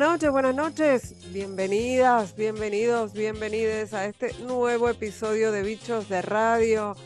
noches, 0.00 0.30
buenas 0.30 0.54
noches. 0.54 1.14
Bienvenidas, 1.30 2.34
bienvenidos, 2.34 3.12
bienvenides 3.12 3.92
a 3.92 4.06
este 4.06 4.32
nuevo 4.46 4.88
episodio 4.88 5.52
de 5.52 5.62
Bichos 5.62 6.08
de 6.08 6.22
Radio. 6.22 6.96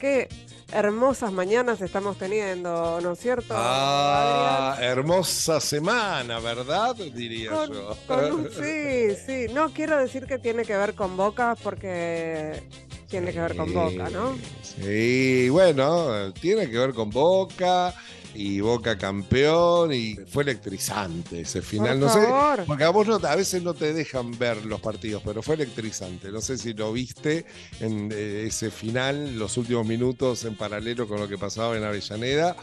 Qué 0.00 0.28
hermosas 0.72 1.30
mañanas 1.30 1.80
estamos 1.80 2.18
teniendo, 2.18 3.00
¿no 3.00 3.12
es 3.12 3.20
cierto? 3.20 3.54
Ah, 3.56 4.76
hermosa 4.80 5.60
semana, 5.60 6.40
¿verdad? 6.40 6.96
Diría 6.96 7.52
Con- 7.52 7.72
yo. 7.72 7.96
con 8.08 8.32
un- 8.32 8.48
sí, 8.50 9.14
sí. 9.24 9.46
No 9.54 9.72
quiero 9.72 9.96
decir 9.98 10.26
que 10.26 10.38
tiene 10.40 10.64
que 10.64 10.76
ver 10.76 10.96
con 10.96 11.16
Boca 11.16 11.56
porque 11.62 12.60
tiene 13.08 13.32
que 13.32 13.40
ver 13.40 13.56
con 13.56 13.72
Boca, 13.72 14.10
¿no? 14.10 14.36
Sí, 14.64 15.48
bueno, 15.48 16.32
tiene 16.32 16.68
que 16.68 16.76
ver 16.76 16.92
con 16.92 17.08
Boca 17.10 17.94
y 18.34 18.60
Boca 18.60 18.96
campeón 18.98 19.92
y 19.92 20.14
fue 20.30 20.42
electrizante 20.42 21.40
ese 21.42 21.62
final. 21.62 21.98
Por 21.98 22.08
no 22.08 22.12
sé, 22.14 22.22
favor. 22.26 22.64
porque 22.66 22.84
a 22.84 22.90
vos 22.90 23.06
no- 23.06 23.16
a 23.28 23.36
veces 23.36 23.62
no 23.62 23.74
te 23.74 23.92
dejan 23.92 24.36
ver 24.38 24.64
los 24.64 24.80
partidos, 24.80 25.22
pero 25.24 25.42
fue 25.42 25.54
electrizante. 25.56 26.30
No 26.30 26.40
sé 26.40 26.56
si 26.58 26.72
lo 26.72 26.92
viste 26.92 27.44
en 27.80 28.10
eh, 28.12 28.44
ese 28.46 28.70
final, 28.70 29.38
los 29.38 29.56
últimos 29.56 29.86
minutos 29.86 30.44
en 30.44 30.54
paralelo 30.56 31.06
con 31.08 31.20
lo 31.20 31.28
que 31.28 31.38
pasaba 31.38 31.76
en 31.76 31.84
Avellaneda. 31.84 32.56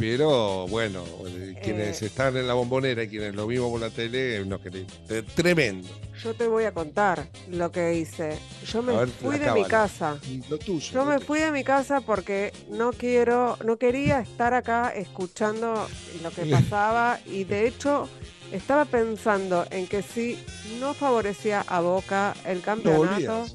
Pero 0.00 0.66
bueno, 0.68 1.04
eh, 1.26 1.54
quienes 1.62 2.00
Eh. 2.00 2.06
están 2.06 2.34
en 2.38 2.46
la 2.46 2.54
bombonera 2.54 3.02
y 3.02 3.08
quienes 3.08 3.34
lo 3.34 3.46
vimos 3.46 3.70
por 3.70 3.80
la 3.80 3.90
tele, 3.90 4.42
no 4.46 4.58
eh, 4.64 5.22
tremendo. 5.34 5.86
Yo 6.24 6.32
te 6.34 6.48
voy 6.48 6.64
a 6.64 6.72
contar 6.72 7.28
lo 7.50 7.70
que 7.70 7.94
hice. 7.94 8.38
Yo 8.66 8.82
me 8.82 8.96
ver, 8.96 9.08
fui 9.08 9.38
de 9.38 9.52
mi 9.52 9.64
casa. 9.64 10.18
Lo 10.48 10.58
tuyo. 10.58 10.92
Yo 10.92 11.04
me 11.04 11.18
fui 11.20 11.40
de 11.40 11.50
mi 11.50 11.64
casa 11.64 12.00
porque 12.00 12.50
no 12.70 12.92
quiero, 12.92 13.58
no 13.64 13.76
quería 13.76 14.20
estar 14.20 14.54
acá 14.54 14.88
escuchando 14.96 15.86
lo 16.22 16.30
que 16.30 16.46
pasaba 16.50 17.20
y 17.26 17.44
de 17.44 17.68
hecho 17.68 18.08
estaba 18.52 18.86
pensando 18.86 19.66
en 19.70 19.86
que 19.86 20.02
si 20.02 20.38
no 20.80 20.94
favorecía 20.94 21.60
a 21.68 21.80
Boca 21.80 22.34
el 22.46 22.62
campeonato, 22.62 23.46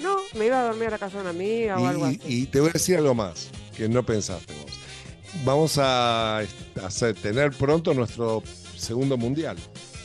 no, 0.00 0.16
me 0.38 0.46
iba 0.46 0.60
a 0.60 0.64
dormir 0.64 0.88
a 0.88 0.92
la 0.92 0.98
casa 0.98 1.16
de 1.16 1.20
una 1.20 1.30
amiga 1.30 1.78
o 1.78 1.86
algo 1.86 2.06
así. 2.06 2.18
y 2.26 2.46
te 2.46 2.60
voy 2.60 2.70
a 2.70 2.72
decir 2.72 2.96
algo 2.96 3.14
más 3.14 3.50
que 3.76 3.88
no 3.90 4.02
pensaste 4.02 4.52
vos. 4.54 4.81
Vamos 5.44 5.78
a 5.78 6.40
est- 6.42 6.78
hacer, 6.84 7.14
tener 7.14 7.50
pronto 7.52 7.94
nuestro 7.94 8.42
segundo 8.76 9.16
mundial. 9.16 9.56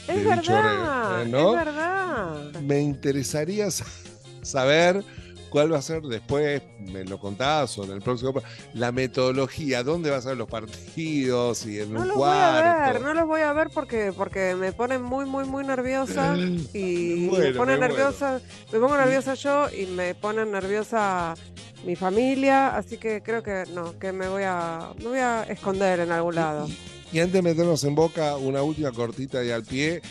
es 0.08 0.24
verdad, 0.26 1.24
es 1.24 1.32
verdad. 1.32 2.52
Me 2.62 2.80
interesaría 2.82 3.70
sa- 3.70 3.86
saber 4.42 5.04
cuál 5.50 5.72
va 5.74 5.78
a 5.78 5.82
ser 5.82 6.02
después, 6.02 6.62
me 6.80 7.04
lo 7.06 7.20
contás 7.20 7.78
o 7.78 7.84
en 7.84 7.92
el 7.92 8.02
próximo, 8.02 8.34
la 8.74 8.92
metodología, 8.92 9.84
dónde 9.84 10.10
vas 10.10 10.26
a 10.26 10.30
ver 10.30 10.38
los 10.38 10.50
partidos 10.50 11.66
y 11.66 11.80
en 11.80 11.94
No 11.94 12.02
un 12.02 12.08
los 12.10 12.18
voy 12.18 12.30
a 12.30 12.92
ver, 12.92 13.02
no 13.02 13.14
los 13.14 13.28
voy 13.28 13.42
a 13.42 13.54
ver 13.54 13.70
porque, 13.74 14.14
porque 14.16 14.56
me 14.56 14.72
ponen 14.74 15.02
muy, 15.02 15.26
muy, 15.26 15.46
muy 15.46 15.66
nerviosa 15.66 16.36
y 16.74 17.28
Me 17.32 17.32
muero, 17.32 17.66
me 17.66 17.78
nerviosa, 17.78 18.42
me 18.72 18.80
pongo 18.80 18.98
nerviosa 18.98 19.34
yo 19.36 19.68
y 19.72 19.86
me 19.88 20.16
pone 20.16 20.46
nerviosa 20.46 21.34
mi 21.86 21.96
familia, 21.96 22.76
así 22.76 22.98
que 22.98 23.22
creo 23.22 23.44
que 23.44 23.64
no, 23.74 23.98
que 24.00 24.12
me 24.12 24.28
voy 24.28 24.44
a, 24.46 24.90
me 25.00 25.10
voy 25.10 25.20
a 25.20 25.44
esconder 25.44 26.00
en 26.02 26.12
algún 26.12 26.36
lado. 26.36 26.68
Y 27.12 27.20
antes 27.20 27.34
de 27.34 27.42
meternos 27.42 27.84
en 27.86 27.96
boca, 27.96 28.36
una 28.36 28.62
última 28.64 28.92
cortita 28.92 29.44
y 29.44 29.52
al 29.52 29.64
pie. 29.64 30.02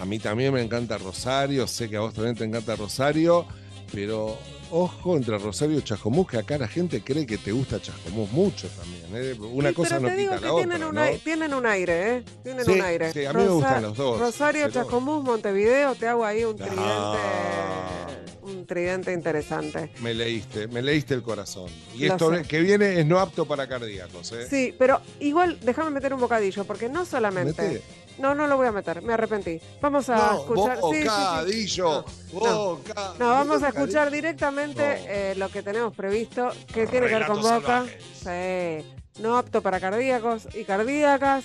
A 0.00 0.04
mí 0.04 0.18
también 0.18 0.54
me 0.54 0.62
encanta 0.62 0.96
Rosario, 0.96 1.66
sé 1.66 1.88
que 1.90 1.96
a 1.96 2.00
vos 2.00 2.14
también 2.14 2.36
te 2.36 2.44
encanta 2.44 2.76
Rosario, 2.76 3.44
pero 3.92 4.38
ojo 4.70 5.16
entre 5.16 5.36
Rosario 5.38 5.78
y 5.78 5.82
Chascomús, 5.82 6.28
que 6.28 6.38
acá 6.38 6.56
la 6.56 6.68
gente 6.68 7.02
cree 7.02 7.26
que 7.26 7.36
te 7.38 7.50
gusta 7.52 7.80
Chascomús 7.82 8.30
mucho 8.30 8.68
también. 8.68 9.04
¿eh? 9.14 9.36
Una 9.52 9.70
Sí, 9.70 9.74
cosa 9.74 9.98
no 9.98 10.08
quita 10.14 10.36
la 10.40 10.54
tienen, 10.54 10.72
otra. 10.82 10.88
un 10.88 10.94
¿no? 10.94 11.00
aire, 11.02 11.18
tienen 11.18 11.52
un 11.54 11.66
aire, 11.66 12.16
¿eh? 12.18 12.24
Tienen 12.44 12.64
Sí, 12.64 12.70
un 12.72 12.80
aire. 12.82 13.12
sí, 13.12 13.24
a 13.26 13.32
mí 13.32 13.42
me 13.42 13.48
gustan 13.48 13.82
los 13.82 13.96
dos, 13.96 14.20
Rosario, 14.20 14.70
Chascomús, 14.70 15.24
Montevideo, 15.24 15.94
te 15.96 16.06
hago 16.06 16.24
ahí 16.24 16.44
un 16.44 16.56
tridente, 16.56 16.80
Ah. 16.80 18.06
Un 18.46 18.66
tridente 18.66 19.12
interesante. 19.12 19.90
Me 20.00 20.14
leíste, 20.14 20.68
me 20.68 20.80
leíste 20.82 21.14
el 21.14 21.22
corazón. 21.22 21.68
Y 21.94 22.06
Lo 22.06 22.12
esto 22.14 22.34
sé. 22.34 22.42
que 22.42 22.60
viene 22.60 23.00
es 23.00 23.06
no 23.06 23.18
apto 23.18 23.44
para 23.46 23.66
cardíacos. 23.68 24.32
¿eh? 24.32 24.46
Sí, 24.48 24.74
pero 24.78 25.00
igual 25.20 25.58
déjame 25.62 25.90
meter 25.90 26.14
un 26.14 26.20
bocadillo, 26.20 26.64
porque 26.64 26.88
no 26.88 27.04
solamente... 27.04 27.62
Mete. 27.62 27.82
No, 28.18 28.34
no 28.34 28.46
lo 28.46 28.56
voy 28.56 28.66
a 28.66 28.72
meter, 28.72 29.02
me 29.02 29.12
arrepentí. 29.12 29.60
Vamos 29.78 30.08
a 30.08 30.16
No, 30.16 30.38
escuchar. 30.40 30.78
sí, 30.78 30.82
sí, 30.94 31.02
sí. 31.02 31.80
bocadillo, 31.82 32.04
boca- 32.32 33.14
No, 33.18 33.28
vamos 33.28 33.62
a 33.62 33.68
escuchar 33.68 34.10
directamente 34.10 34.82
eh, 35.06 35.34
lo 35.36 35.50
que 35.50 35.62
tenemos 35.62 35.94
previsto, 35.94 36.50
que 36.72 36.86
tiene 36.86 37.08
que 37.08 37.14
ver 37.14 37.26
con 37.26 37.42
Boca. 37.42 37.84
Sí, 38.14 38.86
no 39.20 39.36
apto 39.36 39.60
para 39.60 39.80
cardíacos 39.80 40.48
y 40.54 40.64
cardíacas. 40.64 41.44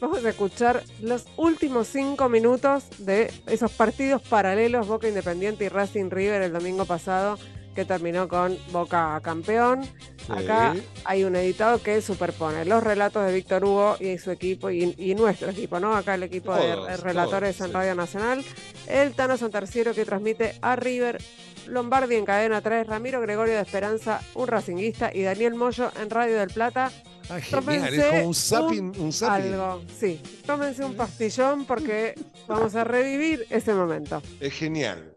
Vamos 0.00 0.24
a 0.24 0.30
escuchar 0.30 0.82
los 1.02 1.26
últimos 1.36 1.88
cinco 1.88 2.30
minutos 2.30 2.84
de 2.98 3.30
esos 3.46 3.70
partidos 3.70 4.22
paralelos 4.22 4.88
Boca 4.88 5.06
Independiente 5.06 5.66
y 5.66 5.68
Racing 5.68 6.08
River 6.08 6.40
el 6.40 6.54
domingo 6.54 6.86
pasado, 6.86 7.38
que 7.74 7.84
terminó 7.84 8.26
con 8.26 8.56
Boca 8.72 9.20
campeón. 9.22 9.82
Acá 10.30 10.74
hay 11.04 11.24
un 11.24 11.36
editado 11.36 11.82
que 11.82 12.00
superpone 12.00 12.64
los 12.64 12.82
relatos 12.82 13.26
de 13.26 13.32
Víctor 13.34 13.64
Hugo 13.64 13.96
y 14.00 14.16
su 14.16 14.30
equipo 14.30 14.70
y, 14.70 14.94
y 14.96 15.14
nuestro 15.14 15.50
equipo, 15.50 15.78
¿no? 15.80 15.94
Acá 15.94 16.14
el 16.14 16.22
equipo 16.22 16.54
de 16.54 16.72
Todos, 16.72 17.00
relatores 17.00 17.56
todos, 17.56 17.68
en 17.68 17.72
sí. 17.72 17.72
Radio 17.74 17.94
Nacional. 17.94 18.44
El 18.86 19.12
Tano 19.12 19.36
Santarciero 19.36 19.92
que 19.92 20.06
transmite 20.06 20.54
a 20.62 20.76
River, 20.76 21.18
Lombardi 21.66 22.14
en 22.14 22.24
cadena 22.24 22.62
3, 22.62 22.86
Ramiro 22.86 23.20
Gregorio 23.20 23.54
de 23.54 23.60
Esperanza, 23.60 24.22
un 24.34 24.46
racinguista, 24.46 25.10
y 25.12 25.22
Daniel 25.22 25.56
Moyo 25.56 25.90
en 26.00 26.08
Radio 26.08 26.38
del 26.38 26.48
Plata. 26.48 26.90
Ah, 27.32 27.40
genial, 27.40 27.64
Tómense 27.64 27.96
es 27.96 28.06
como 28.06 28.26
un 28.26 28.34
zapping. 28.34 28.92
Un, 28.98 29.12
zapping. 29.12 29.52
Algo, 29.52 29.82
sí. 30.00 30.20
Tómense 30.44 30.84
un 30.84 30.96
pastillón 30.96 31.64
porque 31.64 32.14
vamos 32.48 32.74
a 32.74 32.82
revivir 32.82 33.46
ese 33.50 33.72
momento. 33.72 34.20
Es 34.40 34.52
genial. 34.52 35.14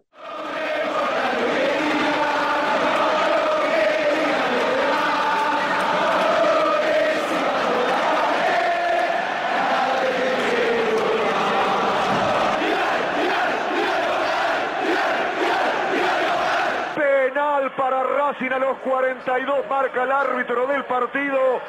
Penal 16.96 17.76
para 17.76 18.04
Racing 18.04 18.52
a 18.52 18.60
los 18.60 18.78
42, 18.80 19.66
marca 19.68 20.04
el 20.04 20.12
árbitro 20.12 20.68
del 20.68 20.86
partido. 20.86 21.60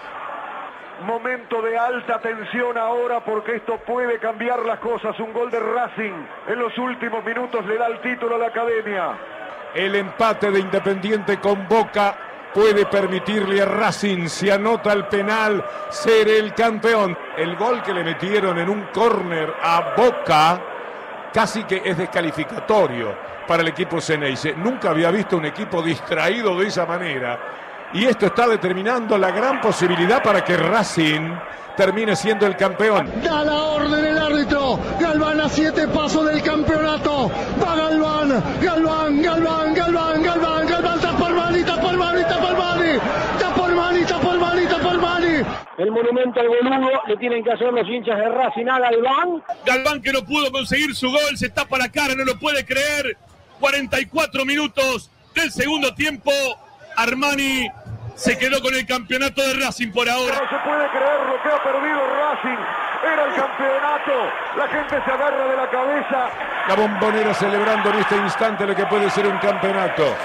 Momento 1.03 1.61
de 1.61 1.77
alta 1.77 2.21
tensión 2.21 2.79
ahora 2.79 3.25
porque 3.25 3.57
esto 3.57 3.79
puede 3.79 4.19
cambiar 4.19 4.65
las 4.65 4.79
cosas. 4.79 5.19
Un 5.19 5.33
gol 5.33 5.51
de 5.51 5.59
Racing 5.59 6.13
en 6.47 6.59
los 6.59 6.77
últimos 6.79 7.25
minutos 7.25 7.67
le 7.67 7.77
da 7.77 7.89
el 7.89 8.01
título 8.01 8.37
a 8.37 8.39
la 8.39 8.47
academia. 8.47 9.19
El 9.75 9.97
empate 9.97 10.51
de 10.53 10.61
Independiente 10.61 11.41
con 11.41 11.67
Boca 11.69 12.17
puede 12.55 12.87
permitirle 12.87 13.61
a 13.61 13.65
Racing, 13.65 14.29
si 14.29 14.49
anota 14.49 14.93
el 14.93 15.07
penal, 15.07 15.65
ser 15.91 16.29
el 16.29 16.55
campeón. 16.55 17.19
El 17.37 17.57
gol 17.57 17.83
que 17.83 17.93
le 17.93 18.05
metieron 18.05 18.57
en 18.59 18.69
un 18.69 18.85
córner 18.95 19.53
a 19.61 19.95
Boca 19.97 20.61
casi 21.33 21.65
que 21.65 21.83
es 21.85 21.99
descalificatorio 21.99 23.13
para 23.49 23.63
el 23.63 23.69
equipo 23.69 24.01
Ceneice. 24.01 24.55
Nunca 24.55 24.91
había 24.91 25.11
visto 25.11 25.37
un 25.37 25.45
equipo 25.45 25.83
distraído 25.83 26.59
de 26.59 26.69
esa 26.69 26.87
manera. 26.87 27.39
Y 27.95 28.07
esto 28.07 28.27
está 28.27 28.49
determinando 28.49 29.17
la 29.17 29.31
gran 29.31 29.61
posibilidad 29.61 30.21
para 30.21 30.45
que 30.45 30.57
Racing 30.57 31.31
termine 31.77 32.17
siendo 32.17 32.45
el 32.45 32.57
campeón. 32.57 33.09
Da 33.23 33.45
la 33.45 33.55
orden 33.55 34.05
el 34.05 34.19
árbitro. 34.19 34.81
Galván 34.99 35.41
a 35.41 35.49
siete 35.49 35.87
pasos 35.87 36.27
del 36.27 36.43
campeonato. 36.43 37.31
Va 37.63 37.77
Galván. 37.77 38.43
Galván, 38.61 39.23
Galván, 39.23 39.75
Galván, 39.75 40.23
Galván, 40.25 40.67
Galván. 40.67 41.01
Tapolmani, 41.01 41.63
Tapolmani, 41.63 42.23
Tapolmani. 42.25 42.99
Tapolmani, 43.39 44.05
Tapolmani, 44.05 44.67
Tapolmani. 44.67 45.35
El 45.79 45.91
monumento 45.93 46.41
al 46.41 46.49
boludo 46.49 46.91
le 47.07 47.17
tienen 47.17 47.45
que 47.45 47.53
hacer 47.53 47.73
los 47.73 47.89
hinchas 47.89 48.19
de 48.19 48.29
Racing 48.29 48.67
a 48.67 48.81
Galván. 48.81 49.43
Galván 49.65 50.03
que 50.03 50.13
no 50.13 50.25
pudo 50.25 50.51
conseguir 50.51 50.97
su 50.97 51.09
gol, 51.09 51.37
se 51.37 51.49
tapa 51.49 51.79
la 51.79 51.89
cara, 51.91 52.17
no 52.17 52.25
lo 52.25 52.37
puede 52.41 52.65
creer. 52.65 53.17
44 53.61 54.45
minutos 54.45 55.13
del 55.33 55.53
segundo 55.53 55.95
tiempo. 55.95 56.33
Armani 56.97 57.69
se 58.15 58.39
quedó 58.39 58.61
con 58.63 58.75
el 58.75 58.87
campeonato 58.87 59.43
de 59.43 59.55
Racing 59.55 59.91
por 59.91 60.09
ahora. 60.09 60.35
No 60.35 60.49
se 60.49 60.65
puede 60.65 60.89
creer 60.89 61.21
lo 61.27 61.43
que 61.43 61.49
ha 61.49 61.63
perdido 61.63 62.01
Racing. 62.07 62.61
Era 63.05 63.25
el 63.27 63.35
campeonato. 63.35 64.13
La 64.57 64.69
gente 64.69 65.03
se 65.05 65.11
agarra 65.11 65.47
de 65.47 65.57
la 65.57 65.71
cabeza. 65.71 66.31
La 66.69 66.75
bombonera 66.75 67.35
celebrando 67.35 67.91
en 67.91 67.99
este 67.99 68.17
instante 68.17 68.67
lo 68.67 68.75
que 68.75 68.87
puede 68.87 69.11
ser 69.11 69.27
un 69.27 69.39
campeonato. 69.39 70.17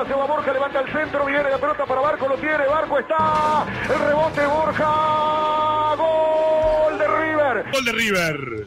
Borja, 0.00 0.14
se 0.14 0.14
va 0.14 0.14
Borja, 0.14 0.14
se 0.14 0.14
va 0.14 0.26
Borja, 0.26 0.52
levanta 0.52 0.80
el 0.80 0.92
centro, 0.92 1.26
viene 1.26 1.50
la 1.50 1.58
pelota 1.58 1.84
para 1.84 2.00
Barco, 2.00 2.28
lo 2.28 2.36
tiene, 2.36 2.66
Barco 2.66 2.98
está, 2.98 3.66
el 3.82 3.98
rebote 3.98 4.46
Borja, 4.46 5.94
gol 5.96 6.98
de 6.98 7.08
River. 7.08 7.64
Gol 7.72 7.84
de 7.84 7.92
River. 7.92 8.66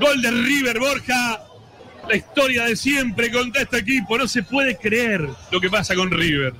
Gol 0.00 0.22
de 0.22 0.30
River, 0.30 0.78
Borja. 0.78 1.40
La 2.08 2.16
historia 2.16 2.64
de 2.64 2.76
siempre 2.76 3.30
contra 3.30 3.62
este 3.62 3.78
equipo. 3.78 4.16
No 4.16 4.26
se 4.28 4.42
puede 4.42 4.76
creer 4.76 5.28
lo 5.50 5.60
que 5.60 5.68
pasa 5.68 5.94
con 5.94 6.10
River. 6.10 6.54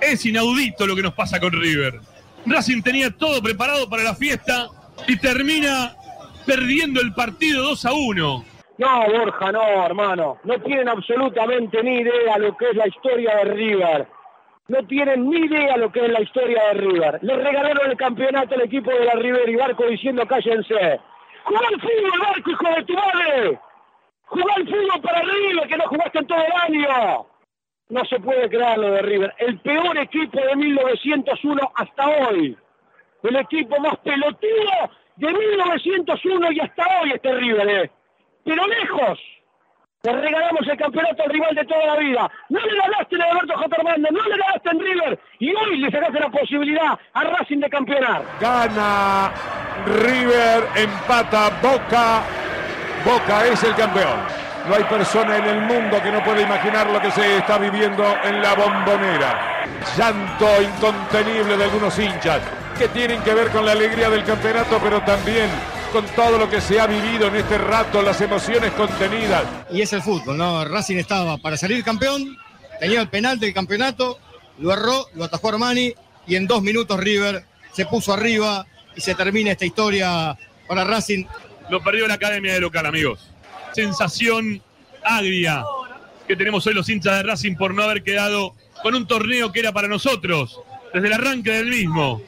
Es 0.00 0.24
inaudito 0.26 0.86
lo 0.86 0.96
que 0.96 1.02
nos 1.02 1.14
pasa 1.14 1.38
con 1.38 1.52
River. 1.52 2.00
Racing 2.46 2.82
tenía 2.82 3.10
todo 3.10 3.42
preparado 3.42 3.88
para 3.88 4.02
la 4.02 4.14
fiesta 4.14 4.68
y 5.06 5.16
termina 5.16 5.94
perdiendo 6.46 7.00
el 7.00 7.14
partido 7.14 7.62
2 7.62 7.84
a 7.84 7.92
1. 7.92 8.44
No, 8.76 9.06
Borja, 9.08 9.52
no, 9.52 9.86
hermano. 9.86 10.38
No 10.42 10.60
tienen 10.60 10.88
absolutamente 10.88 11.82
ni 11.82 11.98
idea 11.98 12.38
lo 12.38 12.56
que 12.56 12.70
es 12.70 12.76
la 12.76 12.88
historia 12.88 13.36
de 13.36 13.44
River. 13.44 14.08
No 14.66 14.84
tienen 14.86 15.30
ni 15.30 15.46
idea 15.46 15.76
lo 15.76 15.92
que 15.92 16.04
es 16.04 16.10
la 16.10 16.22
historia 16.22 16.62
de 16.68 16.74
River. 16.74 17.18
Le 17.22 17.36
regalaron 17.36 17.90
el 17.90 17.96
campeonato 17.96 18.54
al 18.54 18.62
equipo 18.62 18.90
de 18.90 19.04
la 19.04 19.12
River 19.12 19.48
y 19.48 19.56
Barco 19.56 19.84
diciendo 19.86 20.26
cállense. 20.26 21.00
¡Jugá 21.44 21.60
al 21.68 21.80
fútbol, 21.80 22.20
Barco, 22.20 22.50
hijo 22.50 22.68
de 22.74 22.84
tu 22.84 22.94
madre! 22.94 23.60
¡Jugá 24.24 24.54
al 24.56 24.66
fútbol 24.66 25.02
para 25.02 25.20
River, 25.20 25.68
que 25.68 25.76
no 25.76 25.84
jugaste 25.84 26.18
en 26.18 26.26
todo 26.26 26.38
el 26.38 26.52
año! 26.74 27.26
No 27.90 28.04
se 28.06 28.18
puede 28.18 28.48
creer 28.48 28.78
lo 28.78 28.90
de 28.90 29.02
River. 29.02 29.34
El 29.38 29.60
peor 29.60 29.98
equipo 29.98 30.40
de 30.40 30.56
1901 30.56 31.72
hasta 31.76 32.08
hoy. 32.08 32.56
El 33.22 33.36
equipo 33.36 33.78
más 33.78 33.96
pelotudo 33.98 34.90
de 35.16 35.32
1901 35.32 36.52
y 36.52 36.60
hasta 36.60 36.86
hoy 37.00 37.12
este 37.12 37.34
River, 37.34 37.68
¿eh? 37.68 37.90
Pero 38.44 38.66
lejos. 38.66 39.18
Le 40.04 40.12
regalamos 40.12 40.68
el 40.68 40.76
campeonato 40.76 41.22
al 41.22 41.30
rival 41.30 41.54
de 41.54 41.64
toda 41.64 41.86
la 41.86 41.96
vida. 41.96 42.30
No 42.50 42.60
le 42.60 42.76
ganaste 42.76 43.16
en 43.16 43.22
Alberto 43.22 43.54
J. 43.56 43.76
No 43.96 44.22
le 44.22 44.36
ganaste 44.36 44.70
en 44.70 44.80
River. 44.80 45.20
Y 45.38 45.54
hoy 45.54 45.78
le 45.78 45.90
sacaste 45.90 46.20
la 46.20 46.28
posibilidad 46.28 46.98
a 47.14 47.24
Racing 47.24 47.60
de 47.60 47.70
campeonar. 47.70 48.22
Gana 48.38 49.32
River, 49.86 50.68
empata 50.76 51.50
Boca. 51.62 52.22
Boca 53.02 53.46
es 53.46 53.64
el 53.64 53.74
campeón. 53.76 54.20
No 54.68 54.74
hay 54.74 54.84
persona 54.84 55.38
en 55.38 55.44
el 55.44 55.60
mundo 55.62 56.02
que 56.02 56.10
no 56.10 56.22
pueda 56.22 56.42
imaginar 56.42 56.86
lo 56.90 57.00
que 57.00 57.10
se 57.10 57.38
está 57.38 57.56
viviendo 57.56 58.04
en 58.24 58.42
la 58.42 58.54
bombonera. 58.54 59.64
Llanto 59.96 60.46
incontenible 60.62 61.56
de 61.56 61.64
algunos 61.64 61.98
hinchas 61.98 62.42
que 62.78 62.88
tienen 62.88 63.22
que 63.22 63.32
ver 63.32 63.48
con 63.48 63.64
la 63.64 63.72
alegría 63.72 64.10
del 64.10 64.24
campeonato, 64.24 64.78
pero 64.82 65.00
también 65.02 65.48
con 65.94 66.06
todo 66.06 66.38
lo 66.38 66.50
que 66.50 66.60
se 66.60 66.80
ha 66.80 66.88
vivido 66.88 67.28
en 67.28 67.36
este 67.36 67.56
rato, 67.56 68.02
las 68.02 68.20
emociones 68.20 68.72
contenidas. 68.72 69.44
Y 69.70 69.80
es 69.80 69.92
el 69.92 70.02
fútbol, 70.02 70.36
¿no? 70.36 70.64
Racing 70.64 70.96
estaba 70.96 71.38
para 71.38 71.56
salir 71.56 71.84
campeón, 71.84 72.36
tenía 72.80 73.00
el 73.00 73.08
penal 73.08 73.38
del 73.38 73.54
campeonato, 73.54 74.18
lo 74.58 74.72
erró, 74.72 75.06
lo 75.14 75.22
atajó 75.22 75.50
Armani 75.50 75.94
y 76.26 76.34
en 76.34 76.48
dos 76.48 76.62
minutos 76.62 76.98
River 76.98 77.44
se 77.72 77.86
puso 77.86 78.12
arriba 78.12 78.66
y 78.96 79.02
se 79.02 79.14
termina 79.14 79.52
esta 79.52 79.66
historia 79.66 80.36
para 80.66 80.82
Racing. 80.82 81.26
Lo 81.70 81.80
perdió 81.80 82.08
la 82.08 82.14
academia 82.14 82.54
de 82.54 82.60
local, 82.60 82.86
amigos. 82.86 83.30
Sensación 83.72 84.60
agria 85.04 85.64
que 86.26 86.34
tenemos 86.34 86.66
hoy 86.66 86.74
los 86.74 86.88
hinchas 86.88 87.18
de 87.18 87.22
Racing 87.22 87.54
por 87.54 87.72
no 87.72 87.84
haber 87.84 88.02
quedado 88.02 88.56
con 88.82 88.96
un 88.96 89.06
torneo 89.06 89.52
que 89.52 89.60
era 89.60 89.70
para 89.70 89.86
nosotros, 89.86 90.58
desde 90.92 91.06
el 91.06 91.12
arranque 91.12 91.52
del 91.52 91.68
mismo, 91.68 92.20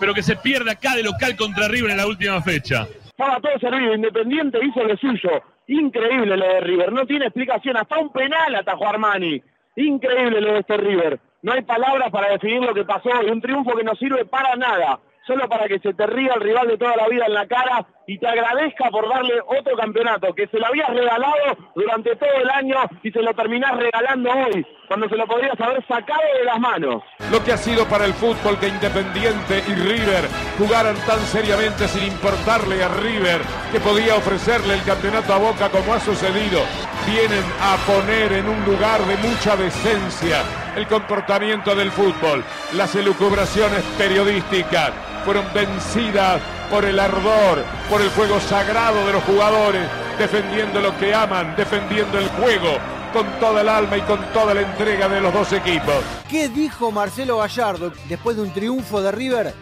pero 0.00 0.14
que 0.14 0.22
se 0.22 0.34
pierde 0.36 0.70
acá 0.70 0.96
de 0.96 1.02
local 1.02 1.36
contra 1.36 1.68
River 1.68 1.90
en 1.90 1.98
la 1.98 2.06
última 2.06 2.40
fecha. 2.40 2.88
Estaba 3.22 3.40
todo 3.40 3.58
servido, 3.60 3.94
Independiente 3.94 4.58
hizo 4.64 4.82
lo 4.82 4.96
suyo. 4.96 5.30
Increíble 5.68 6.36
lo 6.36 6.44
de 6.44 6.60
River, 6.60 6.92
no 6.92 7.06
tiene 7.06 7.26
explicación. 7.26 7.76
Hasta 7.76 7.96
un 8.00 8.10
penal 8.10 8.52
atajó 8.56 8.88
Armani. 8.88 9.40
Increíble 9.76 10.40
lo 10.40 10.54
de 10.54 10.58
este 10.58 10.76
River. 10.76 11.20
No 11.42 11.52
hay 11.52 11.62
palabras 11.62 12.10
para 12.10 12.32
definir 12.32 12.62
lo 12.62 12.74
que 12.74 12.84
pasó 12.84 13.10
y 13.24 13.30
un 13.30 13.40
triunfo 13.40 13.76
que 13.76 13.84
no 13.84 13.94
sirve 13.94 14.24
para 14.24 14.56
nada. 14.56 14.98
Solo 15.24 15.48
para 15.48 15.68
que 15.68 15.78
se 15.78 15.94
te 15.94 16.04
ría 16.04 16.32
el 16.34 16.40
rival 16.40 16.66
de 16.66 16.78
toda 16.78 16.96
la 16.96 17.06
vida 17.06 17.26
en 17.26 17.34
la 17.34 17.46
cara 17.46 17.86
y 18.06 18.18
te 18.18 18.26
agradezca 18.26 18.90
por 18.90 19.08
darle 19.08 19.34
otro 19.46 19.76
campeonato 19.76 20.34
que 20.34 20.46
se 20.48 20.58
lo 20.58 20.66
habías 20.66 20.88
regalado 20.90 21.34
durante 21.74 22.16
todo 22.16 22.30
el 22.42 22.50
año 22.50 22.76
y 23.02 23.10
se 23.10 23.22
lo 23.22 23.32
terminás 23.34 23.76
regalando 23.76 24.30
hoy, 24.30 24.66
cuando 24.88 25.08
se 25.08 25.16
lo 25.16 25.26
podrías 25.26 25.60
haber 25.60 25.86
sacado 25.86 26.20
de 26.38 26.44
las 26.44 26.58
manos. 26.58 27.02
Lo 27.30 27.42
que 27.44 27.52
ha 27.52 27.56
sido 27.56 27.86
para 27.86 28.04
el 28.04 28.14
fútbol 28.14 28.58
que 28.58 28.68
Independiente 28.68 29.62
y 29.68 29.74
River 29.74 30.24
jugaran 30.58 30.96
tan 31.06 31.20
seriamente 31.20 31.86
sin 31.88 32.04
importarle 32.04 32.82
a 32.82 32.88
River 32.88 33.40
que 33.70 33.80
podía 33.80 34.16
ofrecerle 34.16 34.74
el 34.74 34.82
campeonato 34.84 35.32
a 35.32 35.38
Boca 35.38 35.68
como 35.68 35.94
ha 35.94 36.00
sucedido. 36.00 36.60
Vienen 37.06 37.44
a 37.60 37.76
poner 37.86 38.32
en 38.32 38.48
un 38.48 38.64
lugar 38.64 39.00
de 39.02 39.16
mucha 39.16 39.56
decencia 39.56 40.42
el 40.76 40.86
comportamiento 40.86 41.74
del 41.74 41.90
fútbol, 41.90 42.42
las 42.74 42.94
elucubraciones 42.94 43.82
periodísticas 43.98 44.92
fueron 45.24 45.44
vencidas 45.54 46.40
por 46.72 46.86
el 46.86 46.98
ardor, 46.98 47.62
por 47.90 48.00
el 48.00 48.08
juego 48.08 48.40
sagrado 48.40 49.06
de 49.06 49.12
los 49.12 49.22
jugadores, 49.24 49.86
defendiendo 50.18 50.80
lo 50.80 50.96
que 50.96 51.14
aman, 51.14 51.54
defendiendo 51.54 52.18
el 52.18 52.26
juego 52.28 52.78
con 53.12 53.26
toda 53.38 53.60
el 53.60 53.68
alma 53.68 53.98
y 53.98 54.00
con 54.00 54.18
toda 54.32 54.54
la 54.54 54.62
entrega 54.62 55.06
de 55.06 55.20
los 55.20 55.34
dos 55.34 55.52
equipos. 55.52 56.02
¿Qué 56.30 56.48
dijo 56.48 56.90
Marcelo 56.90 57.36
Gallardo 57.36 57.92
después 58.08 58.36
de 58.36 58.42
un 58.42 58.54
triunfo 58.54 59.02
de 59.02 59.12
River 59.12 59.54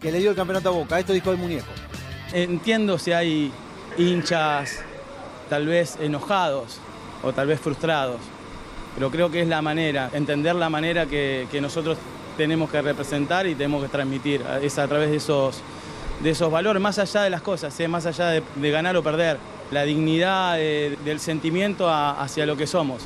que 0.00 0.10
le 0.10 0.18
dio 0.18 0.30
el 0.30 0.36
campeonato 0.36 0.70
a 0.70 0.72
Boca? 0.72 0.98
Esto 0.98 1.12
dijo 1.12 1.30
el 1.30 1.36
muñeco. 1.36 1.66
Entiendo 2.32 2.98
si 2.98 3.12
hay 3.12 3.52
hinchas 3.98 4.80
tal 5.50 5.66
vez 5.66 5.98
enojados 6.00 6.78
o 7.22 7.34
tal 7.34 7.48
vez 7.48 7.60
frustrados, 7.60 8.16
pero 8.94 9.10
creo 9.10 9.30
que 9.30 9.42
es 9.42 9.48
la 9.48 9.60
manera, 9.60 10.08
entender 10.14 10.54
la 10.54 10.70
manera 10.70 11.04
que, 11.04 11.48
que 11.52 11.60
nosotros 11.60 11.98
tenemos 12.38 12.70
que 12.70 12.80
representar 12.80 13.46
y 13.46 13.54
tenemos 13.54 13.82
que 13.82 13.88
transmitir, 13.88 14.42
es 14.62 14.78
a 14.78 14.88
través 14.88 15.10
de 15.10 15.16
esos, 15.16 15.60
de 16.20 16.30
esos 16.30 16.50
valores, 16.50 16.80
más 16.80 16.98
allá 16.98 17.22
de 17.22 17.30
las 17.30 17.42
cosas, 17.42 17.78
¿eh? 17.80 17.88
más 17.88 18.06
allá 18.06 18.28
de, 18.28 18.70
ganar 18.70 18.96
o 18.96 19.02
perder, 19.02 19.38
la 19.70 19.82
dignidad 19.82 20.56
de, 20.56 20.96
del 21.04 21.20
sentimiento 21.20 21.90
hacia 21.90 22.46
lo 22.46 22.56
que 22.56 22.66
somos. 22.66 23.02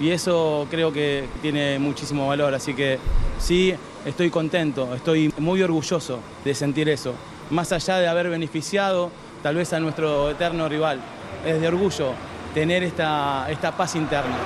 Y 0.00 0.10
eso 0.10 0.66
creo 0.70 0.92
que 0.92 1.24
tiene 1.42 1.78
muchísimo 1.78 2.28
valor, 2.28 2.54
así 2.54 2.74
que 2.74 2.98
sí, 3.38 3.74
estoy 4.04 4.30
contento, 4.30 4.94
estoy 4.94 5.32
muy 5.38 5.62
orgulloso 5.62 6.20
de 6.44 6.54
sentir 6.54 6.88
eso, 6.88 7.14
más 7.50 7.72
allá 7.72 7.98
de 7.98 8.08
haber 8.08 8.30
beneficiado 8.30 9.10
tal 9.42 9.56
vez 9.56 9.72
a 9.72 9.80
nuestro 9.80 10.30
eterno 10.30 10.68
rival. 10.68 11.00
Es 11.44 11.60
de 11.60 11.68
orgullo 11.68 12.12
tener 12.54 12.82
esta, 12.82 13.46
esta 13.50 13.76
paz 13.76 13.96
interna. 13.96 14.36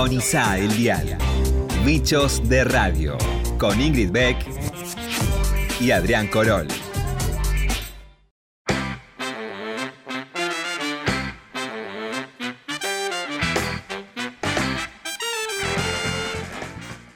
Sintoniza 0.00 0.56
el 0.56 0.74
dial. 0.78 1.18
Bichos 1.84 2.48
de 2.48 2.64
Radio. 2.64 3.18
Con 3.58 3.78
Ingrid 3.78 4.10
Beck 4.10 4.38
y 5.78 5.90
Adrián 5.90 6.26
Corol. 6.28 6.66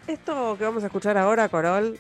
Esto 0.07 0.57
que 0.59 0.65
vamos 0.65 0.83
a 0.83 0.87
escuchar 0.89 1.17
ahora, 1.17 1.49
Corol, 1.49 1.99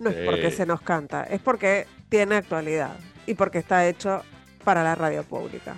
no 0.00 0.10
es 0.10 0.16
porque 0.26 0.50
se 0.50 0.66
nos 0.66 0.80
canta, 0.80 1.22
es 1.22 1.40
porque 1.40 1.86
tiene 2.08 2.34
actualidad 2.34 2.96
y 3.26 3.34
porque 3.34 3.58
está 3.58 3.86
hecho 3.86 4.24
para 4.64 4.82
la 4.82 4.96
radio 4.96 5.22
pública. 5.22 5.76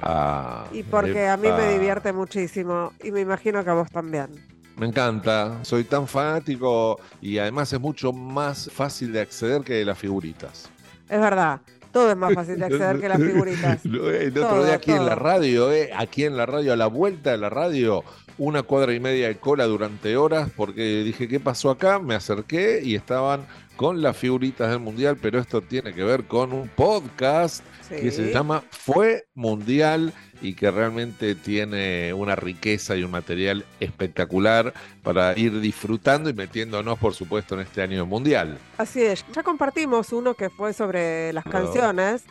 Ah, 0.00 0.66
Y 0.70 0.82
porque 0.84 1.28
a 1.28 1.36
mí 1.36 1.52
me 1.52 1.66
divierte 1.66 2.12
muchísimo 2.12 2.94
y 3.02 3.12
me 3.12 3.20
imagino 3.20 3.64
que 3.64 3.70
a 3.70 3.74
vos 3.74 3.90
también. 3.90 4.44
Me 4.76 4.86
encanta, 4.86 5.60
soy 5.64 5.84
tan 5.84 6.08
fanático 6.08 7.00
y 7.20 7.38
además 7.38 7.72
es 7.72 7.80
mucho 7.80 8.12
más 8.12 8.70
fácil 8.72 9.12
de 9.12 9.20
acceder 9.20 9.62
que 9.62 9.84
las 9.84 9.98
figuritas. 9.98 10.72
Es 11.08 11.20
verdad, 11.20 11.62
todo 11.92 12.10
es 12.10 12.16
más 12.16 12.32
fácil 12.34 12.58
de 12.58 12.66
acceder 12.66 12.98
que 12.98 13.08
las 13.08 13.22
figuritas. 13.22 13.80
El 13.84 14.36
otro 14.38 14.58
Todo, 14.58 14.64
día 14.64 14.74
aquí 14.74 14.92
en 14.92 15.06
la 15.06 15.14
radio, 15.14 15.72
eh, 15.72 15.90
aquí 15.96 16.24
en 16.24 16.36
la 16.36 16.46
radio, 16.46 16.72
a 16.72 16.76
la 16.76 16.86
vuelta 16.86 17.30
de 17.32 17.38
la 17.38 17.50
radio, 17.50 18.04
una 18.38 18.62
cuadra 18.62 18.94
y 18.94 19.00
media 19.00 19.28
de 19.28 19.36
cola 19.36 19.64
durante 19.64 20.16
horas, 20.16 20.50
porque 20.56 21.02
dije, 21.02 21.28
¿qué 21.28 21.40
pasó 21.40 21.70
acá? 21.70 21.98
Me 21.98 22.14
acerqué 22.14 22.80
y 22.82 22.94
estaban 22.94 23.46
con 23.76 24.02
las 24.02 24.16
figuritas 24.16 24.70
del 24.70 24.80
Mundial, 24.80 25.16
pero 25.20 25.38
esto 25.38 25.60
tiene 25.60 25.92
que 25.92 26.04
ver 26.04 26.24
con 26.24 26.52
un 26.52 26.68
podcast 26.68 27.64
que 27.88 28.10
se 28.10 28.32
llama 28.32 28.62
Fue 28.70 29.26
Mundial 29.34 30.12
y 30.40 30.54
que 30.54 30.70
realmente 30.70 31.34
tiene 31.34 32.12
una 32.12 32.36
riqueza 32.36 32.96
y 32.96 33.02
un 33.02 33.10
material 33.10 33.64
espectacular 33.80 34.72
para 35.02 35.36
ir 35.38 35.60
disfrutando 35.60 36.30
y 36.30 36.34
metiéndonos, 36.34 36.98
por 36.98 37.14
supuesto, 37.14 37.54
en 37.54 37.62
este 37.62 37.82
año 37.82 38.06
mundial. 38.06 38.58
Así 38.78 39.02
es. 39.02 39.24
Ya 39.32 39.42
compartimos 39.42 40.12
uno 40.12 40.34
que 40.34 40.50
fue 40.50 40.72
sobre 40.72 41.32
las 41.32 41.44
canciones 41.44 42.24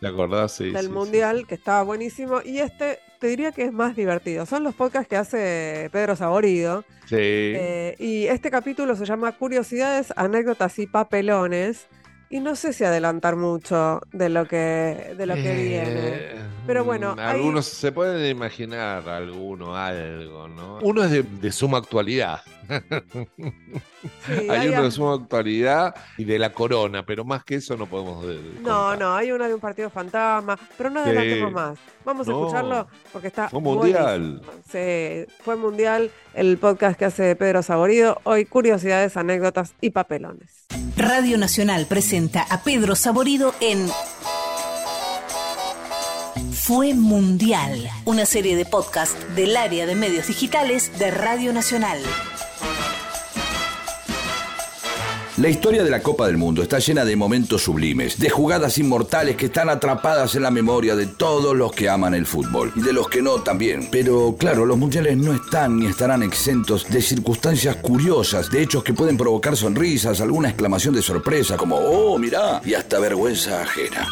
¿Te 0.00 0.06
acordás? 0.06 0.52
Sí, 0.52 0.70
del 0.70 0.80
sí, 0.80 0.86
sí. 0.86 0.92
Mundial, 0.92 1.46
que 1.46 1.54
estaba 1.54 1.82
buenísimo. 1.82 2.40
Y 2.42 2.58
este 2.58 3.00
te 3.20 3.28
diría 3.28 3.52
que 3.52 3.64
es 3.64 3.72
más 3.72 3.94
divertido. 3.94 4.46
Son 4.46 4.64
los 4.64 4.74
podcasts 4.74 5.08
que 5.08 5.16
hace 5.16 5.88
Pedro 5.92 6.16
Saborido. 6.16 6.84
Sí. 7.06 7.16
Eh, 7.18 7.94
y 7.98 8.26
este 8.26 8.50
capítulo 8.50 8.96
se 8.96 9.04
llama 9.04 9.32
Curiosidades, 9.32 10.12
anécdotas 10.16 10.78
y 10.78 10.86
papelones. 10.86 11.86
Y 12.32 12.38
no 12.40 12.54
sé 12.54 12.72
si 12.72 12.84
adelantar 12.84 13.34
mucho 13.36 14.00
de 14.12 14.28
lo 14.28 14.46
que, 14.46 15.14
de 15.18 15.26
lo 15.26 15.34
que 15.34 15.54
viene. 15.54 15.82
Eh, 15.96 16.36
Pero 16.66 16.84
bueno, 16.84 17.16
mm, 17.16 17.18
hay- 17.18 17.26
algunos 17.40 17.66
se 17.66 17.90
pueden 17.90 18.24
imaginar 18.30 19.08
alguno, 19.08 19.76
algo, 19.76 20.46
¿no? 20.46 20.78
Uno 20.82 21.02
es 21.02 21.10
de, 21.10 21.22
de 21.24 21.50
suma 21.52 21.78
actualidad. 21.78 22.40
Sí, 24.26 24.32
hay 24.32 24.48
hay 24.50 24.68
uno 24.68 24.82
de 24.84 24.90
suma 24.90 25.14
actualidad 25.14 25.94
y 26.16 26.24
de 26.24 26.38
la 26.38 26.52
corona, 26.52 27.04
pero 27.04 27.24
más 27.24 27.44
que 27.44 27.56
eso 27.56 27.76
no 27.76 27.86
podemos. 27.86 28.26
de- 28.26 28.34
de 28.40 28.60
No, 28.60 28.90
contar. 28.90 28.98
no, 28.98 29.14
hay 29.16 29.32
una 29.32 29.48
de 29.48 29.54
un 29.54 29.60
partido 29.60 29.90
fantasma, 29.90 30.58
pero 30.78 30.90
no 30.90 31.02
Sí. 31.04 31.10
adelantemos 31.10 31.52
más. 31.52 31.78
Vamos 32.04 32.28
a 32.28 32.30
escucharlo 32.30 32.86
porque 33.12 33.28
está 33.28 33.48
Fue 33.48 33.60
mundial. 33.60 34.42
Sí, 34.70 35.26
fue 35.44 35.56
mundial 35.56 36.10
el 36.34 36.56
podcast 36.58 36.98
que 36.98 37.04
hace 37.06 37.36
Pedro 37.36 37.62
Saborido. 37.62 38.20
Hoy 38.24 38.44
curiosidades, 38.46 39.16
anécdotas 39.16 39.74
y 39.80 39.90
papelones. 39.90 40.66
Radio 40.96 41.38
Nacional 41.38 41.86
presenta 41.86 42.42
a 42.50 42.62
Pedro 42.62 42.94
Saborido 42.94 43.54
en 43.60 43.88
Fue 46.52 46.94
Mundial, 46.94 47.88
una 48.04 48.26
serie 48.26 48.54
de 48.56 48.64
podcast 48.64 49.16
del 49.30 49.56
área 49.56 49.86
de 49.86 49.94
medios 49.94 50.26
digitales 50.28 50.98
de 50.98 51.10
Radio 51.10 51.52
Nacional. 51.52 51.98
La 55.40 55.48
historia 55.48 55.82
de 55.82 55.88
la 55.88 56.02
Copa 56.02 56.26
del 56.26 56.36
Mundo 56.36 56.62
está 56.62 56.80
llena 56.80 57.02
de 57.02 57.16
momentos 57.16 57.62
sublimes, 57.62 58.18
de 58.18 58.28
jugadas 58.28 58.76
inmortales 58.76 59.36
que 59.36 59.46
están 59.46 59.70
atrapadas 59.70 60.34
en 60.34 60.42
la 60.42 60.50
memoria 60.50 60.94
de 60.94 61.06
todos 61.06 61.56
los 61.56 61.72
que 61.72 61.88
aman 61.88 62.12
el 62.12 62.26
fútbol 62.26 62.70
y 62.76 62.82
de 62.82 62.92
los 62.92 63.08
que 63.08 63.22
no 63.22 63.40
también. 63.40 63.88
Pero 63.90 64.36
claro, 64.38 64.66
los 64.66 64.76
mundiales 64.76 65.16
no 65.16 65.32
están 65.32 65.78
ni 65.78 65.86
estarán 65.86 66.22
exentos 66.22 66.86
de 66.90 67.00
circunstancias 67.00 67.76
curiosas, 67.76 68.50
de 68.50 68.60
hechos 68.60 68.84
que 68.84 68.92
pueden 68.92 69.16
provocar 69.16 69.56
sonrisas, 69.56 70.20
alguna 70.20 70.50
exclamación 70.50 70.94
de 70.94 71.00
sorpresa 71.00 71.56
como 71.56 71.76
¡Oh, 71.76 72.18
mirá! 72.18 72.60
y 72.62 72.74
hasta 72.74 72.98
vergüenza 72.98 73.62
ajena. 73.62 74.06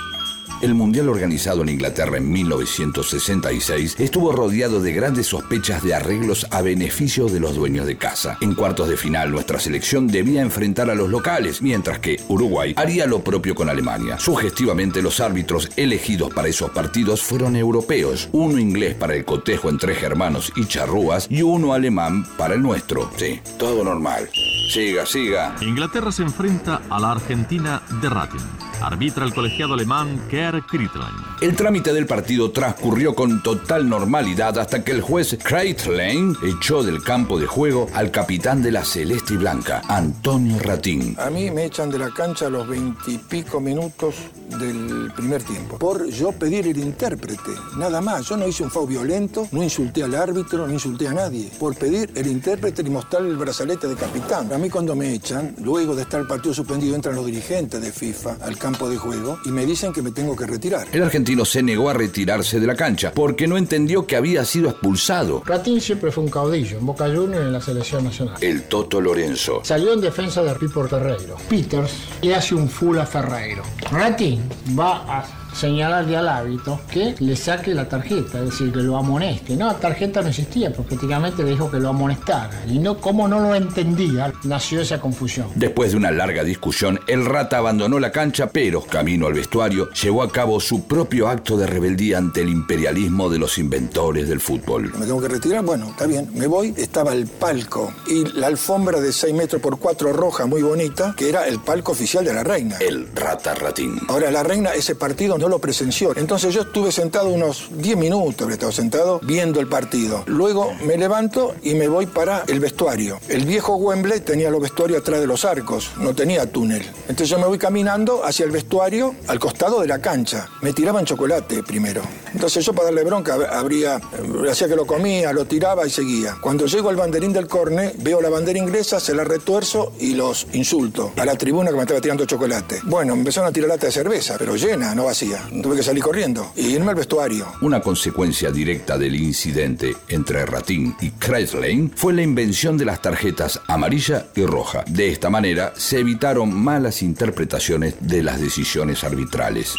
El 0.61 0.75
mundial 0.75 1.09
organizado 1.09 1.63
en 1.63 1.69
Inglaterra 1.69 2.19
en 2.19 2.33
1966 2.33 3.95
estuvo 4.01 4.33
rodeado 4.33 4.81
de 4.81 4.93
grandes 4.93 5.29
sospechas 5.29 5.85
de 5.85 5.95
arreglos 5.95 6.49
a 6.51 6.63
beneficio 6.63 7.29
de 7.29 7.39
los 7.39 7.55
dueños 7.55 7.87
de 7.87 7.97
casa. 7.97 8.39
En 8.41 8.57
cuartos 8.57 8.89
de 8.89 8.97
final, 8.97 9.31
nuestra 9.31 9.61
selección 9.61 10.09
debía 10.09 10.43
enfrentar 10.43 10.91
a 10.91 10.97
los 10.97 11.11
locales, 11.11 11.63
mientras 11.63 12.01
que 12.01 12.21
Uruguay 12.27 12.75
haría 12.77 13.07
lo 13.07 13.23
propio 13.23 13.55
con 13.55 13.69
Alemania. 13.69 14.19
Sugestivamente, 14.19 15.01
los 15.01 15.21
árbitros 15.21 15.71
elegidos 15.77 16.35
para 16.35 16.49
esos 16.49 16.71
partidos 16.71 17.23
fueron 17.23 17.55
europeos, 17.55 18.29
uno 18.33 18.59
inglés 18.59 18.97
para 18.97 19.15
el 19.15 19.25
cotejo 19.25 19.69
entre 19.69 19.95
germanos 19.95 20.53
y 20.57 20.67
charrúas 20.67 21.29
y 21.31 21.43
uno 21.43 21.73
alemán 21.73 22.27
para 22.37 22.55
el 22.55 22.63
nuestro. 22.63 23.09
Sí, 23.17 23.41
todo 23.59 23.85
normal. 23.85 24.29
Siga, 24.69 25.07
siga. 25.07 25.57
Inglaterra 25.63 26.13
se 26.13 26.23
enfrenta 26.23 26.83
a 26.91 27.01
la 27.01 27.13
Argentina 27.13 27.81
de 28.03 28.11
Rating. 28.11 28.45
Arbitra 28.83 29.25
el 29.25 29.35
colegiado 29.35 29.75
alemán 29.75 30.21
Kerr 30.29 30.65
Krittlein. 30.67 31.17
El 31.41 31.57
trámite 31.57 31.93
del 31.93 32.07
partido 32.07 32.53
transcurrió 32.53 33.15
con 33.15 33.43
total 33.43 33.89
normalidad 33.89 34.57
hasta 34.59 34.85
que 34.85 34.93
el 34.93 35.01
juez 35.01 35.37
Kreitlein 35.43 36.37
echó 36.45 36.85
del 36.85 37.03
campo 37.03 37.41
de 37.41 37.47
juego 37.47 37.89
al 37.95 38.13
capitán 38.13 38.63
de 38.63 38.71
la 38.71 38.85
Celeste 38.85 39.35
y 39.35 39.37
Blanca, 39.39 39.83
Antonio 39.89 40.59
Ratín. 40.61 41.17
A 41.19 41.29
mí 41.29 41.51
me 41.51 41.65
echan 41.65 41.91
de 41.91 41.99
la 41.99 42.11
cancha 42.11 42.47
a 42.47 42.51
los 42.51 42.69
veintipico 42.69 43.59
minutos 43.59 44.15
del 44.61 45.11
primer 45.17 45.43
tiempo. 45.43 45.79
Por 45.79 46.07
yo 46.07 46.31
pedir 46.31 46.69
el 46.69 46.79
intérprete, 46.79 47.51
nada 47.77 48.01
más. 48.01 48.29
Yo 48.29 48.37
no 48.37 48.47
hice 48.47 48.63
un 48.63 48.71
foul 48.71 48.89
violento, 48.89 49.49
no 49.51 49.63
insulté 49.63 50.05
al 50.05 50.15
árbitro, 50.15 50.67
no 50.69 50.73
insulté 50.73 51.09
a 51.09 51.15
nadie. 51.15 51.51
Por 51.59 51.75
pedir 51.75 52.13
el 52.15 52.29
intérprete 52.29 52.83
y 52.83 52.91
mostrarle 52.91 53.31
el 53.31 53.37
brazalete 53.37 53.89
de 53.89 53.97
capitán. 53.97 54.49
A 54.59 54.61
mí 54.61 54.69
cuando 54.71 54.97
me 54.97 55.15
echan, 55.15 55.55
luego 55.63 55.95
de 55.95 56.03
estar 56.03 56.21
el 56.21 56.27
partido 56.27 56.53
suspendido, 56.53 56.97
entran 56.97 57.15
los 57.15 57.25
dirigentes 57.25 57.81
de 57.81 57.93
FIFA 57.93 58.39
al 58.41 58.59
campo 58.59 58.91
de 58.91 58.97
juego 58.97 59.39
y 59.45 59.51
me 59.51 59.65
dicen 59.65 59.93
que 59.93 60.03
me 60.03 60.11
tengo 60.11 60.35
que 60.35 60.47
retirar. 60.47 60.89
El 60.91 61.05
argentino 61.05 61.45
se 61.45 61.63
negó 61.63 61.89
a 61.89 61.93
retirarse 61.93 62.59
de 62.59 62.67
la 62.67 62.75
cancha 62.75 63.13
porque 63.15 63.47
no 63.47 63.57
entendió 63.57 64.05
que 64.05 64.17
había 64.17 64.45
sido 64.45 64.69
expulsado. 64.69 65.45
Ratín 65.47 65.81
siempre 65.81 66.11
fue 66.11 66.25
un 66.25 66.31
caudillo 66.31 66.79
en 66.79 66.87
Boca 66.87 67.05
Juniors 67.05 67.45
y 67.45 67.47
en 67.47 67.53
la 67.53 67.61
selección 67.61 68.03
nacional. 68.03 68.35
El 68.41 68.65
Toto 68.65 69.01
Lorenzo. 69.01 69.61
Salió 69.63 69.93
en 69.93 70.01
defensa 70.01 70.43
de 70.43 70.53
Pipo 70.57 70.85
Terreiro. 70.89 71.37
Peters 71.49 71.93
le 72.23 72.35
hace 72.35 72.57
un 72.57 72.69
full 72.69 72.99
a 72.99 73.07
Ferreiro. 73.07 73.63
Ratín 73.93 74.43
va 74.77 75.21
a 75.21 75.48
señalarle 75.53 76.17
al 76.17 76.29
hábito 76.29 76.81
que 76.91 77.15
le 77.19 77.37
saque 77.37 77.75
la 77.75 77.89
tarjeta, 77.89 78.39
es 78.39 78.51
decir, 78.51 78.73
que 78.73 78.81
lo 78.81 78.97
amoneste. 78.97 79.57
No, 79.57 79.75
tarjeta 79.77 80.23
no 80.23 80.29
existía, 80.29 80.73
porque 80.73 80.91
prácticamente 80.91 81.43
le 81.43 81.51
dijo 81.51 81.71
que 81.71 81.79
lo 81.79 81.89
amonestara. 81.89 82.65
Y 82.67 82.79
no, 82.79 82.99
como 82.99 83.29
no 83.29 83.41
lo 83.41 83.55
entendía, 83.55 84.33
nació 84.45 84.81
esa 84.81 85.01
confusión. 85.01 85.49
Después 85.55 85.93
de 85.93 85.97
una 85.97 86.11
larga 86.11 86.45
discusión, 86.45 87.01
el 87.07 87.25
Rata 87.25 87.59
abandonó 87.59 87.99
la 87.99 88.13
cancha, 88.13 88.49
pero, 88.51 88.83
camino 88.83 89.27
al 89.27 89.35
vestuario, 89.35 89.91
llevó 89.93 90.23
a 90.23 90.31
cabo 90.31 90.61
su 90.61 90.87
propio 90.87 91.29
acto 91.29 91.57
de 91.57 91.67
rebeldía 91.67 92.19
ante 92.19 92.43
el 92.43 92.49
imperialismo 92.49 93.31
de 93.31 93.39
los 93.39 93.59
inventores 93.59 94.29
del 94.29 94.41
fútbol. 94.41 94.93
Me 94.99 95.07
tengo 95.07 95.21
que 95.21 95.29
retirar, 95.29 95.65
bueno, 95.65 95.89
está 95.91 96.07
bien, 96.07 96.29
me 96.35 96.47
voy. 96.47 96.75
Estaba 96.77 97.13
el 97.13 97.27
palco 97.27 97.93
y 98.07 98.25
la 98.39 98.49
alfombra 98.49 99.01
de 99.01 99.13
6 99.13 99.35
metros 99.35 99.63
por 99.63 99.79
4 99.79 100.13
roja, 100.13 100.47
muy 100.47 100.63
bonita, 100.63 101.15
que 101.17 101.29
era 101.29 101.47
el 101.47 101.61
palco 101.61 101.93
oficial 101.93 102.25
de 102.25 102.35
la 102.35 102.45
reina. 102.45 102.77
El 102.81 103.09
Rata 103.15 103.55
Ratín. 103.55 103.99
Ahora, 104.09 104.31
la 104.31 104.43
reina 104.43 104.71
ese 104.75 104.95
partido 104.95 105.38
no 105.39 105.49
lo 105.49 105.59
presenció. 105.59 106.17
Entonces 106.17 106.55
yo 106.55 106.63
estuve 106.63 106.93
sentado 106.93 107.29
unos 107.29 107.69
10 107.73 107.97
minutos, 107.97 108.43
habría 108.43 108.55
estado 108.55 108.73
sentado, 108.73 109.21
viendo 109.23 109.61
el 109.61 109.69
partido. 109.69 110.25
Luego 110.27 110.73
me 110.85 110.97
levanto 110.97 111.55
y 111.63 111.75
me 111.75 111.89
voy 111.89 112.07
para 112.07 112.45
el 112.47 112.61
vestuario. 112.61 113.21
El 113.29 113.45
viejo 113.47 113.77
Wembley 113.77 114.21
tenía 114.21 114.51
los 114.51 114.61
vestuarios 114.61 115.01
atrás 115.01 115.21
de 115.21 115.27
los 115.27 115.45
arcos, 115.45 115.93
no 115.99 116.15
tenía 116.15 116.51
túnel. 116.51 116.83
Entonces 117.03 117.29
yo 117.29 117.39
me 117.39 117.47
voy 117.47 117.59
caminando 117.59 118.25
hacia 118.25 118.45
el 118.45 118.51
vestuario, 118.51 119.15
al 119.27 119.39
costado 119.39 119.81
de 119.81 119.87
la 119.87 120.01
cancha. 120.01 120.49
Me 120.63 120.73
tiraban 120.73 121.05
chocolate 121.05 121.63
primero. 121.63 122.03
Entonces 122.33 122.65
yo 122.65 122.73
para 122.73 122.87
darle 122.87 123.05
bronca 123.05 123.37
habría, 123.51 123.97
eh, 123.97 124.51
hacía 124.51 124.69
que 124.69 124.77
lo 124.77 124.87
comía, 124.87 125.33
lo 125.33 125.45
tiraba 125.45 125.87
y 125.87 125.91
seguía. 125.91 126.37
Cuando 126.41 126.67
llego 126.67 126.89
al 126.89 126.97
banderín 126.97 127.33
del 127.33 127.47
corne, 127.47 127.93
veo 127.99 128.21
la 128.21 128.29
bandera 128.29 128.59
inglesa, 128.59 129.01
se 129.01 129.15
la 129.15 129.25
retuerzo 129.25 129.93
y 129.99 130.15
los 130.15 130.47
insulto 130.53 131.13
a 131.17 131.25
la 131.25 131.37
tribuna 131.37 131.71
que 131.71 131.77
me 131.77 131.83
estaba 131.83 132.01
tirando 132.01 132.25
chocolate. 132.25 132.81
Bueno, 132.85 133.15
me 133.15 133.21
empezaron 133.21 133.49
a 133.49 133.53
tirar 133.53 133.69
lata 133.69 133.87
de 133.87 133.93
cerveza, 133.93 134.37
pero 134.39 134.57
llena, 134.57 134.95
no 134.95 135.05
vacía. 135.05 135.28
Tuve 135.63 135.77
que 135.77 135.83
salir 135.83 136.03
corriendo 136.03 136.53
y 136.57 136.69
irme 136.69 136.91
al 136.91 136.97
vestuario. 136.97 137.47
Una 137.61 137.81
consecuencia 137.81 138.51
directa 138.51 138.97
del 138.97 139.17
incidente 139.17 139.95
entre 140.09 140.47
Ratín 140.47 140.97
y 141.01 141.11
Kreislein 141.11 141.91
fue 141.95 142.15
la 142.15 142.23
invención 142.23 142.77
de 142.79 142.85
las 142.85 143.03
tarjetas 143.03 143.61
amarilla 143.67 144.27
y 144.35 144.45
roja. 144.45 144.85
De 144.87 145.09
esta 145.09 145.31
manera 145.31 145.73
se 145.77 146.01
evitaron 146.01 146.55
malas 146.55 147.03
interpretaciones 147.03 147.95
de 148.01 148.23
las 148.23 148.41
decisiones 148.41 149.05
arbitrales. 149.05 149.75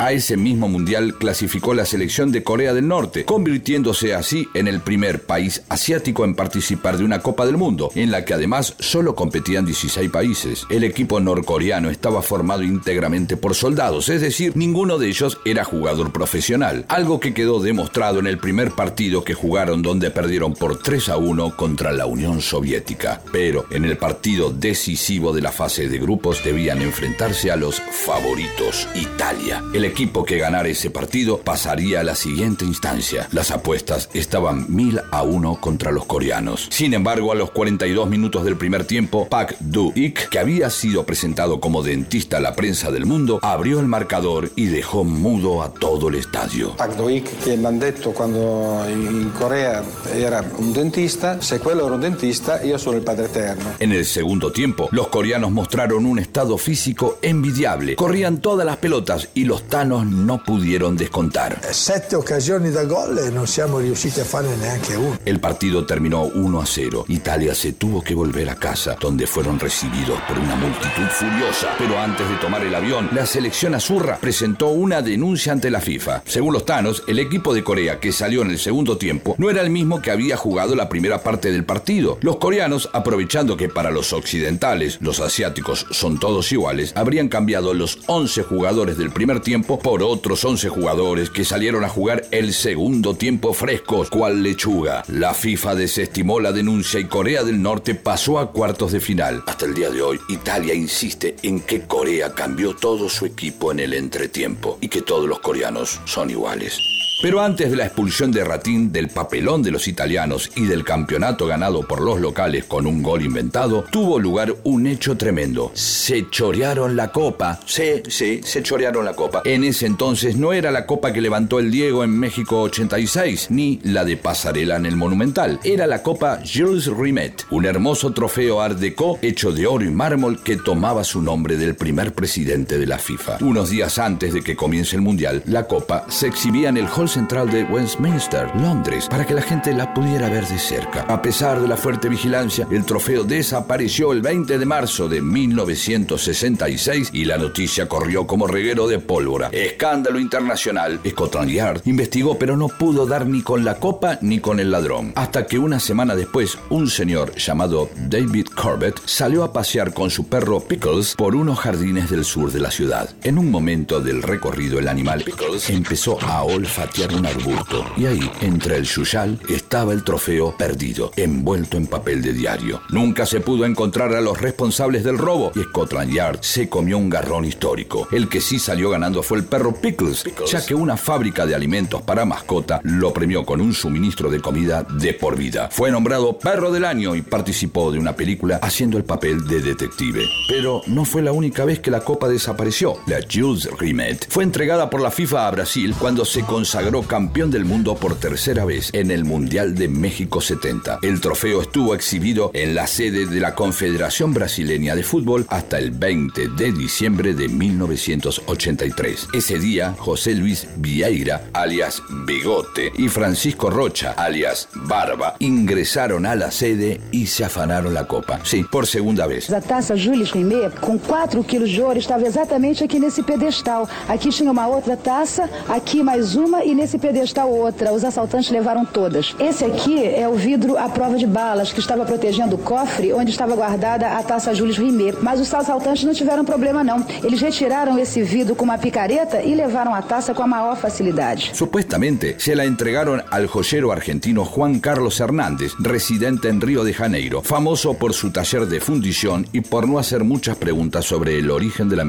A 0.00 0.12
ese 0.12 0.36
mismo 0.36 0.68
mundial 0.68 1.14
clasificó 1.18 1.74
la 1.74 1.84
selección 1.84 2.30
de 2.30 2.44
Corea 2.44 2.72
del 2.72 2.86
Norte, 2.86 3.24
convirtiéndose 3.24 4.14
así 4.14 4.48
en 4.54 4.68
el 4.68 4.80
primer 4.80 5.24
país 5.24 5.62
asiático 5.68 6.24
en 6.24 6.36
participar 6.36 6.98
de 6.98 7.04
una 7.04 7.18
Copa 7.18 7.44
del 7.46 7.56
Mundo, 7.56 7.90
en 7.96 8.12
la 8.12 8.24
que 8.24 8.32
además 8.32 8.76
solo 8.78 9.16
competían 9.16 9.66
16 9.66 10.08
países. 10.08 10.66
El 10.70 10.84
equipo 10.84 11.18
norcoreano 11.18 11.90
estaba 11.90 12.22
formado 12.22 12.62
íntegramente 12.62 13.36
por 13.36 13.56
soldados, 13.56 14.08
es 14.08 14.20
decir, 14.20 14.56
ninguno 14.56 14.98
de 14.98 15.08
ellos 15.08 15.40
era 15.44 15.64
jugador 15.64 16.12
profesional, 16.12 16.84
algo 16.88 17.18
que 17.18 17.34
quedó 17.34 17.60
demostrado 17.60 18.20
en 18.20 18.28
el 18.28 18.38
primer 18.38 18.70
partido 18.70 19.24
que 19.24 19.34
jugaron 19.34 19.82
donde 19.82 20.12
perdieron 20.12 20.54
por 20.54 20.78
3 20.78 21.08
a 21.08 21.16
1 21.16 21.56
contra 21.56 21.90
la 21.90 22.06
Unión 22.06 22.40
Soviética. 22.40 23.20
Pero 23.32 23.66
en 23.72 23.84
el 23.84 23.98
partido 23.98 24.52
decisivo 24.52 25.32
de 25.32 25.42
la 25.42 25.50
fase 25.50 25.88
de 25.88 25.98
grupos 25.98 26.44
debían 26.44 26.82
enfrentarse 26.82 27.50
a 27.50 27.56
los 27.56 27.80
favoritos, 27.80 28.88
Italia. 28.94 29.60
Equipo 29.88 30.24
que 30.24 30.38
ganara 30.38 30.68
ese 30.68 30.90
partido 30.90 31.38
pasaría 31.38 32.00
a 32.00 32.04
la 32.04 32.14
siguiente 32.14 32.64
instancia. 32.64 33.28
Las 33.32 33.50
apuestas 33.50 34.08
estaban 34.14 34.66
mil 34.68 35.00
a 35.10 35.22
uno 35.22 35.60
contra 35.60 35.90
los 35.90 36.04
coreanos. 36.04 36.68
Sin 36.70 36.94
embargo, 36.94 37.32
a 37.32 37.34
los 37.34 37.50
42 37.50 38.08
minutos 38.08 38.44
del 38.44 38.56
primer 38.56 38.84
tiempo, 38.84 39.26
Pak 39.28 39.56
Du-ik, 39.60 40.28
que 40.28 40.38
había 40.38 40.70
sido 40.70 41.04
presentado 41.04 41.60
como 41.60 41.82
dentista 41.82 42.36
a 42.36 42.40
la 42.40 42.54
prensa 42.54 42.90
del 42.90 43.06
mundo, 43.06 43.40
abrió 43.42 43.80
el 43.80 43.86
marcador 43.86 44.50
y 44.54 44.66
dejó 44.66 45.04
mudo 45.04 45.62
a 45.62 45.72
todo 45.72 46.08
el 46.08 46.14
estadio. 46.14 46.76
Pak 46.76 46.96
Do-ik 46.96 47.28
che 47.42 47.56
mi 47.56 47.66
hanno 47.66 47.78
detto 47.78 48.12
quando 48.12 48.84
in 48.88 49.32
Corea 49.38 49.82
era 50.14 50.44
un 50.56 50.72
dentista, 50.72 51.38
quello 51.62 51.86
era 51.86 51.94
un 51.94 52.00
dentista 52.00 52.62
io 52.62 52.78
sono 52.78 52.96
il 52.96 53.02
padre 53.02 53.26
eterno. 53.26 53.74
En 53.78 53.92
el 53.92 54.04
segundo 54.04 54.52
tiempo, 54.52 54.88
los 54.92 55.08
coreanos 55.08 55.50
mostraron 55.50 56.04
un 56.06 56.18
estado 56.18 56.58
físico 56.58 57.18
envidiable. 57.22 57.96
Corrían 57.96 58.38
todas 58.38 58.66
las 58.66 58.76
pelotas 58.76 59.28
y 59.34 59.44
los 59.44 59.64
no 59.84 60.42
pudieron 60.42 60.96
descontar. 60.96 61.58
Sette 61.72 62.16
occasioni 62.16 62.70
da 62.70 62.84
gol 62.84 63.18
e 63.18 63.30
non 63.30 63.46
siamo 63.46 63.78
riusciti 63.78 64.20
a 64.20 64.24
farne 64.24 64.56
neanche 64.56 64.94
uno. 64.94 65.18
El 65.24 65.40
partido 65.40 65.84
terminó 65.84 66.22
1 66.22 66.60
a 66.60 66.66
0. 66.66 67.04
Italia 67.08 67.54
se 67.54 67.72
tuvo 67.72 68.02
que 68.02 68.14
volver 68.14 68.48
a 68.48 68.56
casa, 68.56 68.96
donde 69.00 69.26
fueron 69.26 69.58
recibidos 69.58 70.18
por 70.26 70.38
una 70.38 70.56
multitud 70.56 71.06
furiosa. 71.10 71.74
Pero 71.78 71.98
antes 71.98 72.28
de 72.28 72.36
tomar 72.36 72.62
el 72.64 72.74
avión, 72.74 73.08
la 73.12 73.26
selección 73.26 73.74
azurra 73.74 74.18
presentó 74.20 74.68
una 74.68 75.02
denuncia 75.02 75.52
ante 75.52 75.70
la 75.70 75.80
FIFA. 75.80 76.22
Según 76.26 76.52
los 76.52 76.64
tanos, 76.64 77.04
el 77.06 77.18
equipo 77.18 77.54
de 77.54 77.64
Corea 77.64 78.00
que 78.00 78.12
salió 78.12 78.42
en 78.42 78.50
el 78.50 78.58
segundo 78.58 78.98
tiempo 78.98 79.34
no 79.38 79.50
era 79.50 79.62
el 79.62 79.70
mismo 79.70 80.02
que 80.02 80.10
había 80.10 80.36
jugado 80.36 80.74
la 80.74 80.88
primera 80.88 81.22
parte 81.22 81.50
del 81.52 81.64
partido. 81.64 82.18
Los 82.20 82.36
coreanos, 82.36 82.90
aprovechando 82.92 83.56
que 83.56 83.68
para 83.68 83.90
los 83.90 84.12
occidentales 84.12 84.98
los 85.00 85.20
asiáticos 85.20 85.86
son 85.90 86.18
todos 86.18 86.50
iguales, 86.52 86.92
habrían 86.96 87.28
cambiado 87.28 87.74
los 87.74 87.98
11 88.06 88.42
jugadores 88.42 88.98
del 88.98 89.10
primer 89.10 89.40
tiempo 89.40 89.67
por 89.76 90.02
otros 90.02 90.42
11 90.44 90.70
jugadores 90.70 91.28
que 91.28 91.44
salieron 91.44 91.84
a 91.84 91.90
jugar 91.90 92.24
el 92.30 92.54
segundo 92.54 93.14
tiempo 93.14 93.52
frescos, 93.52 94.08
cual 94.08 94.42
lechuga. 94.42 95.04
La 95.08 95.34
FIFA 95.34 95.74
desestimó 95.74 96.40
la 96.40 96.52
denuncia 96.52 96.98
y 97.00 97.04
Corea 97.04 97.42
del 97.42 97.60
Norte 97.60 97.94
pasó 97.94 98.38
a 98.38 98.52
cuartos 98.52 98.92
de 98.92 99.00
final. 99.00 99.42
Hasta 99.46 99.66
el 99.66 99.74
día 99.74 99.90
de 99.90 100.00
hoy, 100.00 100.18
Italia 100.28 100.72
insiste 100.72 101.36
en 101.42 101.60
que 101.60 101.82
Corea 101.82 102.32
cambió 102.32 102.74
todo 102.74 103.08
su 103.10 103.26
equipo 103.26 103.70
en 103.72 103.80
el 103.80 103.92
entretiempo 103.92 104.78
y 104.80 104.88
que 104.88 105.02
todos 105.02 105.28
los 105.28 105.40
coreanos 105.40 106.00
son 106.06 106.30
iguales. 106.30 106.78
Pero 107.20 107.40
antes 107.40 107.68
de 107.68 107.76
la 107.76 107.86
expulsión 107.86 108.30
de 108.30 108.44
Ratín 108.44 108.92
del 108.92 109.08
papelón 109.08 109.60
de 109.60 109.72
los 109.72 109.88
italianos 109.88 110.52
y 110.54 110.66
del 110.66 110.84
campeonato 110.84 111.48
ganado 111.48 111.82
por 111.82 112.00
los 112.00 112.20
locales 112.20 112.64
con 112.64 112.86
un 112.86 113.02
gol 113.02 113.22
inventado, 113.22 113.84
tuvo 113.90 114.20
lugar 114.20 114.54
un 114.62 114.86
hecho 114.86 115.16
tremendo. 115.16 115.72
Se 115.74 116.30
chorearon 116.30 116.94
la 116.94 117.10
copa. 117.10 117.58
Sí, 117.66 118.02
sí, 118.08 118.40
se 118.44 118.62
chorearon 118.62 119.04
la 119.04 119.14
copa. 119.14 119.42
En 119.44 119.64
ese 119.64 119.86
entonces 119.86 120.36
no 120.36 120.52
era 120.52 120.70
la 120.70 120.86
copa 120.86 121.12
que 121.12 121.20
levantó 121.20 121.58
el 121.58 121.72
Diego 121.72 122.04
en 122.04 122.10
México 122.10 122.60
86, 122.60 123.48
ni 123.50 123.80
la 123.82 124.04
de 124.04 124.16
Pasarela 124.16 124.76
en 124.76 124.86
el 124.86 124.94
Monumental. 124.94 125.58
Era 125.64 125.88
la 125.88 126.04
copa 126.04 126.38
Jules 126.44 126.86
Rimet, 126.86 127.46
un 127.50 127.66
hermoso 127.66 128.12
trofeo 128.12 128.60
Art 128.60 128.78
Deco 128.78 129.18
hecho 129.22 129.50
de 129.50 129.66
oro 129.66 129.84
y 129.84 129.90
mármol 129.90 130.40
que 130.44 130.56
tomaba 130.56 131.02
su 131.02 131.20
nombre 131.20 131.56
del 131.56 131.74
primer 131.74 132.12
presidente 132.12 132.78
de 132.78 132.86
la 132.86 132.98
FIFA. 132.98 133.38
Unos 133.40 133.70
días 133.70 133.98
antes 133.98 134.32
de 134.34 134.42
que 134.42 134.54
comience 134.54 134.94
el 134.94 135.02
Mundial, 135.02 135.42
la 135.46 135.66
copa 135.66 136.06
se 136.08 136.28
exhibía 136.28 136.68
en 136.68 136.76
el 136.76 136.86
Hall 136.86 137.07
Central 137.08 137.50
de 137.50 137.64
Westminster, 137.64 138.54
Londres, 138.56 139.08
para 139.08 139.26
que 139.26 139.34
la 139.34 139.42
gente 139.42 139.72
la 139.72 139.92
pudiera 139.94 140.28
ver 140.28 140.46
de 140.46 140.58
cerca. 140.58 141.02
A 141.02 141.22
pesar 141.22 141.60
de 141.60 141.68
la 141.68 141.76
fuerte 141.76 142.08
vigilancia, 142.08 142.66
el 142.70 142.84
trofeo 142.84 143.24
desapareció 143.24 144.12
el 144.12 144.20
20 144.20 144.58
de 144.58 144.66
marzo 144.66 145.08
de 145.08 145.22
1966 145.22 147.10
y 147.12 147.24
la 147.24 147.38
noticia 147.38 147.88
corrió 147.88 148.26
como 148.26 148.46
reguero 148.46 148.86
de 148.86 148.98
pólvora. 148.98 149.48
Escándalo 149.52 150.20
internacional. 150.20 151.00
Scotland 151.08 151.50
Yard 151.50 151.82
investigó, 151.86 152.38
pero 152.38 152.56
no 152.56 152.68
pudo 152.68 153.06
dar 153.06 153.26
ni 153.26 153.42
con 153.42 153.64
la 153.64 153.76
copa 153.76 154.18
ni 154.20 154.40
con 154.40 154.60
el 154.60 154.70
ladrón. 154.70 155.12
Hasta 155.16 155.46
que 155.46 155.58
una 155.58 155.80
semana 155.80 156.14
después, 156.14 156.58
un 156.68 156.88
señor 156.88 157.34
llamado 157.36 157.88
David 157.96 158.48
Corbett 158.48 159.00
salió 159.04 159.44
a 159.44 159.52
pasear 159.52 159.94
con 159.94 160.10
su 160.10 160.28
perro 160.28 160.60
Pickles 160.60 161.14
por 161.14 161.34
unos 161.34 161.58
jardines 161.58 162.10
del 162.10 162.24
sur 162.24 162.52
de 162.52 162.60
la 162.60 162.70
ciudad. 162.70 163.08
En 163.22 163.38
un 163.38 163.50
momento 163.50 164.00
del 164.00 164.22
recorrido, 164.22 164.78
el 164.78 164.88
animal 164.88 165.22
Pickles 165.24 165.70
empezó 165.70 166.20
a 166.22 166.42
olfatear 166.42 166.97
un 167.06 167.26
arbusto 167.26 167.84
y 167.96 168.06
ahí, 168.06 168.30
entre 168.40 168.76
el 168.76 168.84
yuyal, 168.84 169.38
estaba 169.48 169.92
el 169.92 170.02
trofeo 170.02 170.56
perdido, 170.56 171.12
envuelto 171.16 171.76
en 171.76 171.86
papel 171.86 172.22
de 172.22 172.32
diario. 172.32 172.82
Nunca 172.90 173.24
se 173.24 173.40
pudo 173.40 173.64
encontrar 173.64 174.14
a 174.14 174.20
los 174.20 174.40
responsables 174.40 175.04
del 175.04 175.16
robo 175.16 175.52
y 175.54 175.60
Scotland 175.60 176.12
Yard 176.12 176.38
se 176.42 176.68
comió 176.68 176.98
un 176.98 177.08
garrón 177.08 177.44
histórico. 177.44 178.08
El 178.10 178.28
que 178.28 178.40
sí 178.40 178.58
salió 178.58 178.90
ganando 178.90 179.22
fue 179.22 179.38
el 179.38 179.44
perro 179.44 179.74
Pickles, 179.74 180.24
ya 180.50 180.64
que 180.64 180.74
una 180.74 180.96
fábrica 180.96 181.46
de 181.46 181.54
alimentos 181.54 182.02
para 182.02 182.24
mascota 182.24 182.80
lo 182.82 183.12
premió 183.12 183.44
con 183.46 183.60
un 183.60 183.74
suministro 183.74 184.28
de 184.28 184.40
comida 184.40 184.82
de 184.82 185.14
por 185.14 185.36
vida. 185.36 185.68
Fue 185.70 185.92
nombrado 185.92 186.38
perro 186.38 186.72
del 186.72 186.84
año 186.84 187.14
y 187.14 187.22
participó 187.22 187.92
de 187.92 188.00
una 188.00 188.16
película 188.16 188.58
haciendo 188.60 188.98
el 188.98 189.04
papel 189.04 189.46
de 189.46 189.60
detective. 189.60 190.24
Pero 190.48 190.82
no 190.88 191.04
fue 191.04 191.22
la 191.22 191.32
única 191.32 191.64
vez 191.64 191.78
que 191.78 191.92
la 191.92 192.00
copa 192.00 192.28
desapareció. 192.28 192.96
La 193.06 193.20
Jules 193.32 193.68
Rimet 193.78 194.26
fue 194.28 194.42
entregada 194.42 194.90
por 194.90 195.00
la 195.00 195.12
FIFA 195.12 195.46
a 195.46 195.50
Brasil 195.52 195.94
cuando 195.96 196.24
se 196.24 196.42
consagró 196.42 196.87
campeón 197.06 197.50
del 197.50 197.66
mundo 197.66 197.96
por 197.96 198.14
tercera 198.14 198.64
vez 198.64 198.88
en 198.94 199.10
el 199.10 199.24
Mundial 199.24 199.74
de 199.74 199.88
México 199.88 200.40
70. 200.40 201.00
El 201.02 201.20
trofeo 201.20 201.60
estuvo 201.60 201.94
exhibido 201.94 202.50
en 202.54 202.74
la 202.74 202.86
sede 202.86 203.26
de 203.26 203.40
la 203.40 203.54
Confederación 203.54 204.32
Brasileña 204.32 204.96
de 204.96 205.02
Fútbol 205.02 205.46
hasta 205.50 205.78
el 205.78 205.90
20 205.90 206.48
de 206.48 206.72
diciembre 206.72 207.34
de 207.34 207.48
1983. 207.48 209.28
Ese 209.34 209.58
día, 209.58 209.94
José 209.98 210.34
Luis 210.34 210.66
Vieira, 210.76 211.42
alias 211.52 212.02
Bigote, 212.26 212.90
y 212.96 213.08
Francisco 213.08 213.68
Rocha, 213.68 214.12
alias 214.12 214.68
Barba, 214.74 215.36
ingresaron 215.40 216.24
a 216.24 216.34
la 216.34 216.50
sede 216.50 217.02
y 217.12 217.26
se 217.26 217.44
afanaron 217.44 217.92
la 217.92 218.06
copa. 218.06 218.40
Sí, 218.44 218.64
por 218.64 218.86
segunda 218.86 219.26
vez. 219.26 219.50
A 219.50 219.60
taça 219.60 219.94
Jules 219.94 220.32
Rimet, 220.32 220.74
com 220.80 220.98
4 220.98 221.44
quilos 221.44 221.68
de 221.68 221.82
ouro, 221.82 221.98
estava 221.98 222.26
exatamente 222.26 222.82
aqui 222.82 222.98
nesse 222.98 223.22
pedestal. 223.22 223.86
Aqui 224.08 224.30
tinha 224.30 224.50
uma 224.50 224.66
outra 224.66 224.96
taça, 224.96 225.50
aqui 225.68 226.02
mais 226.02 226.34
uma 226.34 226.64
e 226.64 226.77
nesse 226.78 226.98
pedestal 226.98 227.50
outra. 227.50 227.92
Os 227.92 228.04
assaltantes 228.04 228.50
levaram 228.50 228.84
todas. 228.84 229.34
Esse 229.38 229.64
aqui 229.64 230.04
é 230.04 230.28
o 230.28 230.34
vidro 230.34 230.78
à 230.78 230.88
prova 230.88 231.16
de 231.16 231.26
balas 231.26 231.72
que 231.72 231.80
estava 231.80 232.04
protegendo 232.04 232.56
o 232.56 232.58
cofre 232.58 233.12
onde 233.12 233.30
estava 233.30 233.54
guardada 233.54 234.16
a 234.16 234.22
taça 234.22 234.54
Jules 234.54 234.78
Rimet. 234.78 235.18
Mas 235.20 235.40
os 235.40 235.52
assaltantes 235.52 236.04
não 236.04 236.14
tiveram 236.14 236.44
problema 236.44 236.82
não. 236.84 237.04
Eles 237.22 237.40
retiraram 237.40 237.98
esse 237.98 238.22
vidro 238.22 238.54
com 238.54 238.64
uma 238.64 238.78
picareta 238.78 239.42
e 239.42 239.54
levaram 239.54 239.94
a 239.94 240.02
taça 240.02 240.32
com 240.32 240.42
a 240.42 240.46
maior 240.46 240.76
facilidade. 240.76 241.50
Supuestamente 241.54 242.36
se 242.38 242.54
la 242.54 242.64
entregaron 242.64 243.20
al 243.30 243.48
joyero 243.48 243.92
argentino 243.92 244.44
Juan 244.44 244.80
Carlos 244.80 245.20
Hernández, 245.20 245.72
residente 245.78 246.48
en 246.48 246.60
Río 246.60 246.84
de 246.84 246.94
Janeiro, 246.94 247.42
famoso 247.42 247.94
por 247.94 248.14
su 248.14 248.30
taller 248.30 248.66
de 248.66 248.80
fundición 248.80 249.46
y 249.52 249.60
por 249.60 249.88
no 249.88 249.98
hacer 249.98 250.24
muchas 250.24 250.56
preguntas 250.56 251.04
sobre 251.04 251.38
el 251.38 251.50
origen 251.50 251.88
de 251.88 251.96
la 251.96 252.04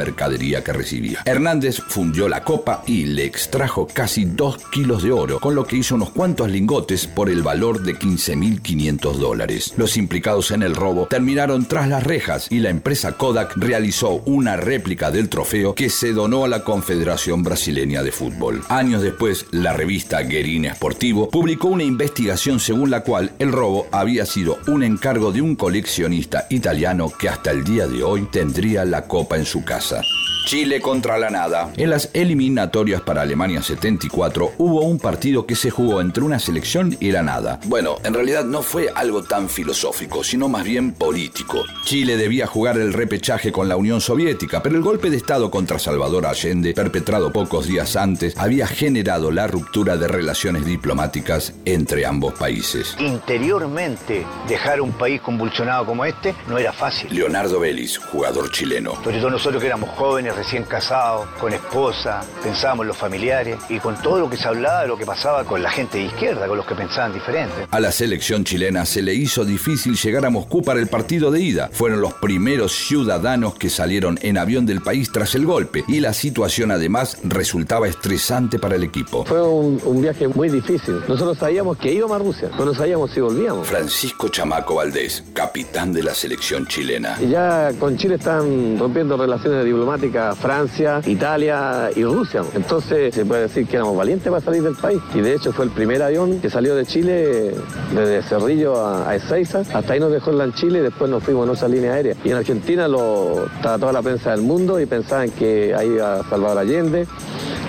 que 0.64 0.74
recibía. 0.74 1.22
Hernández 1.26 1.82
fundió 1.88 2.28
la 2.28 2.44
copa 2.44 2.84
y 2.88 3.06
le 3.06 3.26
extrajo 3.26 3.88
casi 3.92 4.26
dos 4.26 4.49
kilos 4.58 5.04
de 5.04 5.12
oro, 5.12 5.40
con 5.40 5.56
lo 5.56 5.66
que 5.66 5.78
hizo 5.78 5.96
unos 5.96 6.10
cuantos 6.10 6.50
lingotes 6.50 7.08
por 7.08 7.30
el 7.30 7.44
valor 7.44 7.82
de 7.82 7.96
15.500 7.96 9.14
dólares. 9.14 9.74
Los 9.78 9.98
implicados 9.98 10.52
en 10.52 10.64
el 10.64 10.76
robo 10.76 11.08
terminaron 11.08 11.66
tras 11.66 11.88
las 11.88 12.04
rejas 12.04 12.48
y 12.50 12.60
la 12.60 12.70
empresa 12.70 13.14
Kodak 13.14 13.56
realizó 13.58 14.22
una 14.26 14.58
réplica 14.58 15.12
del 15.12 15.30
trofeo 15.30 15.76
que 15.76 15.90
se 15.90 16.14
donó 16.14 16.46
a 16.46 16.48
la 16.48 16.64
Confederación 16.64 17.44
Brasileña 17.44 18.04
de 18.04 18.12
Fútbol. 18.12 18.64
Años 18.70 19.02
después, 19.02 19.46
la 19.52 19.74
revista 19.74 20.22
Guerin 20.22 20.72
Sportivo 20.74 21.30
publicó 21.30 21.68
una 21.68 21.84
investigación 21.84 22.60
según 22.60 22.90
la 22.90 23.02
cual 23.02 23.32
el 23.40 23.52
robo 23.52 23.88
había 23.92 24.26
sido 24.26 24.58
un 24.68 24.84
encargo 24.84 25.32
de 25.32 25.42
un 25.42 25.56
coleccionista 25.56 26.48
italiano 26.50 27.12
que 27.18 27.30
hasta 27.30 27.52
el 27.52 27.64
día 27.64 27.88
de 27.88 28.04
hoy 28.04 28.28
tendría 28.32 28.86
la 28.86 29.08
copa 29.08 29.38
en 29.38 29.46
su 29.46 29.64
casa. 29.64 30.02
Chile 30.46 30.82
contra 30.82 31.20
la 31.20 31.30
nada. 31.30 31.72
En 31.78 31.92
las 31.92 32.10
eliminatorias 32.14 33.02
para 33.02 33.22
Alemania 33.22 33.62
74 33.62 34.39
hubo 34.58 34.82
un 34.82 35.00
partido 35.00 35.46
que 35.46 35.56
se 35.56 35.70
jugó 35.70 36.02
entre 36.02 36.24
una 36.24 36.40
selección 36.40 36.96
y 37.00 37.12
la 37.12 37.22
nada. 37.22 37.60
Bueno, 37.66 37.98
en 38.04 38.14
realidad 38.14 38.46
no 38.46 38.62
fue 38.62 38.90
algo 38.94 39.24
tan 39.24 39.50
filosófico, 39.50 40.24
sino 40.24 40.48
más 40.48 40.64
bien 40.64 40.94
político. 40.94 41.64
Chile 41.86 42.18
debía 42.18 42.48
jugar 42.48 42.78
el 42.78 42.94
repechaje 42.94 43.52
con 43.52 43.68
la 43.70 43.78
Unión 43.78 44.02
Soviética, 44.02 44.62
pero 44.64 44.76
el 44.76 44.82
golpe 44.82 45.10
de 45.10 45.18
Estado 45.18 45.50
contra 45.52 45.80
Salvador 45.80 46.26
Allende, 46.26 46.74
perpetrado 46.74 47.32
pocos 47.32 47.68
días 47.68 47.96
antes, 47.96 48.38
había 48.38 48.68
generado 48.68 49.32
la 49.32 49.48
ruptura 49.48 49.98
de 49.98 50.08
relaciones 50.08 50.66
diplomáticas 50.66 51.54
entre 51.66 52.06
ambos 52.06 52.34
países. 52.34 52.96
Interiormente, 53.00 54.26
dejar 54.48 54.82
un 54.82 54.92
país 54.92 55.22
convulsionado 55.22 55.86
como 55.86 56.06
este 56.06 56.36
no 56.48 56.58
era 56.58 56.74
fácil. 56.74 57.14
Leonardo 57.14 57.60
Vélez, 57.60 57.98
jugador 57.98 58.52
chileno. 58.52 58.96
Sobre 59.04 59.20
todo 59.20 59.30
nosotros 59.30 59.62
que 59.62 59.68
éramos 59.68 59.90
jóvenes, 59.92 60.36
recién 60.36 60.64
casados, 60.64 61.28
con 61.40 61.54
esposa, 61.54 62.22
pensábamos 62.44 62.84
en 62.84 62.88
los 62.90 62.98
familiares 62.98 63.58
y 63.70 63.80
con 63.80 63.96
todo 64.02 64.20
lo 64.20 64.29
que 64.30 64.38
se 64.38 64.48
hablaba 64.48 64.82
de 64.82 64.88
lo 64.88 64.98
que 64.98 65.06
pasaba 65.06 65.44
con 65.44 65.62
la 65.62 65.72
gente 65.72 65.98
de 65.98 66.06
izquierda, 66.06 66.48
con 66.48 66.58
los 66.58 66.66
que 66.66 66.76
pensaban 66.76 67.14
diferente. 67.14 67.68
A 67.72 67.80
la 67.80 67.92
selección 67.92 68.44
chilena 68.44 68.86
se 68.86 69.02
le 69.02 69.14
hizo 69.14 69.46
difícil 69.46 69.96
llegar 69.96 70.26
a 70.26 70.30
Moscú 70.30 70.62
para 70.62 70.80
el 70.80 70.88
partido 70.88 71.32
de 71.32 71.42
ida. 71.42 71.70
Fueron 71.72 72.02
los 72.02 72.14
primeros 72.14 72.74
ciudadanos 72.74 73.56
que 73.56 73.70
salieron 73.70 74.20
en 74.22 74.38
avión 74.38 74.66
del 74.66 74.82
país 74.82 75.12
tras 75.12 75.36
el 75.36 75.46
golpe 75.46 75.84
y 75.88 76.00
la 76.00 76.14
situación 76.14 76.72
además 76.72 77.18
resultaba 77.24 77.88
estresante 77.88 78.60
para 78.60 78.76
el 78.76 78.84
equipo. 78.84 79.26
Fue 79.26 79.42
un, 79.42 79.82
un 79.86 80.02
viaje 80.02 80.28
muy 80.28 80.50
difícil. 80.50 81.00
Nosotros 81.08 81.38
sabíamos 81.38 81.78
que 81.78 81.92
íbamos 81.92 82.16
a 82.16 82.20
Rusia, 82.20 82.50
pero 82.52 82.66
no 82.66 82.74
sabíamos 82.74 83.12
si 83.12 83.20
volvíamos. 83.20 83.68
Francisco 83.68 84.30
Chamaco 84.30 84.76
Valdés, 84.76 85.24
capitán 85.34 85.94
de 85.94 86.04
la 86.04 86.14
selección 86.14 86.68
chilena. 86.68 87.18
Y 87.22 87.30
ya 87.30 87.72
con 87.80 87.98
Chile 87.98 88.16
están 88.16 88.78
rompiendo 88.78 89.18
relaciones 89.18 89.66
diplomáticas 89.66 90.38
Francia, 90.38 91.02
Italia 91.06 91.90
y 91.96 92.04
Rusia. 92.04 92.42
Entonces 92.54 93.14
se 93.14 93.26
puede 93.26 93.44
decir 93.44 93.66
que 93.68 93.76
éramos 93.76 93.96
valientes 93.96 94.19
para 94.24 94.42
salir 94.42 94.64
del 94.64 94.76
país. 94.76 95.00
Y 95.14 95.22
de 95.22 95.34
hecho 95.36 95.52
fue 95.54 95.66
el 95.66 95.72
primer 95.72 96.02
avión 96.02 96.40
que 96.40 96.50
salió 96.50 96.76
de 96.76 96.86
Chile 96.86 97.54
desde 97.94 98.22
Cerrillo 98.24 98.76
a, 98.76 99.10
a 99.10 99.16
Ezeiza. 99.16 99.62
Hasta 99.74 99.94
ahí 99.94 100.00
nos 100.00 100.12
dejó 100.12 100.32
en 100.32 100.54
Chile 100.54 100.80
y 100.80 100.82
después 100.82 101.10
nos 101.10 101.24
fuimos 101.24 101.46
en 101.46 101.52
otra 101.52 101.68
línea 101.68 101.94
aérea. 101.94 102.16
Y 102.24 102.30
en 102.32 102.38
Argentina 102.38 102.88
lo, 102.88 103.48
toda 103.62 103.92
la 103.92 104.02
prensa 104.02 104.32
del 104.32 104.42
mundo 104.42 104.80
y 104.80 104.86
pensaban 104.86 105.30
que 105.32 105.74
ahí 105.76 105.88
iba 105.88 106.24
Salvador 106.30 106.58
Allende, 106.60 107.08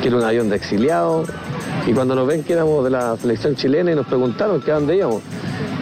que 0.02 0.08
era 0.08 0.16
un 0.16 0.24
avión 0.24 0.48
de 0.50 0.56
exiliados. 0.56 1.28
Y 1.86 1.92
cuando 1.92 2.14
nos 2.14 2.26
ven 2.26 2.42
que 2.42 2.52
éramos 2.52 2.84
de 2.84 2.90
la 2.90 3.16
selección 3.16 3.54
chilena 3.54 3.92
y 3.92 3.94
nos 3.94 4.06
preguntaron 4.06 4.60
que 4.60 4.70
a 4.70 4.74
dónde 4.74 4.96
íbamos. 4.96 5.22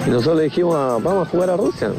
Y 0.06 0.10
nosotros 0.10 0.38
le 0.38 0.44
dijimos, 0.44 0.74
"Ah, 0.76 0.98
vamos 1.02 1.26
a 1.26 1.30
jugar 1.30 1.50
a 1.50 1.56
Rusia. 1.56 1.90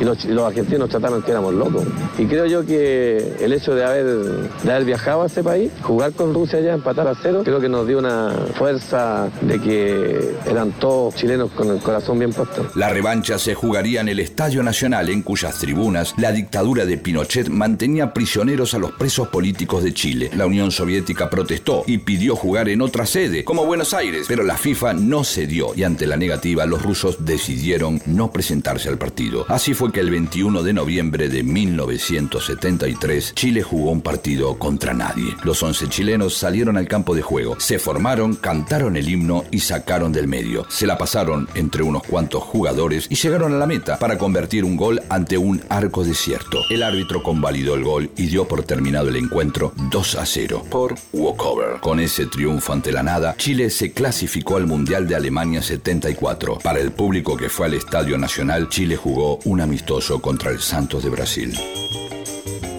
Y 0.00 0.04
los, 0.04 0.24
los 0.24 0.44
argentinos 0.46 0.80
nos 0.80 0.90
trataron 0.90 1.22
que 1.22 1.30
éramos 1.30 1.54
locos. 1.54 1.84
Y 2.18 2.26
creo 2.26 2.46
yo 2.46 2.64
que 2.66 3.36
el 3.40 3.52
hecho 3.52 3.74
de 3.74 3.84
haber, 3.84 4.06
de 4.06 4.72
haber 4.72 4.84
viajado 4.84 5.22
a 5.22 5.26
ese 5.26 5.42
país, 5.42 5.70
jugar 5.82 6.12
con 6.12 6.34
Rusia 6.34 6.60
ya, 6.60 6.74
empatar 6.74 7.06
a 7.06 7.14
cero, 7.14 7.42
creo 7.44 7.60
que 7.60 7.68
nos 7.68 7.86
dio 7.86 7.98
una 7.98 8.32
fuerza 8.54 9.28
de 9.40 9.60
que 9.60 10.34
eran 10.46 10.72
todos 10.72 11.14
chilenos 11.14 11.50
con 11.52 11.68
el 11.68 11.78
corazón 11.78 12.18
bien 12.18 12.32
puesto. 12.32 12.66
La 12.74 12.88
revancha 12.88 13.38
se 13.38 13.54
jugaría 13.54 14.00
en 14.00 14.08
el 14.08 14.20
Estadio 14.20 14.62
Nacional, 14.62 15.08
en 15.08 15.22
cuyas 15.22 15.58
tribunas 15.58 16.14
la 16.16 16.32
dictadura 16.32 16.86
de 16.86 16.98
Pinochet 16.98 17.48
mantenía 17.48 18.12
prisioneros 18.12 18.74
a 18.74 18.78
los 18.78 18.92
presos 18.92 19.28
políticos 19.28 19.82
de 19.82 19.94
Chile. 19.94 20.30
La 20.36 20.46
Unión 20.46 20.70
Soviética 20.70 21.30
protestó 21.30 21.84
y 21.86 21.98
pidió 21.98 22.36
jugar 22.36 22.68
en 22.68 22.82
otra 22.82 23.06
sede, 23.06 23.44
como 23.44 23.66
Buenos 23.66 23.94
Aires, 23.94 24.26
pero 24.28 24.42
la 24.42 24.56
FIFA 24.56 24.94
no 24.94 25.24
cedió 25.24 25.74
y 25.74 25.84
ante 25.84 26.06
la 26.06 26.16
negativa 26.16 26.66
los 26.66 26.82
rusos 26.82 27.24
decidieron 27.24 28.00
no 28.06 28.30
presentarse 28.30 28.88
al 28.88 28.98
partido. 28.98 29.44
Así 29.48 29.74
fue 29.74 29.83
que 29.92 30.00
el 30.00 30.10
21 30.10 30.62
de 30.62 30.72
noviembre 30.72 31.28
de 31.28 31.42
1973 31.42 33.34
Chile 33.34 33.62
jugó 33.62 33.90
un 33.90 34.00
partido 34.00 34.58
contra 34.58 34.94
nadie. 34.94 35.36
Los 35.42 35.62
11 35.62 35.88
chilenos 35.88 36.36
salieron 36.36 36.76
al 36.76 36.88
campo 36.88 37.14
de 37.14 37.22
juego, 37.22 37.56
se 37.58 37.78
formaron, 37.78 38.36
cantaron 38.36 38.96
el 38.96 39.08
himno 39.08 39.44
y 39.50 39.60
sacaron 39.60 40.12
del 40.12 40.28
medio. 40.28 40.66
Se 40.68 40.86
la 40.86 40.98
pasaron 40.98 41.48
entre 41.54 41.82
unos 41.82 42.02
cuantos 42.02 42.42
jugadores 42.42 43.06
y 43.10 43.16
llegaron 43.16 43.52
a 43.54 43.58
la 43.58 43.66
meta 43.66 43.98
para 43.98 44.18
convertir 44.18 44.64
un 44.64 44.76
gol 44.76 45.00
ante 45.08 45.38
un 45.38 45.62
arco 45.68 46.04
desierto. 46.04 46.60
El 46.70 46.82
árbitro 46.82 47.22
convalidó 47.22 47.74
el 47.74 47.84
gol 47.84 48.10
y 48.16 48.26
dio 48.26 48.46
por 48.46 48.62
terminado 48.62 49.08
el 49.08 49.16
encuentro 49.16 49.72
2 49.90 50.14
a 50.16 50.26
0 50.26 50.64
por 50.70 50.94
walkover. 51.12 51.80
Con 51.80 52.00
ese 52.00 52.26
triunfo 52.26 52.72
ante 52.72 52.92
la 52.92 53.02
nada, 53.02 53.34
Chile 53.36 53.70
se 53.70 53.92
clasificó 53.92 54.56
al 54.56 54.66
Mundial 54.66 55.06
de 55.06 55.16
Alemania 55.16 55.62
74. 55.62 56.58
Para 56.62 56.80
el 56.80 56.92
público 56.92 57.36
que 57.36 57.48
fue 57.48 57.66
al 57.66 57.74
Estadio 57.74 58.18
Nacional, 58.18 58.68
Chile 58.68 58.96
jugó 58.96 59.38
un 59.44 59.60
amistoso 59.74 60.22
contra 60.22 60.52
el 60.52 60.60
Santos 60.60 61.02
de 61.02 61.10
Brasil. 61.10 61.52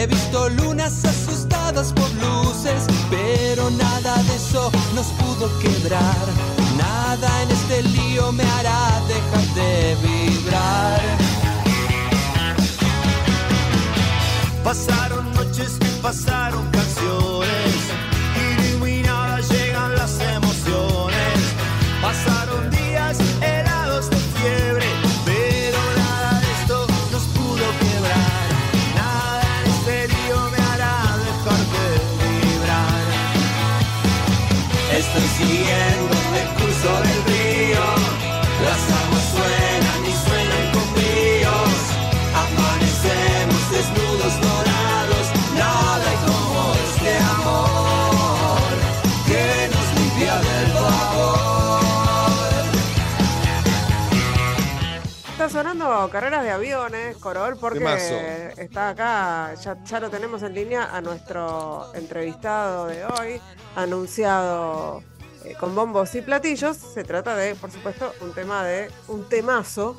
He 0.00 0.06
visto 0.06 0.48
lunas 0.48 1.04
asustadas 1.04 1.92
por 1.92 2.10
luces, 2.14 2.86
pero 3.10 3.70
nada 3.70 4.14
de 4.22 4.34
eso 4.34 4.72
nos 4.94 5.06
pudo 5.20 5.46
quebrar, 5.58 6.26
nada 6.78 7.42
en 7.42 7.50
este 7.50 7.82
lío 7.82 8.32
me 8.32 8.42
hará 8.44 9.02
dejar 9.08 9.46
de 9.54 9.96
vibrar. 10.02 11.00
Pasaron 14.64 15.30
noches, 15.34 15.78
pasaron 16.00 16.66
canciones, 16.70 17.69
siguiendo 35.40 36.16
el 36.40 36.48
curso 36.58 36.90
del 37.06 37.20
río, 37.32 37.84
las 38.66 38.82
aguas 39.00 39.26
suenan 39.34 40.00
y 40.04 40.12
suenan 40.24 40.64
con 40.74 40.86
bríos. 40.94 41.78
Amanecemos 42.44 43.62
desnudos, 43.70 44.34
dorados, 44.40 45.26
nada 45.56 46.04
hay 46.10 46.18
como 46.28 46.60
este 46.86 47.12
amor 47.36 48.72
que 49.26 49.44
nos 49.74 49.86
limpia 49.98 50.34
del 50.48 50.68
favor. 50.72 51.80
Está 55.32 55.48
sonando 55.48 56.08
carreras 56.12 56.42
de 56.44 56.50
aviones, 56.50 57.16
Corol, 57.16 57.56
porque 57.56 57.78
Temazo. 57.78 58.14
está 58.58 58.90
acá, 58.90 59.54
ya, 59.54 59.82
ya 59.84 60.00
lo 60.00 60.10
tenemos 60.10 60.42
en 60.42 60.52
línea 60.54 60.94
a 60.94 61.00
nuestro 61.00 61.90
entrevistado 61.94 62.86
de 62.88 63.06
hoy, 63.06 63.40
anunciado 63.74 65.02
eh, 65.44 65.54
con 65.58 65.74
bombos 65.74 66.14
y 66.14 66.22
platillos. 66.22 66.76
Se 66.76 67.04
trata 67.04 67.36
de, 67.36 67.54
por 67.54 67.70
supuesto, 67.70 68.12
un 68.20 68.32
tema 68.32 68.64
de 68.64 68.90
un 69.08 69.28
temazo 69.28 69.96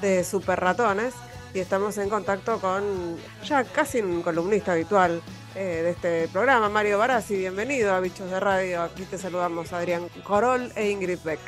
de 0.00 0.24
super 0.24 0.60
ratones. 0.60 1.14
Y 1.54 1.60
estamos 1.60 1.96
en 1.98 2.10
contacto 2.10 2.60
con 2.60 3.16
ya 3.44 3.64
casi 3.64 4.00
un 4.00 4.22
columnista 4.22 4.72
habitual 4.72 5.22
eh, 5.54 5.80
de 5.82 5.90
este 5.90 6.28
programa, 6.28 6.68
Mario 6.68 6.98
Barassi. 6.98 7.36
Bienvenido 7.36 7.94
a 7.94 8.00
Bichos 8.00 8.30
de 8.30 8.38
Radio. 8.38 8.82
Aquí 8.82 9.04
te 9.04 9.16
saludamos 9.16 9.72
Adrián 9.72 10.08
Corol 10.22 10.70
e 10.76 10.90
Ingrid 10.90 11.20
Beck. 11.24 11.40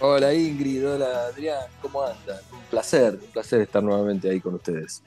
Hola 0.00 0.34
Ingrid, 0.34 0.88
hola 0.88 1.26
Adrián, 1.26 1.64
¿cómo 1.80 2.02
andan? 2.02 2.38
Un 2.50 2.62
placer, 2.70 3.20
un 3.22 3.30
placer 3.30 3.60
estar 3.60 3.82
nuevamente 3.82 4.28
ahí 4.28 4.40
con 4.40 4.54
ustedes. 4.54 5.02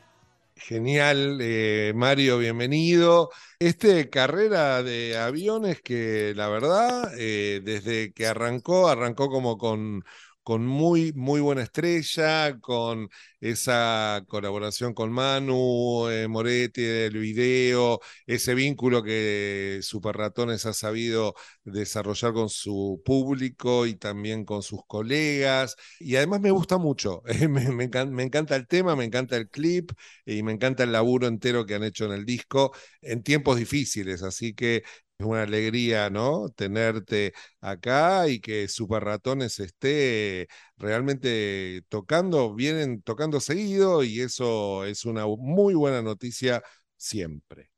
Genial, 0.58 1.38
eh, 1.41 1.91
Mario, 1.96 2.38
bienvenido. 2.39 3.30
Este 3.60 4.10
carrera 4.10 4.82
de 4.84 5.18
aviones 5.18 5.82
que 5.82 6.34
la 6.36 6.48
verdad, 6.48 7.12
eh, 7.18 7.62
desde 7.63 8.13
que 8.13 8.26
arrancó, 8.28 8.88
arrancó 8.88 9.30
como 9.30 9.58
con 9.58 10.04
con 10.45 10.65
muy, 10.65 11.12
muy 11.15 11.41
buena 11.41 11.63
estrella, 11.63 12.58
con 12.62 13.10
esa 13.41 14.23
colaboración 14.27 14.93
con 14.93 15.12
Manu 15.12 16.08
eh, 16.10 16.27
Moretti 16.29 16.84
del 16.84 17.17
video, 17.17 17.99
ese 18.27 18.55
vínculo 18.55 19.03
que 19.03 19.79
Super 19.81 20.15
Ratones 20.17 20.65
ha 20.67 20.73
sabido 20.73 21.36
desarrollar 21.63 22.34
con 22.34 22.49
su 22.49 23.01
público 23.05 23.86
y 23.88 23.95
también 23.95 24.45
con 24.45 24.62
sus 24.63 24.81
colegas. 24.88 25.75
Y 25.99 26.15
además 26.15 26.41
me 26.41 26.51
gusta 26.51 26.77
mucho, 26.77 27.23
encan- 27.25 28.12
me 28.12 28.23
encanta 28.23 28.55
el 28.55 28.67
tema, 28.67 28.95
me 28.95 29.05
encanta 29.05 29.38
el 29.38 29.49
clip 29.49 29.91
y 30.25 30.43
me 30.43 30.51
encanta 30.53 30.84
el 30.84 30.91
laburo 30.91 31.27
entero 31.27 31.65
que 31.65 31.75
han 31.75 31.84
hecho 31.84 32.05
en 32.05 32.12
el 32.13 32.25
disco 32.25 32.71
en 33.01 33.23
tiempos 33.23 33.58
difíciles. 33.58 34.23
Así 34.23 34.53
que 34.53 34.84
es 35.17 35.25
una 35.25 35.43
alegría, 35.43 36.10
¿no? 36.10 36.49
Tenerte 36.56 37.34
acá 37.62 38.28
y 38.28 38.39
que 38.39 38.67
Super 38.67 39.04
Ratones 39.04 39.60
esté 39.60 40.47
realmente 40.78 41.84
tocando, 41.89 42.54
vienen 42.54 43.01
tocando 43.01 43.39
seguido 43.39 44.04
y 44.04 44.21
eso 44.21 44.86
es 44.86 45.06
una 45.06 45.25
muy 45.28 45.73
buena 45.73 46.01
noticia 46.01 46.62
siempre. 46.97 47.69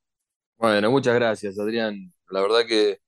Bueno, 0.56 0.90
muchas 0.90 1.14
gracias, 1.14 1.58
Adrián. 1.58 2.12
La 2.30 2.40
verdad 2.42 2.66
que 2.66 2.98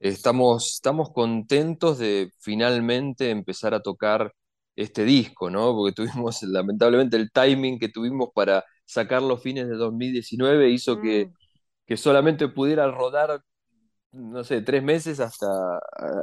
estamos, 0.00 0.74
estamos 0.74 1.10
contentos 1.12 1.98
de 1.98 2.30
finalmente 2.40 3.30
empezar 3.30 3.74
a 3.74 3.82
tocar 3.82 4.32
este 4.76 5.04
disco, 5.04 5.50
¿no? 5.50 5.74
Porque 5.74 5.92
tuvimos, 6.24 6.42
lamentablemente, 6.44 7.16
el 7.16 7.30
timing 7.32 7.78
que 7.78 7.88
tuvimos 7.88 8.30
para 8.34 8.64
sacar 8.84 9.22
los 9.22 9.42
fines 9.42 9.68
de 9.68 9.74
2019 9.76 10.70
hizo 10.70 11.00
que, 11.00 11.30
que 11.86 11.96
solamente 11.96 12.48
pudiera 12.48 12.90
rodar, 12.90 13.42
no 14.12 14.44
sé, 14.44 14.62
tres 14.62 14.82
meses 14.82 15.20
hasta, 15.20 15.46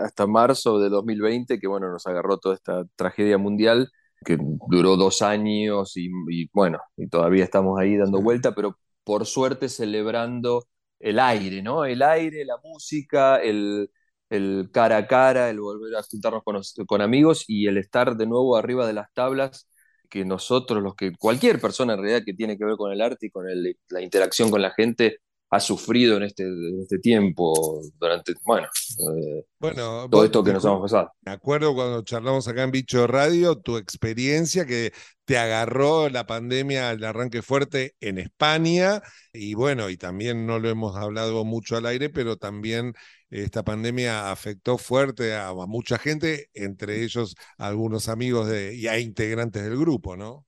hasta 0.04 0.28
marzo 0.28 0.80
de 0.80 0.90
2020, 0.90 1.60
que 1.60 1.68
bueno, 1.68 1.90
nos 1.92 2.06
agarró 2.08 2.38
toda 2.38 2.56
esta 2.56 2.84
tragedia 2.96 3.38
mundial, 3.38 3.90
que 4.26 4.38
duró 4.70 4.96
dos 4.98 5.22
años 5.22 5.96
y, 5.98 6.10
y, 6.30 6.50
bueno, 6.54 6.80
y 6.98 7.08
todavía 7.08 7.44
estamos 7.44 7.80
ahí 7.80 7.98
dando 7.98 8.22
vuelta, 8.22 8.54
pero 8.54 8.78
por 9.04 9.26
suerte 9.26 9.70
celebrando 9.70 10.68
el 11.00 11.20
aire, 11.20 11.62
¿no? 11.64 11.86
El 11.86 12.02
aire, 12.04 12.46
la 12.46 12.58
música, 12.64 13.38
el, 13.38 13.90
el 14.30 14.70
cara 14.72 14.98
a 14.98 15.08
cara, 15.08 15.50
el 15.50 15.60
volver 15.60 15.96
a 15.96 16.04
juntarnos 16.04 16.44
con, 16.44 16.62
con 16.86 17.02
amigos 17.02 17.46
y 17.48 17.68
el 17.68 17.78
estar 17.78 18.16
de 18.18 18.28
nuevo 18.28 18.56
arriba 18.58 18.86
de 18.86 18.94
las 18.94 19.12
tablas 19.14 19.68
que 20.10 20.26
nosotros, 20.26 20.82
los 20.84 20.96
que 20.96 21.14
cualquier 21.18 21.60
persona 21.62 21.94
en 21.94 22.00
realidad 22.02 22.24
que 22.26 22.34
tiene 22.34 22.58
que 22.58 22.66
ver 22.66 22.76
con 22.78 22.92
el 22.92 23.02
arte 23.02 23.28
y 23.28 23.30
con 23.32 23.48
el- 23.50 23.78
la 23.90 24.02
interacción 24.02 24.50
con 24.52 24.62
la 24.62 24.72
gente, 24.72 25.18
ha 25.50 25.60
sufrido 25.60 26.18
en 26.18 26.24
este, 26.24 26.44
en 26.44 26.82
este 26.82 27.00
tiempo, 27.00 27.82
durante, 28.00 28.34
bueno, 28.46 28.68
eh, 28.68 29.46
Bueno, 29.60 30.08
todo 30.10 30.24
esto 30.24 30.44
que 30.44 30.54
nos 30.54 30.64
hemos 30.66 30.82
pasado. 30.82 31.12
Me 31.22 31.32
acuerdo 31.32 31.74
cuando 31.76 32.02
charlamos 32.04 32.48
acá 32.48 32.64
en 32.64 32.72
Bicho 32.72 33.06
Radio, 33.08 33.58
tu 33.58 33.78
experiencia 33.78 34.66
que 34.66 34.94
te 35.26 35.38
agarró 35.38 36.10
la 36.10 36.26
pandemia 36.26 36.90
al 36.90 37.04
arranque 37.04 37.42
fuerte 37.42 37.94
en 38.00 38.18
España 38.18 39.02
y 39.34 39.54
bueno, 39.54 39.90
y 39.90 39.98
también 39.98 40.46
no 40.48 40.60
lo 40.60 40.70
hemos 40.70 40.96
hablado 40.96 41.44
mucho 41.46 41.78
al 41.78 41.86
aire, 41.86 42.10
pero 42.10 42.38
también 42.38 42.94
esta 43.30 43.64
pandemia 43.64 44.32
afectó 44.32 44.78
fuerte 44.78 45.36
a, 45.36 45.50
a 45.50 45.54
mucha 45.68 45.98
gente, 46.00 46.48
entre 46.54 47.04
ellos 47.04 47.36
algunos 47.58 48.08
amigos 48.10 48.48
de, 48.48 48.76
y 48.76 48.88
a 48.88 49.00
integrantes 49.00 49.64
del 49.64 49.78
grupo, 49.78 50.16
¿no? 50.18 50.46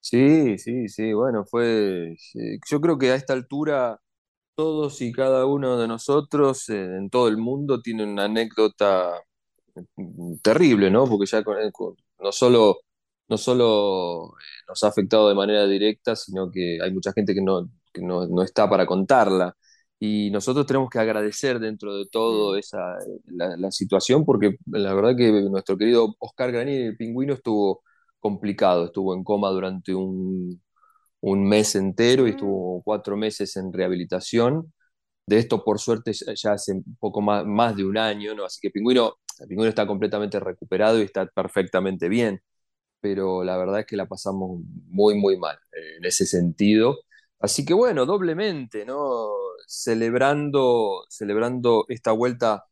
Sí, 0.00 0.56
sí, 0.58 0.88
sí, 0.88 1.12
bueno, 1.12 1.44
fue, 1.44 2.16
yo 2.70 2.80
creo 2.80 2.96
que 2.98 3.10
a 3.10 3.14
esta 3.16 3.34
altura 3.34 4.00
todos 4.60 5.00
y 5.02 5.12
cada 5.12 5.46
uno 5.46 5.78
de 5.78 5.88
nosotros 5.88 6.68
eh, 6.70 6.74
en 6.98 7.10
todo 7.10 7.28
el 7.28 7.38
mundo 7.38 7.80
tiene 7.82 8.04
una 8.04 8.24
anécdota 8.24 9.12
mm, 9.96 10.36
terrible, 10.42 10.90
¿no? 10.90 11.06
Porque 11.06 11.26
ya 11.26 11.42
con- 11.44 11.56
con- 11.72 11.96
no 12.20 12.32
solo, 12.32 12.80
no 13.28 13.38
solo 13.38 14.30
eh, 14.38 14.42
nos 14.68 14.84
ha 14.84 14.88
afectado 14.88 15.28
de 15.28 15.34
manera 15.34 15.66
directa, 15.66 16.16
sino 16.16 16.50
que 16.50 16.78
hay 16.82 16.92
mucha 16.92 17.12
gente 17.12 17.34
que 17.34 17.42
no, 17.42 17.70
que 17.92 18.02
no, 18.02 18.26
no 18.26 18.42
está 18.42 18.68
para 18.68 18.86
contarla. 18.86 19.56
Y 19.98 20.30
nosotros 20.30 20.66
tenemos 20.66 20.88
que 20.90 20.98
agradecer 20.98 21.58
dentro 21.60 21.96
de 21.96 22.06
todo 22.10 22.56
esa, 22.56 22.96
la, 23.26 23.56
la 23.56 23.70
situación, 23.70 24.24
porque 24.24 24.56
la 24.66 24.94
verdad 24.94 25.14
que 25.16 25.30
nuestro 25.32 25.76
querido 25.76 26.14
Oscar 26.18 26.52
Granier, 26.52 26.86
el 26.88 26.96
pingüino, 26.96 27.34
estuvo 27.34 27.82
complicado, 28.18 28.86
estuvo 28.86 29.14
en 29.14 29.24
coma 29.24 29.50
durante 29.50 29.94
un, 29.94 30.62
un 31.20 31.46
mes 31.48 31.74
entero 31.76 32.26
y 32.26 32.30
estuvo 32.30 32.82
cuatro 32.82 33.16
meses 33.16 33.56
en 33.56 33.72
rehabilitación. 33.72 34.72
De 35.26 35.38
esto, 35.38 35.64
por 35.64 35.78
suerte, 35.80 36.12
ya 36.14 36.52
hace 36.52 36.72
un 36.74 36.96
poco 37.00 37.20
más, 37.22 37.46
más 37.46 37.76
de 37.76 37.84
un 37.84 37.98
año, 37.98 38.34
¿no? 38.34 38.44
Así 38.46 38.60
que 38.62 38.70
Pingüino, 38.70 39.16
el 39.40 39.48
Pingüino 39.48 39.68
está 39.70 39.86
completamente 39.86 40.40
recuperado 40.40 40.98
y 41.00 41.02
está 41.04 41.26
perfectamente 41.26 42.08
bien, 42.08 42.40
pero 43.00 43.44
la 43.44 43.56
verdad 43.56 43.80
es 43.80 43.86
que 43.86 43.96
la 43.96 44.06
pasamos 44.06 44.60
muy, 44.88 45.14
muy 45.18 45.38
mal 45.38 45.56
eh, 45.72 45.96
en 45.98 46.04
ese 46.04 46.26
sentido. 46.26 46.98
Así 47.40 47.64
que 47.64 47.74
bueno, 47.74 48.06
doblemente, 48.06 48.84
¿no? 48.84 49.30
Celebrando, 49.66 51.04
celebrando 51.08 51.84
esta 51.88 52.12
vuelta 52.12 52.64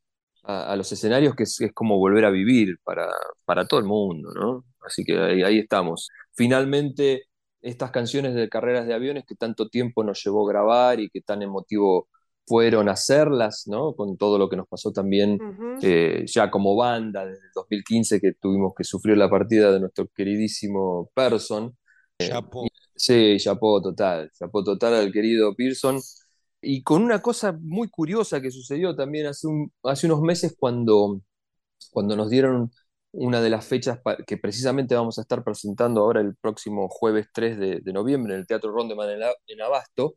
a, 0.44 0.72
a 0.72 0.76
los 0.76 0.92
escenarios, 0.92 1.34
que 1.36 1.44
es, 1.44 1.60
es 1.60 1.72
como 1.72 1.98
volver 1.98 2.24
a 2.24 2.30
vivir 2.30 2.78
para, 2.84 3.08
para 3.44 3.66
todo 3.66 3.80
el 3.80 3.86
mundo, 3.86 4.30
¿no? 4.34 4.64
Así 4.82 5.04
que 5.04 5.18
ahí, 5.18 5.42
ahí 5.42 5.58
estamos. 5.60 6.10
Finalmente, 6.34 7.27
estas 7.62 7.90
canciones 7.90 8.34
de 8.34 8.48
carreras 8.48 8.86
de 8.86 8.94
aviones 8.94 9.24
que 9.26 9.34
tanto 9.34 9.68
tiempo 9.68 10.04
nos 10.04 10.22
llevó 10.24 10.44
grabar 10.46 11.00
y 11.00 11.10
que 11.10 11.20
tan 11.20 11.42
emotivo 11.42 12.08
fueron 12.46 12.88
hacerlas, 12.88 13.64
¿no? 13.66 13.94
Con 13.94 14.16
todo 14.16 14.38
lo 14.38 14.48
que 14.48 14.56
nos 14.56 14.66
pasó 14.68 14.92
también 14.92 15.38
eh, 15.82 16.24
ya 16.26 16.50
como 16.50 16.74
banda 16.76 17.26
desde 17.26 17.44
el 17.46 17.52
2015 17.54 18.20
que 18.20 18.32
tuvimos 18.34 18.72
que 18.76 18.84
sufrir 18.84 19.16
la 19.18 19.28
partida 19.28 19.70
de 19.72 19.80
nuestro 19.80 20.08
queridísimo 20.14 21.10
Person. 21.14 21.76
Chapo. 22.28 22.66
Sí, 22.96 23.36
chapó 23.38 23.80
total, 23.80 24.30
chapó 24.36 24.64
total 24.64 24.94
al 24.94 25.12
querido 25.12 25.54
Pearson. 25.54 26.00
Y 26.60 26.82
con 26.82 27.02
una 27.02 27.22
cosa 27.22 27.52
muy 27.60 27.88
curiosa 27.88 28.40
que 28.40 28.50
sucedió 28.50 28.96
también 28.96 29.26
hace, 29.26 29.46
un- 29.46 29.72
hace 29.84 30.06
unos 30.06 30.20
meses 30.22 30.56
cuando, 30.58 31.20
cuando 31.92 32.16
nos 32.16 32.30
dieron 32.30 32.70
una 33.12 33.40
de 33.40 33.50
las 33.50 33.66
fechas 33.66 34.00
que 34.26 34.36
precisamente 34.38 34.94
vamos 34.94 35.18
a 35.18 35.22
estar 35.22 35.42
presentando 35.44 36.00
ahora 36.02 36.20
el 36.20 36.36
próximo 36.36 36.88
jueves 36.88 37.28
3 37.32 37.58
de, 37.58 37.80
de 37.80 37.92
noviembre 37.92 38.34
en 38.34 38.40
el 38.40 38.46
Teatro 38.46 38.72
Rondeman 38.72 39.10
en, 39.10 39.20
La- 39.20 39.34
en 39.46 39.62
Abasto, 39.62 40.16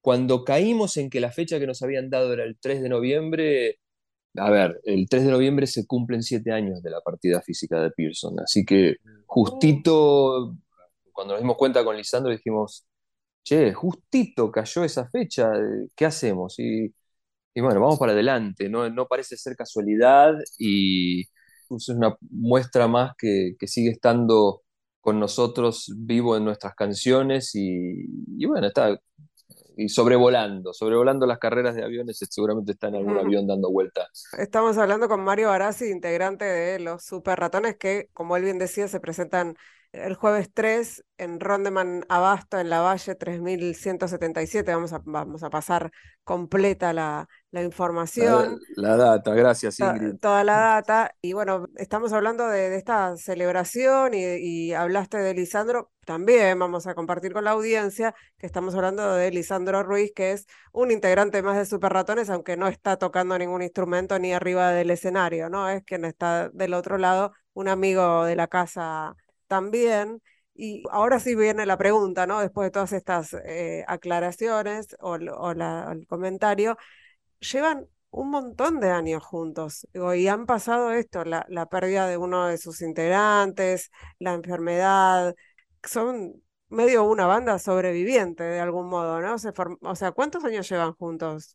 cuando 0.00 0.44
caímos 0.44 0.96
en 0.96 1.10
que 1.10 1.20
la 1.20 1.32
fecha 1.32 1.58
que 1.58 1.66
nos 1.66 1.82
habían 1.82 2.10
dado 2.10 2.32
era 2.32 2.44
el 2.44 2.58
3 2.60 2.82
de 2.82 2.88
noviembre, 2.88 3.78
a 4.36 4.50
ver, 4.50 4.80
el 4.84 5.08
3 5.08 5.24
de 5.24 5.30
noviembre 5.32 5.66
se 5.66 5.86
cumplen 5.86 6.22
siete 6.22 6.52
años 6.52 6.82
de 6.82 6.90
la 6.90 7.00
partida 7.02 7.42
física 7.42 7.80
de 7.82 7.90
Pearson, 7.92 8.38
así 8.40 8.64
que 8.64 8.96
justito, 9.26 10.56
cuando 11.12 11.34
nos 11.34 11.42
dimos 11.42 11.56
cuenta 11.56 11.84
con 11.84 11.96
Lisandro 11.96 12.32
dijimos, 12.32 12.86
che, 13.44 13.72
justito 13.74 14.50
cayó 14.52 14.84
esa 14.84 15.08
fecha, 15.10 15.52
¿qué 15.96 16.06
hacemos? 16.06 16.58
Y, 16.58 16.94
y 17.54 17.60
bueno, 17.60 17.80
vamos 17.80 17.98
para 17.98 18.12
adelante, 18.12 18.68
no, 18.68 18.88
no 18.90 19.06
parece 19.08 19.36
ser 19.36 19.56
casualidad 19.56 20.34
y 20.58 21.24
es 21.76 21.88
una 21.88 22.16
muestra 22.30 22.88
más 22.88 23.12
que, 23.16 23.54
que 23.58 23.66
sigue 23.66 23.90
estando 23.90 24.62
con 25.00 25.20
nosotros 25.20 25.92
vivo 25.96 26.36
en 26.36 26.44
nuestras 26.44 26.74
canciones 26.74 27.54
y, 27.54 28.06
y 28.36 28.46
bueno, 28.46 28.66
está 28.66 28.98
y 29.78 29.88
sobrevolando, 29.88 30.74
sobrevolando 30.74 31.24
las 31.24 31.38
carreras 31.38 31.76
de 31.76 31.84
aviones, 31.84 32.18
seguramente 32.28 32.72
está 32.72 32.88
en 32.88 32.96
algún 32.96 33.16
avión 33.16 33.46
dando 33.46 33.70
vuelta. 33.70 34.08
Estamos 34.36 34.76
hablando 34.76 35.08
con 35.08 35.22
Mario 35.22 35.48
Barassi, 35.48 35.88
integrante 35.90 36.44
de 36.44 36.80
los 36.80 37.04
Super 37.04 37.38
Ratones, 37.38 37.76
que, 37.76 38.08
como 38.12 38.36
él 38.36 38.42
bien 38.42 38.58
decía, 38.58 38.88
se 38.88 38.98
presentan 38.98 39.54
el 40.04 40.14
jueves 40.14 40.50
3 40.52 41.04
en 41.18 41.40
Rondeman 41.40 42.04
Abasto, 42.08 42.58
en 42.58 42.70
la 42.70 42.80
Valle 42.80 43.14
3177. 43.14 44.74
Vamos 44.74 44.92
a, 44.92 45.00
vamos 45.04 45.42
a 45.42 45.50
pasar 45.50 45.90
completa 46.24 46.92
la, 46.92 47.28
la 47.50 47.62
información. 47.62 48.58
la 48.76 48.96
data, 48.96 49.34
gracias 49.34 49.76
to- 49.76 49.84
Ingrid. 49.86 50.18
toda 50.20 50.44
la 50.44 50.56
data. 50.56 51.12
Y 51.20 51.32
bueno, 51.32 51.66
estamos 51.76 52.12
hablando 52.12 52.48
de, 52.48 52.70
de 52.70 52.76
esta 52.76 53.16
celebración 53.16 54.14
y, 54.14 54.24
y 54.68 54.72
hablaste 54.74 55.18
de 55.18 55.34
Lisandro. 55.34 55.90
También 56.04 56.58
vamos 56.58 56.86
a 56.86 56.94
compartir 56.94 57.32
con 57.32 57.44
la 57.44 57.50
audiencia 57.50 58.14
que 58.38 58.46
estamos 58.46 58.74
hablando 58.74 59.14
de 59.14 59.30
Lisandro 59.30 59.82
Ruiz, 59.82 60.12
que 60.14 60.32
es 60.32 60.46
un 60.72 60.90
integrante 60.90 61.42
más 61.42 61.56
de 61.58 61.66
Super 61.66 61.92
Ratones, 61.92 62.30
aunque 62.30 62.56
no 62.56 62.66
está 62.68 62.96
tocando 62.96 63.38
ningún 63.38 63.62
instrumento 63.62 64.18
ni 64.18 64.32
arriba 64.32 64.70
del 64.72 64.90
escenario, 64.90 65.50
¿no? 65.50 65.68
Es 65.68 65.82
quien 65.84 66.04
está 66.04 66.48
del 66.50 66.74
otro 66.74 66.96
lado, 66.98 67.32
un 67.54 67.68
amigo 67.68 68.24
de 68.24 68.36
la 68.36 68.46
casa 68.48 69.14
también. 69.48 70.22
Y 70.54 70.84
ahora 70.90 71.20
sí 71.20 71.34
viene 71.36 71.66
la 71.66 71.78
pregunta, 71.78 72.26
¿no? 72.28 72.40
Después 72.40 72.66
de 72.66 72.70
todas 72.72 72.92
estas 72.92 73.34
eh, 73.46 73.84
aclaraciones 73.88 74.96
o, 75.00 75.16
el- 75.16 75.30
o 75.30 75.54
la- 75.54 75.90
el 75.92 76.06
comentario 76.06 76.76
llevan 77.40 77.86
un 78.10 78.30
montón 78.30 78.80
de 78.80 78.90
años 78.90 79.22
juntos 79.24 79.86
digo, 79.92 80.14
y 80.14 80.28
han 80.28 80.46
pasado 80.46 80.92
esto, 80.92 81.24
la, 81.24 81.44
la 81.48 81.66
pérdida 81.66 82.06
de 82.08 82.16
uno 82.16 82.46
de 82.46 82.58
sus 82.58 82.80
integrantes, 82.82 83.90
la 84.18 84.34
enfermedad, 84.34 85.34
son 85.84 86.42
medio 86.70 87.04
una 87.04 87.26
banda 87.26 87.58
sobreviviente 87.58 88.44
de 88.44 88.60
algún 88.60 88.88
modo, 88.88 89.20
¿no? 89.20 89.38
Se 89.38 89.52
form- 89.52 89.78
o 89.82 89.94
sea, 89.94 90.12
¿cuántos 90.12 90.44
años 90.44 90.68
llevan 90.68 90.94
juntos? 90.94 91.54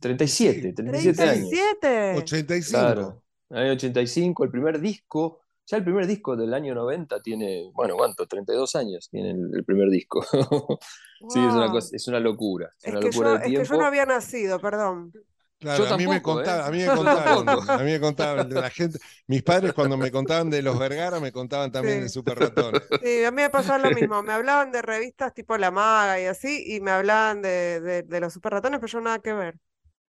37, 0.00 0.72
37 0.72 1.22
años. 1.24 1.70
¡37! 2.14 2.14
85. 2.14 2.52
Claro, 2.64 3.24
en 3.50 3.56
el 3.58 3.62
año 3.64 3.72
85, 3.74 4.44
el 4.44 4.50
primer 4.50 4.80
disco 4.80 5.41
Ya 5.66 5.76
el 5.78 5.84
primer 5.84 6.06
disco 6.06 6.36
del 6.36 6.52
año 6.54 6.74
90 6.74 7.20
tiene, 7.22 7.70
bueno, 7.74 7.96
¿cuánto? 7.96 8.26
32 8.26 8.74
años 8.76 9.08
tiene 9.10 9.30
el, 9.30 9.50
el 9.54 9.64
primer 9.64 9.88
disco. 9.90 10.24
Sí, 11.26 11.44
es 11.46 11.54
una 11.54 11.70
cosa, 11.70 11.96
es 11.96 12.08
una 12.08 12.20
locura. 12.20 12.70
Es, 12.82 12.90
Es 12.90 12.96
una 12.96 13.00
que, 13.00 13.10
locura 13.10 13.30
yo, 13.30 13.36
de 13.36 13.38
es 13.38 13.52
que 13.54 13.64
yo 13.64 13.76
tiempo. 13.76 13.78
no 13.78 13.86
había 13.86 14.06
nacido, 14.06 14.60
perdón. 14.60 15.14
Claro, 15.58 15.84
Yo 15.84 15.86
a 15.86 15.94
mí 15.94 16.08
me 16.08 16.20
tampoco, 16.20 16.42
¿eh? 16.42 16.60
contaron, 16.60 16.66
a 16.66 16.70
mí 16.72 16.78
me 16.78 16.90
contaron, 16.92 17.48
a 17.76 17.78
mí 17.84 17.92
me 17.92 18.00
contaban 18.00 18.48
de 18.48 18.58
la 18.58 18.68
gente, 18.68 18.98
mis 19.28 19.44
padres 19.44 19.72
cuando 19.72 19.96
me 19.96 20.10
contaban 20.10 20.50
de 20.50 20.60
los 20.60 20.76
Vergara 20.76 21.20
me 21.20 21.30
contaban 21.30 21.70
también 21.70 22.00
de 22.00 22.08
Sí. 22.08 22.10
Super 22.10 22.36
Ratones. 22.36 22.82
Sí, 23.00 23.24
a 23.24 23.30
mí 23.32 23.36
me 23.42 23.50
pasó 23.50 23.78
lo 23.78 23.92
mismo. 23.92 24.22
Me 24.22 24.32
hablaban 24.32 24.72
de 24.72 24.82
revistas 24.82 25.34
tipo 25.34 25.56
La 25.58 25.70
Maga 25.72 26.20
y 26.20 26.26
así, 26.26 26.64
y 26.76 26.80
me 26.80 26.92
hablaban 26.92 27.42
de, 27.42 27.80
de, 27.80 28.02
de 28.04 28.20
los 28.20 28.32
super 28.32 28.52
ratones, 28.54 28.80
pero 28.80 28.90
yo 28.92 29.00
nada 29.00 29.18
que 29.20 29.32
ver. 29.34 29.56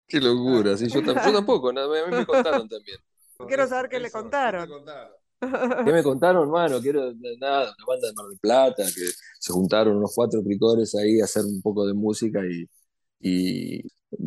Qué 0.08 0.20
locura, 0.20 0.78
sí, 0.78 0.90
yo, 0.90 1.02
tam- 1.04 1.20
yo 1.20 1.32
tampoco, 1.34 1.70
a 1.70 1.74
mí 2.08 2.14
me 2.16 2.26
contaron 2.26 2.68
también. 2.68 2.98
Quiero 3.46 3.68
saber 3.68 3.90
qué 3.90 4.00
le 4.00 4.10
contaron. 4.12 4.68
¿Qué 4.68 5.21
me 5.86 6.04
contaron, 6.04 6.44
hermano? 6.44 6.80
Quiero 6.82 7.12
nada, 7.40 7.74
una 7.78 7.86
banda 7.88 8.08
de 8.08 8.14
Mar 8.14 8.26
del 8.28 8.40
Plata 8.40 8.84
que 8.86 9.02
se 9.40 9.54
juntaron 9.54 9.98
unos 9.98 10.12
cuatro 10.16 10.44
picores 10.44 10.94
ahí 10.96 11.20
a 11.22 11.26
hacer 11.26 11.44
un 11.46 11.62
poco 11.62 11.86
de 11.88 11.94
música 11.94 12.42
y, 12.46 12.66
y 13.20 13.82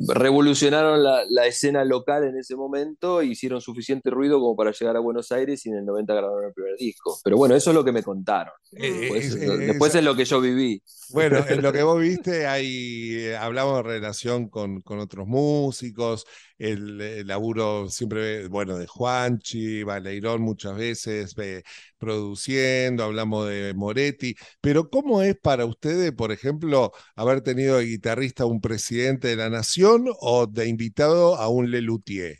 revolucionaron 0.06 1.02
la, 1.02 1.24
la 1.28 1.46
escena 1.46 1.84
local 1.84 2.24
en 2.24 2.38
ese 2.38 2.56
momento, 2.56 3.22
hicieron 3.22 3.60
suficiente 3.60 4.10
ruido 4.10 4.40
como 4.40 4.56
para 4.56 4.72
llegar 4.72 4.96
a 4.96 5.00
Buenos 5.00 5.30
Aires 5.32 5.64
y 5.66 5.70
en 5.70 5.76
el 5.78 5.84
90 5.84 6.14
grabaron 6.14 6.46
el 6.46 6.52
primer 6.54 6.76
disco. 6.76 7.18
Pero 7.22 7.36
bueno, 7.36 7.54
eso 7.54 7.70
es 7.70 7.74
lo 7.76 7.84
que 7.84 7.92
me 7.92 8.02
contaron. 8.02 8.52
Después, 8.72 9.26
es- 9.26 9.34
es, 9.36 9.46
lo- 9.46 9.54
es- 9.60 9.66
después 9.66 9.94
es 9.94 10.04
lo 10.04 10.16
que 10.16 10.24
yo 10.24 10.40
viví. 10.40 10.82
Bueno, 11.10 11.46
en 11.46 11.62
lo 11.62 11.72
que 11.72 11.82
vos 11.82 12.00
viste, 12.00 12.46
ahí 12.46 13.14
eh, 13.14 13.36
hablamos 13.36 13.76
de 13.76 13.82
relación 13.84 14.48
con, 14.48 14.80
con 14.82 14.98
otros 14.98 15.26
músicos, 15.28 16.24
el, 16.58 17.26
laburo 17.26 17.88
siempre, 17.88 18.48
bueno, 18.48 18.76
de 18.78 18.86
Juanchi, 18.86 19.82
Baleirón 19.82 20.42
muchas 20.42 20.76
veces 20.76 21.34
eh, 21.38 21.62
produciendo, 21.98 23.04
hablamos 23.04 23.48
de 23.48 23.74
Moretti, 23.74 24.34
pero 24.60 24.88
¿cómo 24.90 25.22
es 25.22 25.36
para 25.36 25.66
ustedes, 25.66 26.12
por 26.12 26.32
ejemplo, 26.32 26.92
haber 27.16 27.40
tenido 27.40 27.78
de 27.78 27.86
guitarrista 27.86 28.46
un 28.46 28.60
presidente 28.60 29.28
de 29.28 29.36
la 29.36 29.50
nación 29.50 30.06
o 30.20 30.46
de 30.46 30.68
invitado 30.68 31.36
a 31.36 31.48
un 31.48 31.70
Lelutier? 31.70 32.38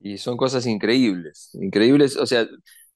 Y 0.00 0.18
son 0.18 0.36
cosas 0.36 0.66
increíbles, 0.66 1.50
increíbles. 1.54 2.16
O 2.16 2.26
sea, 2.26 2.46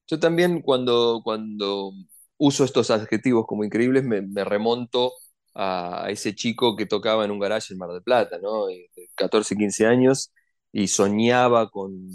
yo 0.06 0.18
también 0.18 0.60
cuando, 0.60 1.20
cuando 1.24 1.92
uso 2.36 2.64
estos 2.64 2.90
adjetivos 2.90 3.46
como 3.46 3.64
increíbles 3.64 4.04
me 4.04 4.44
remonto 4.44 5.12
a 5.58 6.06
ese 6.10 6.34
chico 6.34 6.76
que 6.76 6.86
tocaba 6.86 7.24
en 7.24 7.30
un 7.32 7.40
garage 7.40 7.72
en 7.74 7.78
Mar 7.78 7.90
del 7.90 8.02
Plata, 8.02 8.38
¿no? 8.40 8.66
De 8.66 8.88
14, 9.16 9.56
15 9.56 9.86
años 9.86 10.32
y 10.72 10.88
soñaba 10.88 11.70
con, 11.70 12.08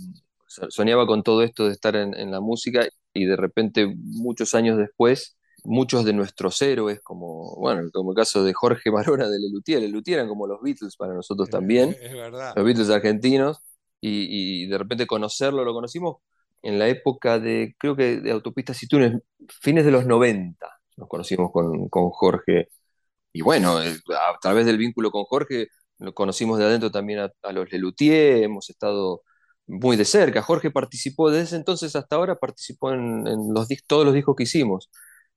soñaba 0.47 1.05
con 1.07 1.23
todo 1.23 1.43
esto 1.43 1.65
de 1.67 1.73
estar 1.73 1.95
en, 1.95 2.13
en 2.15 2.31
la 2.31 2.39
música 2.41 2.87
y 3.13 3.25
de 3.25 3.35
repente 3.35 3.93
muchos 3.97 4.55
años 4.55 4.77
después 4.77 5.37
muchos 5.63 6.05
de 6.05 6.13
nuestros 6.13 6.61
héroes, 6.61 6.99
como, 7.01 7.55
bueno, 7.55 7.89
como 7.93 8.11
el 8.11 8.15
caso 8.15 8.43
de 8.43 8.53
Jorge 8.53 8.91
Marona 8.91 9.29
de 9.29 9.39
Lelutier, 9.39 9.81
Lelutier 9.81 10.19
eran 10.19 10.29
como 10.29 10.47
los 10.47 10.61
Beatles 10.61 10.95
para 10.97 11.13
nosotros 11.13 11.49
también, 11.49 11.95
Es 12.01 12.13
verdad. 12.13 12.53
los 12.55 12.65
Beatles 12.65 12.89
argentinos, 12.89 13.59
y, 14.01 14.63
y 14.63 14.67
de 14.67 14.77
repente 14.77 15.07
conocerlo, 15.07 15.63
lo 15.63 15.73
conocimos 15.73 16.17
en 16.61 16.79
la 16.79 16.87
época 16.89 17.39
de, 17.39 17.75
creo 17.77 17.95
que 17.95 18.19
de 18.19 18.31
autopistas 18.31 18.81
y 18.83 18.87
túneles, 18.87 19.21
fines 19.61 19.85
de 19.85 19.91
los 19.91 20.05
90, 20.05 20.67
nos 20.97 21.07
conocimos 21.07 21.51
con, 21.51 21.87
con 21.89 22.09
Jorge, 22.09 22.69
y 23.33 23.41
bueno, 23.41 23.77
a 23.79 24.37
través 24.41 24.65
del 24.67 24.77
vínculo 24.77 25.11
con 25.11 25.25
Jorge, 25.25 25.67
lo 25.99 26.13
conocimos 26.13 26.59
de 26.59 26.65
adentro 26.65 26.91
también 26.91 27.19
a, 27.19 27.31
a 27.43 27.51
los 27.53 27.71
Lelutier, 27.71 28.43
hemos 28.43 28.69
estado 28.69 29.23
muy 29.67 29.97
de 29.97 30.05
cerca, 30.05 30.41
Jorge 30.41 30.71
participó 30.71 31.31
desde 31.31 31.45
ese 31.45 31.55
entonces 31.57 31.95
hasta 31.95 32.15
ahora, 32.17 32.35
participó 32.37 32.93
en, 32.93 33.27
en 33.27 33.53
los, 33.53 33.67
dis- 33.69 33.83
todos 33.87 34.05
los 34.05 34.13
discos 34.13 34.35
que 34.35 34.43
hicimos, 34.43 34.89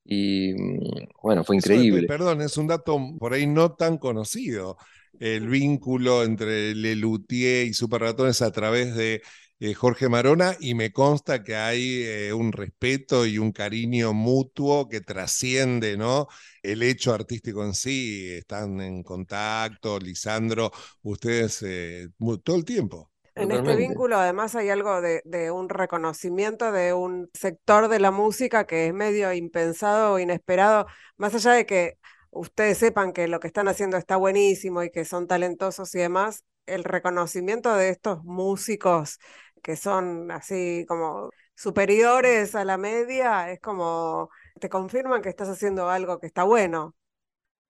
y 0.04 0.54
mm, 0.54 1.08
bueno, 1.22 1.44
fue 1.44 1.56
Eso, 1.60 1.80
increíble. 1.82 2.06
perdón, 2.06 2.42
es 2.42 2.56
un 2.58 2.66
dato 2.66 2.98
por 3.18 3.32
ahí 3.32 3.46
no 3.46 3.74
tan 3.74 3.98
conocido. 3.98 4.76
El 5.18 5.48
vínculo 5.48 6.22
entre 6.22 6.74
Lelutier 6.74 7.66
y 7.66 7.72
Super 7.74 8.02
Ratones 8.02 8.42
a 8.42 8.52
través 8.52 8.94
de 8.94 9.22
eh, 9.58 9.74
Jorge 9.74 10.08
Marona, 10.08 10.56
y 10.60 10.74
me 10.74 10.92
consta 10.92 11.42
que 11.42 11.56
hay 11.56 12.02
eh, 12.04 12.32
un 12.32 12.52
respeto 12.52 13.26
y 13.26 13.38
un 13.38 13.52
cariño 13.52 14.12
mutuo 14.12 14.88
que 14.88 15.00
trasciende, 15.00 15.96
¿no? 15.96 16.28
El 16.62 16.82
hecho 16.82 17.14
artístico 17.14 17.64
en 17.64 17.74
sí. 17.74 18.32
Están 18.32 18.80
en 18.80 19.02
contacto, 19.02 19.98
Lisandro, 19.98 20.72
ustedes 21.02 21.62
eh, 21.62 22.08
todo 22.44 22.56
el 22.56 22.64
tiempo. 22.64 23.10
En 23.34 23.52
este 23.52 23.76
vínculo 23.76 24.16
además 24.16 24.54
hay 24.54 24.70
algo 24.70 25.02
de, 25.02 25.20
de 25.26 25.50
un 25.50 25.68
reconocimiento 25.68 26.72
de 26.72 26.94
un 26.94 27.28
sector 27.34 27.88
de 27.88 28.00
la 28.00 28.10
música 28.10 28.66
que 28.66 28.86
es 28.86 28.94
medio 28.94 29.30
impensado 29.32 30.14
o 30.14 30.18
inesperado, 30.18 30.86
más 31.18 31.34
allá 31.34 31.52
de 31.52 31.66
que 31.66 31.98
ustedes 32.30 32.78
sepan 32.78 33.12
que 33.12 33.28
lo 33.28 33.38
que 33.38 33.46
están 33.46 33.68
haciendo 33.68 33.98
está 33.98 34.16
buenísimo 34.16 34.82
y 34.82 34.90
que 34.90 35.04
son 35.04 35.26
talentosos 35.26 35.94
y 35.94 35.98
demás, 35.98 36.44
el 36.66 36.84
reconocimiento 36.84 37.74
de 37.76 37.90
estos 37.90 38.24
músicos 38.24 39.18
que 39.66 39.76
son 39.76 40.30
así 40.32 40.86
como 40.88 41.30
superiores 41.56 42.54
a 42.54 42.64
la 42.64 42.78
media 42.78 43.50
es 43.52 43.60
como 43.60 44.30
te 44.60 44.70
confirman 44.70 45.22
que 45.22 45.30
estás 45.30 45.50
haciendo 45.50 45.90
algo 45.90 46.20
que 46.20 46.28
está 46.28 46.44
bueno. 46.44 46.94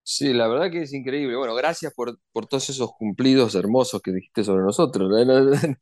Sí, 0.09 0.32
la 0.32 0.46
verdad 0.46 0.70
que 0.70 0.82
es 0.82 0.92
increíble. 0.92 1.37
Bueno, 1.37 1.54
gracias 1.56 1.92
por, 1.92 2.18
por 2.32 2.46
todos 2.46 2.70
esos 2.70 2.92
cumplidos 2.96 3.54
hermosos 3.56 4.00
que 4.02 4.12
dijiste 4.12 4.44
sobre 4.44 4.62
nosotros. 4.62 5.11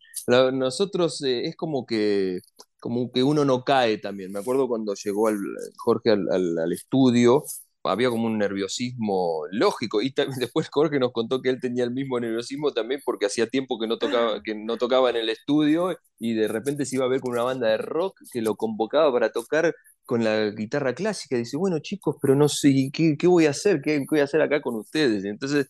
Nosotros 0.54 1.22
eh, 1.22 1.46
es 1.46 1.56
como 1.56 1.84
que, 1.84 2.40
como 2.80 3.12
que 3.12 3.22
uno 3.22 3.44
no 3.44 3.64
cae 3.64 3.98
también. 3.98 4.32
Me 4.32 4.38
acuerdo 4.38 4.66
cuando 4.66 4.94
llegó 4.94 5.28
al- 5.28 5.36
Jorge 5.76 6.10
al- 6.12 6.58
al 6.58 6.72
estudio, 6.72 7.44
había 7.84 8.10
como 8.10 8.26
un 8.26 8.38
nerviosismo 8.38 9.44
lógico. 9.50 10.02
Y 10.02 10.14
después 10.38 10.68
Jorge 10.70 10.98
nos 10.98 11.12
contó 11.12 11.40
que 11.42 11.50
él 11.50 11.60
tenía 11.60 11.84
el 11.84 11.90
mismo 11.92 12.18
nerviosismo 12.20 12.72
también 12.72 13.00
porque 13.04 13.26
hacía 13.26 13.46
tiempo 13.46 13.78
que 13.78 13.86
no 13.86 13.98
tocaba, 13.98 14.42
que 14.42 14.54
no 14.54 14.76
tocaba 14.76 15.10
en 15.10 15.16
el 15.16 15.28
estudio 15.28 15.96
y 16.18 16.34
de 16.34 16.48
repente 16.48 16.84
se 16.86 16.96
iba 16.96 17.04
a 17.04 17.08
ver 17.08 17.20
con 17.20 17.32
una 17.32 17.42
banda 17.42 17.68
de 17.68 17.78
rock 17.78 18.18
que 18.32 18.42
lo 18.42 18.56
convocaba 18.56 19.12
para 19.12 19.30
tocar 19.32 19.74
con 20.04 20.24
la 20.24 20.50
guitarra 20.50 20.94
clásica 20.94 21.36
y 21.36 21.40
dice, 21.40 21.56
bueno 21.56 21.78
chicos, 21.80 22.16
pero 22.20 22.34
no 22.34 22.48
sé, 22.48 22.70
¿y 22.70 22.90
¿qué, 22.90 23.16
qué 23.18 23.26
voy 23.26 23.46
a 23.46 23.50
hacer? 23.50 23.80
¿Qué, 23.82 24.04
voy 24.08 24.20
a 24.20 24.24
hacer 24.24 24.42
acá 24.42 24.60
con 24.60 24.74
ustedes? 24.76 25.24
Entonces 25.24 25.68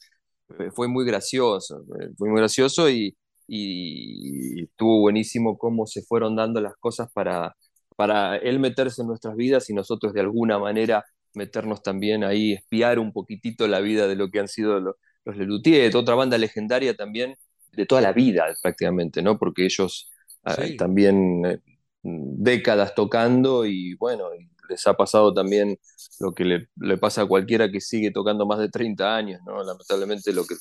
eh, 0.58 0.70
fue 0.74 0.88
muy 0.88 1.04
gracioso, 1.06 1.84
eh, 2.00 2.10
fue 2.16 2.28
muy 2.30 2.38
gracioso 2.40 2.90
y, 2.90 3.16
y 3.46 4.64
estuvo 4.64 5.00
buenísimo 5.00 5.58
cómo 5.58 5.86
se 5.86 6.02
fueron 6.02 6.36
dando 6.36 6.60
las 6.60 6.74
cosas 6.76 7.10
para, 7.12 7.54
para 7.96 8.36
él 8.36 8.58
meterse 8.60 9.02
en 9.02 9.08
nuestras 9.08 9.36
vidas 9.36 9.70
y 9.70 9.74
nosotros 9.74 10.12
de 10.12 10.20
alguna 10.20 10.58
manera 10.58 11.04
meternos 11.34 11.82
también 11.82 12.24
ahí, 12.24 12.52
espiar 12.54 12.98
un 12.98 13.12
poquitito 13.12 13.68
la 13.68 13.80
vida 13.80 14.06
de 14.08 14.16
lo 14.16 14.30
que 14.30 14.40
han 14.40 14.48
sido 14.48 14.80
lo- 14.80 14.96
los 15.24 15.36
Lelutier, 15.36 15.94
otra 15.96 16.14
banda 16.14 16.38
legendaria 16.38 16.94
también 16.96 17.36
de 17.72 17.86
toda 17.86 18.00
la 18.02 18.12
vida 18.12 18.46
prácticamente, 18.62 19.22
¿no? 19.22 19.38
Porque 19.38 19.64
ellos 19.64 20.10
ah, 20.44 20.68
también 20.76 21.44
eh, 21.46 21.60
décadas 22.02 22.94
tocando 22.94 23.66
y 23.66 23.94
bueno, 23.94 24.28
les 24.68 24.86
ha 24.86 24.94
pasado 24.94 25.32
también 25.34 25.78
lo 26.20 26.32
que 26.34 26.44
le, 26.44 26.68
le 26.76 26.98
pasa 26.98 27.22
a 27.22 27.26
cualquiera 27.26 27.70
que 27.70 27.80
sigue 27.80 28.10
tocando 28.10 28.46
más 28.46 28.58
de 28.58 28.68
30 28.68 29.16
años, 29.16 29.40
¿no? 29.46 29.62
Lamentablemente 29.62 30.32
lo 30.32 30.44
que, 30.44 30.54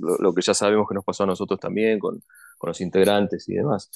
lo, 0.00 0.16
lo 0.18 0.34
que 0.34 0.42
ya 0.42 0.54
sabemos 0.54 0.86
que 0.88 0.94
nos 0.94 1.04
pasó 1.04 1.24
a 1.24 1.26
nosotros 1.26 1.60
también 1.60 1.98
con, 1.98 2.22
con 2.58 2.68
los 2.68 2.80
integrantes 2.80 3.48
y 3.48 3.54
demás. 3.54 3.90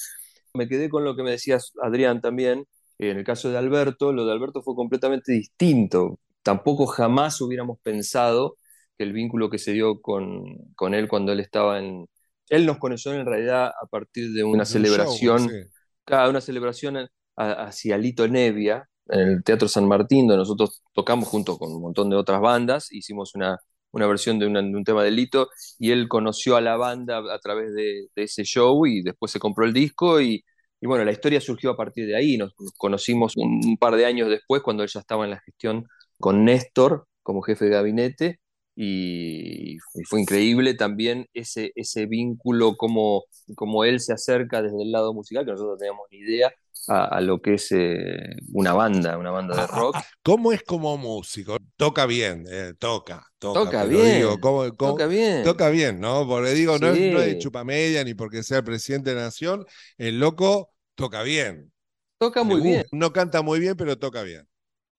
Me 0.53 0.67
quedé 0.67 0.89
con 0.89 1.03
lo 1.03 1.15
que 1.15 1.23
me 1.23 1.31
decías, 1.31 1.71
Adrián, 1.81 2.21
también. 2.21 2.65
En 3.09 3.17
el 3.17 3.23
caso 3.23 3.49
de 3.49 3.57
Alberto, 3.57 4.13
lo 4.13 4.25
de 4.25 4.31
Alberto 4.31 4.61
fue 4.61 4.75
completamente 4.75 5.31
distinto. 5.33 6.19
Tampoco 6.43 6.85
jamás 6.85 7.41
hubiéramos 7.41 7.79
pensado 7.81 8.57
que 8.97 9.03
el 9.03 9.13
vínculo 9.13 9.49
que 9.49 9.57
se 9.57 9.73
dio 9.73 10.01
con, 10.01 10.43
con 10.75 10.93
él 10.93 11.07
cuando 11.07 11.31
él 11.31 11.39
estaba 11.39 11.79
en... 11.79 12.07
Él 12.49 12.65
nos 12.65 12.77
conoció 12.77 13.13
en 13.13 13.25
realidad 13.25 13.67
a 13.69 13.87
partir 13.87 14.31
de 14.33 14.43
una 14.43 14.59
De 14.59 14.65
celebración 14.65 15.39
sí. 15.49 15.71
cada 16.05 16.29
una 16.29 16.41
celebración 16.41 16.97
a- 16.97 17.07
hacia 17.35 17.97
Lito 17.97 18.27
Nevia, 18.27 18.87
en 19.07 19.19
el 19.29 19.43
Teatro 19.43 19.67
San 19.67 19.87
Martín, 19.87 20.27
donde 20.27 20.39
nosotros 20.39 20.83
tocamos 20.93 21.27
junto 21.27 21.57
con 21.57 21.71
un 21.73 21.81
montón 21.81 22.09
de 22.09 22.15
otras 22.17 22.41
bandas, 22.41 22.91
hicimos 22.91 23.35
una, 23.35 23.59
una 23.91 24.07
versión 24.07 24.39
de, 24.39 24.47
una- 24.47 24.61
de 24.61 24.75
un 24.75 24.83
tema 24.83 25.03
de 25.03 25.11
Lito, 25.11 25.49
y 25.79 25.91
él 25.91 26.07
conoció 26.07 26.55
a 26.55 26.61
la 26.61 26.77
banda 26.77 27.19
a 27.33 27.39
través 27.39 27.73
de, 27.73 28.07
de 28.15 28.23
ese 28.23 28.43
show 28.43 28.85
y 28.85 29.01
después 29.03 29.31
se 29.31 29.39
compró 29.39 29.65
el 29.65 29.73
disco 29.73 30.21
y, 30.21 30.43
y 30.81 30.87
bueno, 30.87 31.05
la 31.05 31.11
historia 31.11 31.39
surgió 31.39 31.69
a 31.71 31.77
partir 31.77 32.07
de 32.07 32.15
ahí, 32.15 32.37
nos, 32.37 32.53
conocimos 32.77 33.37
un, 33.37 33.77
par 33.77 33.95
de 33.95 34.05
años 34.05 34.29
después 34.29 34.63
cuando 34.63 34.81
él 34.81 34.89
ya 34.91 34.99
estaba 34.99 35.23
en 35.25 35.31
la 35.31 35.39
gestión 35.39 35.87
con 36.19 36.43
Néstor 36.43 37.07
como 37.21 37.43
jefe 37.43 37.65
de 37.65 37.71
gabinete 37.71 38.39
y, 38.75 39.75
y 39.75 40.03
fue 40.09 40.21
increíble 40.21 40.73
también 40.73 41.27
ese, 41.33 41.71
ese 41.75 42.07
vínculo, 42.07 42.77
como, 42.77 43.25
como 43.55 43.83
él 43.83 43.99
se 43.99 44.13
acerca 44.13 44.63
desde 44.63 44.81
el 44.81 44.91
lado 44.91 45.13
musical, 45.13 45.45
que 45.45 45.51
nosotros 45.51 45.75
no 45.75 45.77
teníamos 45.77 46.07
ni 46.09 46.17
idea, 46.17 46.51
a, 46.87 47.05
a 47.05 47.21
lo 47.21 47.41
que 47.41 47.55
es 47.55 47.71
eh, 47.71 48.35
una 48.53 48.73
banda, 48.73 49.17
una 49.17 49.31
banda 49.31 49.55
de 49.55 49.67
rock. 49.67 49.97
¿Cómo 50.23 50.51
es 50.51 50.63
como 50.63 50.97
músico? 50.97 51.57
Toca 51.77 52.05
bien, 52.05 52.45
eh, 52.49 52.73
toca, 52.79 53.25
toca. 53.39 53.85
Bien, 53.85 54.13
digo, 54.13 54.39
¿cómo- 54.39 54.75
cómo- 54.75 54.91
toca 54.93 55.07
bien. 55.07 55.43
Toca 55.43 55.69
bien, 55.69 55.99
¿no? 55.99 56.27
Porque 56.27 56.51
digo, 56.51 56.77
no, 56.77 56.87
es, 56.87 56.99
no 57.01 57.19
es 57.21 57.37
chupamedia 57.37 58.03
ni 58.03 58.13
porque 58.13 58.43
sea 58.43 58.59
el 58.59 58.63
presidente 58.63 59.09
de 59.11 59.15
la 59.15 59.23
nación, 59.23 59.65
el 59.97 60.19
loco 60.19 60.71
toca 60.95 61.23
bien. 61.23 61.71
Toca 62.19 62.43
muy 62.43 62.61
bien. 62.61 62.85
No 62.91 63.13
canta 63.13 63.41
muy 63.41 63.59
bien, 63.59 63.75
pero 63.77 63.97
toca 63.99 64.23
bien. 64.23 64.47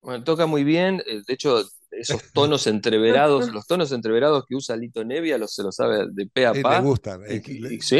Bueno, 0.01 0.23
toca 0.23 0.45
muy 0.45 0.63
bien. 0.63 1.01
eh, 1.05 1.21
De 1.25 1.33
hecho, 1.33 1.63
esos 1.99 2.21
tonos 2.33 2.67
entreverados, 2.67 3.49
los 3.53 3.65
tonos 3.67 3.91
entreverados 3.91 4.45
que 4.47 4.55
usa 4.55 4.75
Lito 4.75 5.03
Nevia, 5.03 5.37
los, 5.37 5.53
se 5.53 5.63
los 5.63 5.75
sabe 5.75 6.07
de 6.11 6.27
pe 6.27 6.45
a 6.45 6.53
pa. 6.53 6.79
le 6.81 6.87
gustan. 6.87 7.21
Y- 7.29 7.33
eh, 7.33 7.41
y- 7.47 7.59
le- 7.59 7.69
sí, 7.69 7.79
sí, 7.81 7.95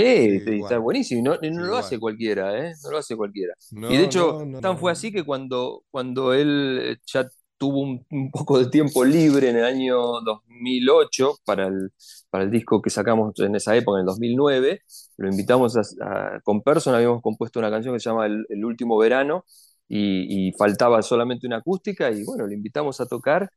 igual. 0.51 0.57
está 0.59 0.77
buenísimo. 0.79 1.19
Y 1.19 1.23
no, 1.23 1.31
no 1.35 1.39
Sí, 1.41 1.49
lo 1.49 1.63
igual. 1.65 1.79
hace 1.79 1.99
cualquiera, 1.99 2.57
¿eh? 2.67 2.73
No 2.83 2.91
lo 2.91 2.97
hace 2.97 3.15
cualquiera. 3.15 3.53
No, 3.71 3.91
y 3.91 3.97
de 3.97 4.03
hecho, 4.05 4.45
no, 4.45 4.59
tan 4.61 4.77
fue 4.77 4.91
así 4.91 5.11
que 5.11 5.23
cuando, 5.23 5.83
cuando 5.91 6.33
él 6.33 6.79
eh, 6.81 6.97
ya 7.05 7.27
tuvo 7.57 7.79
un, 7.81 8.05
un 8.11 8.31
poco 8.31 8.59
de 8.59 8.69
tiempo 8.69 9.05
libre 9.05 9.49
en 9.49 9.57
el 9.57 9.63
año 9.65 9.95
2008 10.21 11.35
para 11.45 11.67
el, 11.67 11.91
para 12.29 12.43
el 12.43 12.51
disco 12.51 12.81
que 12.81 12.89
sacamos 12.89 13.33
en 13.39 13.55
esa 13.55 13.75
época, 13.75 13.97
en 13.97 14.01
el 14.01 14.05
2009, 14.07 14.81
lo 15.17 15.29
invitamos 15.29 15.77
a, 15.77 15.81
a- 16.05 16.39
con 16.43 16.61
Person, 16.61 16.95
habíamos 16.95 17.21
compuesto 17.21 17.59
una 17.59 17.69
canción 17.71 17.93
que 17.93 17.99
se 17.99 18.09
llama 18.09 18.25
El, 18.25 18.45
El 18.49 18.65
último 18.65 18.97
verano 18.97 19.45
y, 19.87 20.49
y 20.49 20.51
faltaba 20.53 21.01
solamente 21.01 21.47
una 21.47 21.57
acústica 21.57 22.09
y 22.11 22.23
bueno, 22.23 22.47
lo 22.47 22.53
invitamos 22.53 22.99
a 23.01 23.05
tocar 23.05 23.49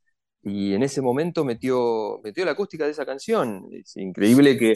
y 0.43 0.73
en 0.73 0.83
ese 0.83 1.01
momento 1.01 1.43
metió, 1.45 2.19
metió 2.23 2.45
la 2.45 2.51
acústica 2.51 2.85
de 2.85 2.91
esa 2.91 3.05
canción. 3.05 3.67
Es 3.71 3.95
increíble 3.97 4.57
que, 4.57 4.75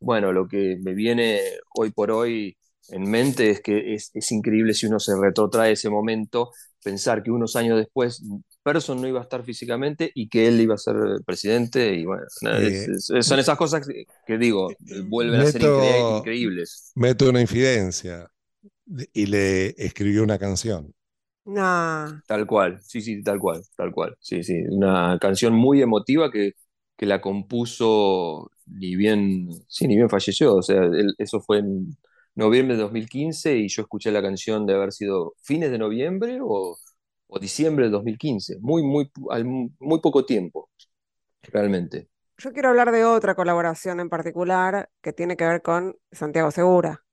bueno, 0.00 0.32
lo 0.32 0.46
que 0.48 0.76
me 0.82 0.94
viene 0.94 1.40
hoy 1.76 1.90
por 1.92 2.10
hoy 2.10 2.56
en 2.90 3.02
mente 3.10 3.50
es 3.50 3.60
que 3.62 3.94
es, 3.94 4.10
es 4.14 4.32
increíble 4.32 4.74
si 4.74 4.86
uno 4.86 4.98
se 5.00 5.12
retrotrae 5.18 5.72
ese 5.72 5.88
momento, 5.88 6.50
pensar 6.82 7.22
que 7.22 7.30
unos 7.30 7.56
años 7.56 7.78
después 7.78 8.22
Person 8.62 9.00
no 9.00 9.06
iba 9.08 9.20
a 9.20 9.22
estar 9.24 9.44
físicamente 9.44 10.10
y 10.14 10.28
que 10.28 10.48
él 10.48 10.58
iba 10.60 10.74
a 10.74 10.78
ser 10.78 10.96
presidente 11.26 11.94
y 11.94 12.04
bueno, 12.06 12.22
nada, 12.42 12.60
es- 12.62 12.88
es- 12.88 13.26
son 13.26 13.38
esas 13.38 13.58
cosas 13.58 13.86
que, 13.86 14.04
que 14.26 14.38
digo, 14.38 14.68
vuelven 15.08 15.40
a 15.40 15.44
ser 15.46 15.60
Meto- 15.62 15.80
incre- 15.80 16.18
increíbles. 16.18 16.92
Meto 16.94 17.28
una 17.28 17.40
infidencia 17.42 18.30
y 19.12 19.26
le 19.26 19.74
escribió 19.82 20.22
una 20.22 20.38
canción. 20.38 20.94
No. 21.46 22.22
Tal 22.26 22.46
cual, 22.46 22.80
sí, 22.82 23.02
sí, 23.02 23.22
tal 23.22 23.38
cual, 23.38 23.62
tal 23.76 23.92
cual. 23.92 24.16
Sí, 24.20 24.42
sí, 24.42 24.54
una 24.70 25.18
canción 25.20 25.52
muy 25.54 25.82
emotiva 25.82 26.30
que, 26.30 26.52
que 26.96 27.04
la 27.06 27.20
compuso 27.20 28.50
ni 28.66 28.96
bien, 28.96 29.50
sí, 29.68 29.86
ni 29.86 29.96
bien 29.96 30.08
falleció. 30.08 30.54
O 30.56 30.62
sea, 30.62 30.84
él- 30.84 31.14
eso 31.18 31.40
fue 31.42 31.58
en 31.58 31.96
noviembre 32.34 32.76
de 32.76 32.82
2015 32.82 33.58
y 33.58 33.68
yo 33.68 33.82
escuché 33.82 34.10
la 34.10 34.22
canción 34.22 34.64
de 34.66 34.74
haber 34.74 34.92
sido 34.92 35.34
fines 35.42 35.70
de 35.70 35.76
noviembre 35.78 36.38
o, 36.42 36.78
o 37.26 37.38
diciembre 37.38 37.86
de 37.86 37.90
2015. 37.90 38.56
Muy, 38.60 38.82
muy, 38.82 39.10
al 39.30 39.44
muy 39.44 40.00
poco 40.00 40.24
tiempo, 40.24 40.70
realmente. 41.42 42.08
Yo 42.38 42.52
quiero 42.52 42.68
hablar 42.68 42.92
de 42.92 43.04
otra 43.04 43.34
colaboración 43.34 43.98
en 44.00 44.08
particular 44.08 44.90
que 45.02 45.12
tiene 45.12 45.36
que 45.36 45.46
ver 45.46 45.62
con 45.62 45.96
Santiago 46.12 46.50
Segura, 46.52 47.03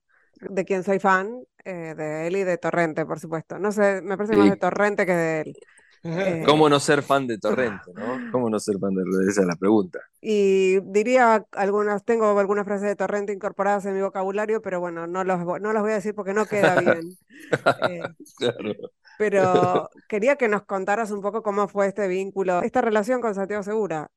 de 0.49 0.65
quien 0.65 0.83
soy 0.83 0.99
fan, 0.99 1.43
eh, 1.65 1.93
de 1.95 2.27
él 2.27 2.35
y 2.37 2.43
de 2.43 2.57
Torrente, 2.57 3.05
por 3.05 3.19
supuesto. 3.19 3.59
No 3.59 3.71
sé, 3.71 4.01
me 4.01 4.17
parece 4.17 4.35
más 4.35 4.49
de 4.49 4.57
Torrente 4.57 5.05
que 5.05 5.13
de 5.13 5.41
él. 5.41 5.57
Eh, 6.03 6.45
¿Cómo 6.45 6.67
no 6.69 6.79
ser 6.79 7.03
fan 7.03 7.27
de 7.27 7.37
Torrente, 7.37 7.91
no? 7.95 8.23
¿Cómo 8.31 8.49
no 8.49 8.59
ser 8.59 8.79
fan 8.79 8.93
de 8.95 9.03
Esa 9.29 9.41
es 9.41 9.47
la 9.47 9.55
pregunta. 9.55 9.99
Y 10.23 10.79
diría 10.81 11.45
algunas, 11.53 12.03
tengo 12.05 12.37
algunas 12.39 12.65
frases 12.65 12.87
de 12.87 12.95
Torrente 12.95 13.33
incorporadas 13.33 13.85
en 13.85 13.95
mi 13.95 14.01
vocabulario, 14.01 14.61
pero 14.61 14.79
bueno, 14.79 15.07
no 15.07 15.23
los, 15.23 15.39
vo- 15.41 15.59
no 15.59 15.73
las 15.73 15.81
voy 15.81 15.91
a 15.91 15.95
decir 15.95 16.13
porque 16.15 16.33
no 16.33 16.47
queda 16.47 16.75
bien. 16.75 17.17
Eh, 17.77 18.13
Claro. 18.37 18.91
pero 19.17 19.89
quería 20.07 20.35
que 20.37 20.47
nos 20.47 20.63
contaras 20.63 21.11
un 21.11 21.21
poco 21.21 21.43
cómo 21.43 21.67
fue 21.67 21.87
este 21.87 22.07
vínculo, 22.07 22.61
esta 22.63 22.81
relación 22.81 23.21
con 23.21 23.35
Santiago 23.35 23.63
Segura. 23.63 24.11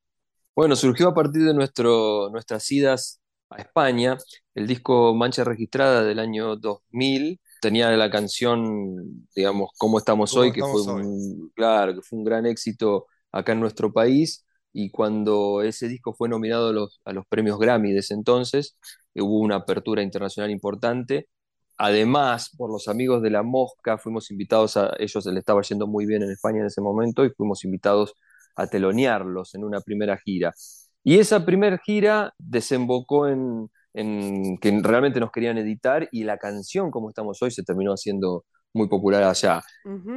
Bueno, 0.54 0.76
surgió 0.76 1.08
a 1.08 1.14
partir 1.14 1.42
de 1.44 1.54
nuestro, 1.54 2.30
nuestras 2.30 2.70
idas 2.70 3.20
a 3.56 3.62
España. 3.62 4.18
El 4.54 4.66
disco 4.66 5.14
Mancha 5.14 5.44
Registrada 5.44 6.02
del 6.04 6.18
año 6.18 6.56
2000 6.56 7.40
tenía 7.60 7.90
la 7.92 8.10
canción, 8.10 9.28
digamos, 9.34 9.70
Cómo 9.78 9.98
estamos 9.98 10.32
¿Cómo 10.32 10.42
hoy, 10.42 10.52
que 10.52 10.64
fue 10.64 10.82
hoy? 10.82 11.02
un, 11.02 11.50
claro, 11.54 11.94
que 11.94 12.02
fue 12.02 12.18
un 12.18 12.24
gran 12.24 12.46
éxito 12.46 13.06
acá 13.32 13.52
en 13.52 13.60
nuestro 13.60 13.92
país. 13.92 14.44
Y 14.72 14.90
cuando 14.90 15.62
ese 15.62 15.88
disco 15.88 16.14
fue 16.14 16.28
nominado 16.28 16.68
a 16.70 16.72
los, 16.72 17.00
a 17.04 17.12
los 17.12 17.26
premios 17.26 17.58
Grammy 17.58 17.92
de 17.92 18.00
ese 18.00 18.14
entonces, 18.14 18.76
hubo 19.14 19.38
una 19.38 19.56
apertura 19.56 20.02
internacional 20.02 20.50
importante. 20.50 21.28
Además, 21.76 22.50
por 22.56 22.70
los 22.70 22.88
amigos 22.88 23.22
de 23.22 23.30
La 23.30 23.42
Mosca, 23.42 23.98
fuimos 23.98 24.30
invitados 24.30 24.76
a 24.76 24.94
ellos, 24.98 25.26
le 25.26 25.38
estaba 25.40 25.62
yendo 25.62 25.86
muy 25.86 26.06
bien 26.06 26.22
en 26.22 26.30
España 26.30 26.60
en 26.60 26.66
ese 26.66 26.80
momento, 26.80 27.24
y 27.24 27.30
fuimos 27.30 27.64
invitados 27.64 28.14
a 28.56 28.66
telonearlos 28.68 29.54
en 29.54 29.64
una 29.64 29.80
primera 29.80 30.16
gira. 30.18 30.52
Y 31.04 31.18
esa 31.18 31.44
primera 31.46 31.78
gira 31.84 32.34
desembocó 32.38 33.28
en, 33.28 33.70
en 33.92 34.58
que 34.58 34.80
realmente 34.82 35.20
nos 35.20 35.30
querían 35.30 35.58
editar 35.58 36.08
y 36.10 36.24
la 36.24 36.38
canción 36.38 36.90
como 36.90 37.10
estamos 37.10 37.40
hoy 37.42 37.50
se 37.50 37.62
terminó 37.62 37.92
haciendo 37.92 38.44
muy 38.72 38.88
popular 38.88 39.22
allá. 39.22 39.62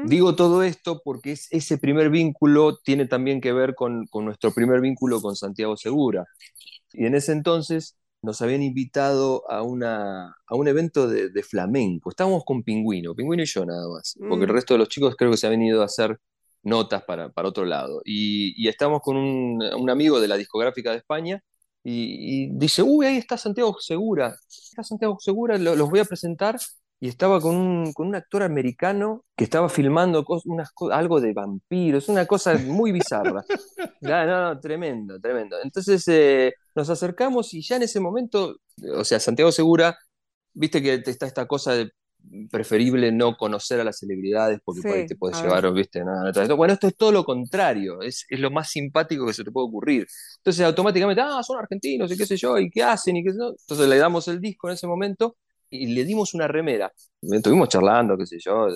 Digo 0.06 0.36
todo 0.36 0.64
esto 0.64 1.02
porque 1.04 1.34
es- 1.34 1.48
ese 1.52 1.78
primer 1.78 2.10
vínculo 2.10 2.78
tiene 2.78 3.06
también 3.06 3.42
que 3.42 3.52
ver 3.54 3.76
con, 3.76 4.08
con 4.08 4.26
nuestro 4.26 4.52
primer 4.52 4.82
vínculo 4.82 5.22
con 5.22 5.36
Santiago 5.36 5.76
Segura. 5.78 6.26
Y 6.94 7.06
en 7.06 7.16
ese 7.16 7.34
entonces 7.34 7.98
nos 8.22 8.42
habían 8.42 8.64
invitado 8.64 9.50
a, 9.52 9.62
una, 9.62 10.30
a 10.48 10.56
un 10.56 10.68
evento 10.68 11.08
de, 11.08 11.30
de 11.30 11.44
flamenco. 11.44 12.10
Estábamos 12.10 12.44
con 12.46 12.64
Pingüino, 12.64 13.14
Pingüino 13.16 13.44
y 13.44 13.46
yo 13.46 13.66
nada 13.66 13.88
más, 13.90 14.18
porque 14.28 14.46
el 14.46 14.52
Mm. 14.52 14.56
resto 14.56 14.74
de 14.74 14.80
los 14.80 14.90
chicos 14.90 15.16
creo 15.18 15.32
que 15.32 15.38
se 15.38 15.48
habían 15.48 15.62
ido 15.64 15.82
a 15.82 15.86
hacer 15.86 16.18
notas 16.68 17.04
para, 17.04 17.30
para 17.30 17.50
otro 17.50 17.66
lado. 17.66 18.02
Y, 18.06 18.54
y 18.64 18.68
estábamos 18.70 19.02
con 19.02 19.18
un, 19.18 19.64
un 19.64 19.90
amigo 19.90 20.20
de 20.20 20.28
la 20.28 20.38
discográfica 20.38 20.92
de 20.92 20.98
España 20.98 21.42
y, 21.84 22.46
y 22.46 22.50
dice, 22.54 22.84
uy, 22.84 23.06
ahí 23.06 23.18
está 23.18 23.38
Santiago 23.38 23.78
Segura, 23.80 24.36
está 24.50 24.84
Santiago 24.84 25.18
Segura, 25.20 25.58
lo- 25.58 25.76
los 25.76 25.90
voy 25.90 26.00
a 26.02 26.06
presentar. 26.06 26.58
Y 27.00 27.10
estaba 27.10 27.40
con 27.40 27.56
un, 27.56 27.94
con 27.94 28.08
un 28.08 28.16
actor 28.16 28.42
americano 28.42 29.24
que 29.36 29.44
estaba 29.44 29.70
filmando 29.70 30.26
unas 30.46 30.72
algo 30.92 31.22
de 31.22 31.32
vampiros, 31.32 32.10
una 32.10 32.26
cosa 32.26 32.58
muy 32.58 32.92
bizarra. 32.92 33.44
No, 34.02 34.26
no, 34.26 34.42
no, 34.54 34.60
tremendo, 34.60 35.20
tremendo. 35.20 35.58
Entonces 35.64 36.04
eh, 36.08 36.54
nos 36.76 36.90
acercamos 36.90 37.54
y 37.54 37.62
ya 37.62 37.76
en 37.78 37.84
ese 37.84 38.00
momento, 38.00 38.58
o 38.96 39.04
sea, 39.04 39.20
Santiago 39.20 39.52
Segura, 39.52 39.98
viste 40.54 40.82
que 40.82 40.96
está 41.06 41.26
esta 41.28 41.46
cosa 41.48 41.74
de 41.74 41.92
preferible 42.50 43.12
no 43.12 43.36
conocer 43.36 43.80
a 43.80 43.84
las 43.84 44.00
celebridades 44.00 44.60
porque 44.64 44.82
por 44.82 44.92
ahí 44.92 45.06
te 45.06 45.16
puedes 45.16 45.42
llevar, 45.42 45.72
viste, 45.74 46.04
nada, 46.04 46.32
nada. 46.32 46.54
Bueno, 46.56 46.74
esto 46.74 46.88
es 46.88 46.96
todo 46.96 47.12
lo 47.12 47.24
contrario, 47.24 48.02
es, 48.02 48.26
es 48.30 48.40
lo 48.40 48.52
más 48.52 48.70
simpático 48.70 49.26
que 49.26 49.34
se 49.34 49.44
te 49.44 49.52
puede 49.52 49.68
ocurrir. 49.68 50.08
Entonces 50.38 50.66
automáticamente, 50.66 51.22
ah, 51.22 51.42
son 51.44 51.60
argentinos 51.60 52.12
y 52.12 52.18
qué 52.18 52.26
sé 52.26 52.38
yo, 52.38 52.58
y 52.58 52.70
qué 52.70 52.84
hacen 52.84 53.18
y 53.18 53.24
qué 53.24 53.32
sé 53.32 53.38
yo. 53.40 53.50
Entonces 53.50 53.88
le 53.88 53.98
damos 53.98 54.28
el 54.28 54.40
disco 54.40 54.68
en 54.70 54.74
ese 54.76 54.88
momento 54.88 55.38
y 55.70 55.88
le 55.88 56.06
dimos 56.06 56.34
una 56.34 56.48
remera. 56.48 56.92
Estuvimos 57.22 57.70
charlando, 57.70 58.18
qué 58.18 58.26
sé 58.26 58.38
yo, 58.40 58.68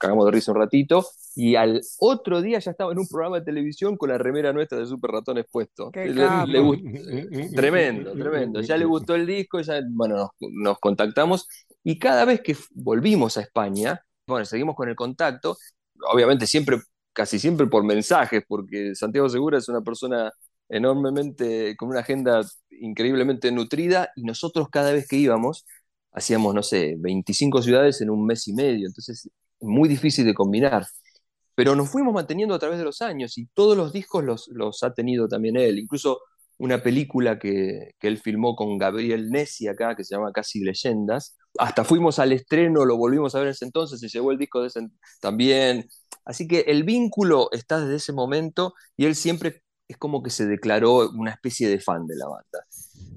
cagamos 0.00 0.24
de 0.26 0.32
risa 0.32 0.52
un 0.52 0.58
ratito, 0.58 1.06
y 1.36 1.54
al 1.56 1.80
otro 2.00 2.42
día 2.42 2.58
ya 2.58 2.72
estaba 2.72 2.92
en 2.92 2.98
un 2.98 3.06
programa 3.06 3.38
de 3.38 3.44
televisión 3.44 3.96
con 3.96 4.08
la 4.08 4.18
remera 4.18 4.52
nuestra 4.52 4.78
de 4.78 4.86
Super 4.86 5.10
Ratones 5.12 5.46
puesto. 5.50 5.90
Qué 5.92 6.06
Le- 6.06 6.14
le 6.14 6.58
capo. 6.58 6.64
gust- 6.64 7.54
tremendo, 7.54 8.12
tremendo. 8.12 8.60
Ya 8.62 8.76
le 8.76 8.84
gustó 8.86 9.14
el 9.14 9.26
disco, 9.26 9.60
ya, 9.60 9.80
bueno, 9.90 10.16
nos, 10.16 10.30
nos 10.40 10.78
contactamos, 10.80 11.46
y 11.84 11.98
cada 11.98 12.24
vez 12.24 12.40
que 12.40 12.56
volvimos 12.72 13.36
a 13.36 13.42
España, 13.42 14.00
bueno, 14.26 14.44
seguimos 14.44 14.74
con 14.74 14.88
el 14.88 14.96
contacto, 14.96 15.56
obviamente 16.12 16.46
siempre, 16.46 16.78
casi 17.12 17.38
siempre 17.38 17.66
por 17.66 17.84
mensajes, 17.84 18.42
porque 18.48 18.94
Santiago 18.94 19.28
Segura 19.28 19.58
es 19.58 19.68
una 19.68 19.82
persona 19.82 20.30
enormemente, 20.68 21.76
con 21.76 21.88
una 21.90 22.00
agenda 22.00 22.42
increíblemente 22.70 23.52
nutrida, 23.52 24.10
y 24.16 24.22
nosotros 24.24 24.68
cada 24.70 24.92
vez 24.92 25.06
que 25.08 25.16
íbamos, 25.16 25.66
hacíamos, 26.12 26.54
no 26.54 26.62
sé, 26.62 26.96
25 26.98 27.62
ciudades 27.62 28.00
en 28.00 28.10
un 28.10 28.24
mes 28.26 28.46
y 28.48 28.52
medio, 28.54 28.86
entonces 28.86 29.28
muy 29.60 29.88
difícil 29.88 30.24
de 30.26 30.34
combinar. 30.34 30.86
Pero 31.54 31.74
nos 31.76 31.90
fuimos 31.90 32.14
manteniendo 32.14 32.54
a 32.54 32.58
través 32.58 32.78
de 32.78 32.84
los 32.84 33.02
años 33.02 33.36
y 33.38 33.46
todos 33.54 33.76
los 33.76 33.92
discos 33.92 34.24
los, 34.24 34.82
ha 34.82 34.94
tenido 34.94 35.28
también 35.28 35.56
él, 35.56 35.78
incluso 35.78 36.20
una 36.58 36.82
película 36.82 37.38
que, 37.38 37.92
que 37.98 38.08
él 38.08 38.18
filmó 38.18 38.54
con 38.54 38.78
Gabriel 38.78 39.30
Nessi 39.30 39.68
acá, 39.68 39.94
que 39.96 40.04
se 40.04 40.14
llama 40.14 40.32
Casi 40.32 40.60
Leyendas. 40.60 41.36
Hasta 41.58 41.84
fuimos 41.84 42.18
al 42.18 42.32
estreno, 42.32 42.84
lo 42.84 42.96
volvimos 42.96 43.34
a 43.34 43.38
ver 43.38 43.48
en 43.48 43.52
ese 43.52 43.64
entonces, 43.64 44.00
se 44.00 44.08
llevó 44.08 44.30
el 44.30 44.38
disco 44.38 44.60
de 44.60 44.68
ese 44.68 44.80
también. 45.20 45.88
Así 46.24 46.46
que 46.46 46.60
el 46.60 46.84
vínculo 46.84 47.48
está 47.52 47.80
desde 47.80 47.96
ese 47.96 48.12
momento 48.12 48.74
y 48.96 49.06
él 49.06 49.14
siempre 49.14 49.62
es 49.88 49.96
como 49.96 50.22
que 50.22 50.30
se 50.30 50.46
declaró 50.46 51.10
una 51.10 51.32
especie 51.32 51.68
de 51.68 51.80
fan 51.80 52.06
de 52.06 52.16
la 52.16 52.28
banda. 52.28 52.64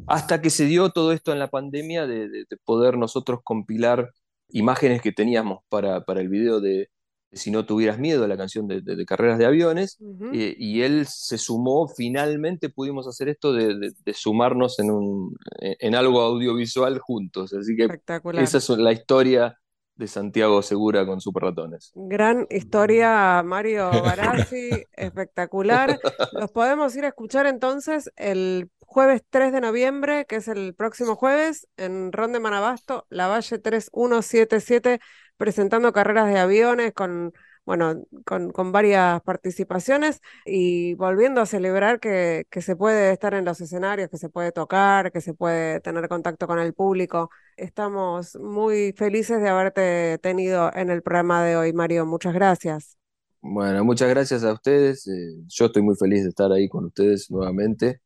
Hasta 0.08 0.42
que 0.42 0.50
se 0.50 0.66
dio 0.66 0.90
todo 0.92 1.12
esto 1.14 1.32
en 1.32 1.40
la 1.40 1.50
pandemia 1.50 2.08
de, 2.08 2.28
de- 2.30 2.46
de 2.50 2.58
poder 2.66 2.98
nosotros 2.98 3.40
compilar 3.44 4.12
imágenes 4.54 5.02
que 5.02 5.12
teníamos 5.12 5.60
para, 5.70 6.04
para 6.06 6.22
el 6.22 6.30
video 6.30 6.62
de, 6.62 6.90
de 7.32 7.38
Si 7.38 7.52
no 7.52 7.66
tuvieras 7.66 8.00
miedo, 8.00 8.28
la 8.28 8.38
canción 8.38 8.68
de, 8.68 8.82
de- 8.82 8.96
de 8.96 9.06
carreras 9.06 9.38
de 9.40 9.46
aviones, 9.46 9.98
eh, 10.34 10.56
y 10.58 10.82
él 10.84 11.06
se 11.08 11.38
sumó, 11.38 11.88
finalmente 11.88 12.70
pudimos 12.70 13.08
hacer 13.08 13.28
esto 13.30 13.52
de, 13.54 13.92
sumarnos 14.14 14.80
en, 14.80 14.92
un, 14.92 15.36
en 15.60 15.96
algo 15.96 16.22
audiovisual 16.22 17.00
juntos. 17.00 17.54
Así 17.54 17.76
que 17.76 17.84
Espectacular. 17.86 18.44
esa 18.44 18.58
es 18.60 18.70
la 18.70 18.92
historia 18.94 19.58
de 19.96 20.08
Santiago 20.08 20.62
Segura 20.62 21.06
con 21.06 21.22
Super 21.22 21.44
Ratones. 21.44 21.92
Gran 21.96 22.48
historia, 22.50 23.42
Mario 23.44 23.90
Barassi, 24.04 24.70
espectacular. 24.94 26.00
Los 26.34 26.52
podemos 26.52 26.96
ir 26.96 27.06
a 27.06 27.10
escuchar 27.10 27.46
entonces 27.46 28.12
el 28.16 28.70
jueves 28.80 29.22
3 29.30 29.52
de 29.52 29.62
noviembre, 29.62 30.26
que 30.26 30.38
es 30.38 30.48
el 30.48 30.74
próximo 30.76 31.16
jueves, 31.16 31.68
en 31.78 32.12
Ronde 32.12 32.40
Manabasto, 32.40 33.06
La 33.10 33.28
Valle 33.28 33.60
3177, 33.60 35.00
presentando 35.38 35.94
carreras 35.94 36.28
de 36.28 36.40
aviones 36.40 36.94
con, 36.94 37.34
bueno, 37.66 38.04
con, 38.26 38.52
con 38.52 38.72
varias 38.72 39.22
participaciones 39.24 40.22
y 40.46 40.96
volviendo 40.96 41.42
a 41.42 41.46
celebrar 41.46 42.00
que, 42.00 42.46
que 42.50 42.62
se 42.62 42.76
puede 42.76 43.12
estar 43.12 43.34
en 43.34 43.46
los 43.46 43.62
escenarios, 43.62 44.10
que 44.10 44.18
se 44.18 44.30
puede 44.30 44.52
tocar, 44.52 45.12
que 45.12 45.22
se 45.22 45.34
puede 45.34 45.80
tener 45.82 46.08
contacto 46.10 46.48
con 46.48 46.60
el 46.60 46.74
público. 46.74 47.30
Estamos 47.58 48.36
muy 48.38 48.94
felices 48.98 49.42
de 49.42 49.50
haberte 49.50 50.18
tenido 50.20 50.72
en 50.74 50.90
el 50.90 51.02
programa 51.04 51.44
de 51.44 51.56
hoy, 51.58 51.74
Mario. 51.74 52.06
Muchas 52.06 52.34
gracias. 52.34 52.98
Bueno, 53.42 53.84
muchas 53.84 54.10
gracias 54.10 54.44
a 54.44 54.54
ustedes. 54.54 55.08
eh, 55.08 55.12
yo 55.48 55.66
estoy 55.66 55.82
muy 55.82 55.96
feliz 55.96 56.24
de 56.24 56.30
estar 56.30 56.52
ahí 56.52 56.70
con 56.70 56.86
ustedes 56.86 57.30
nuevamente. 57.30 58.02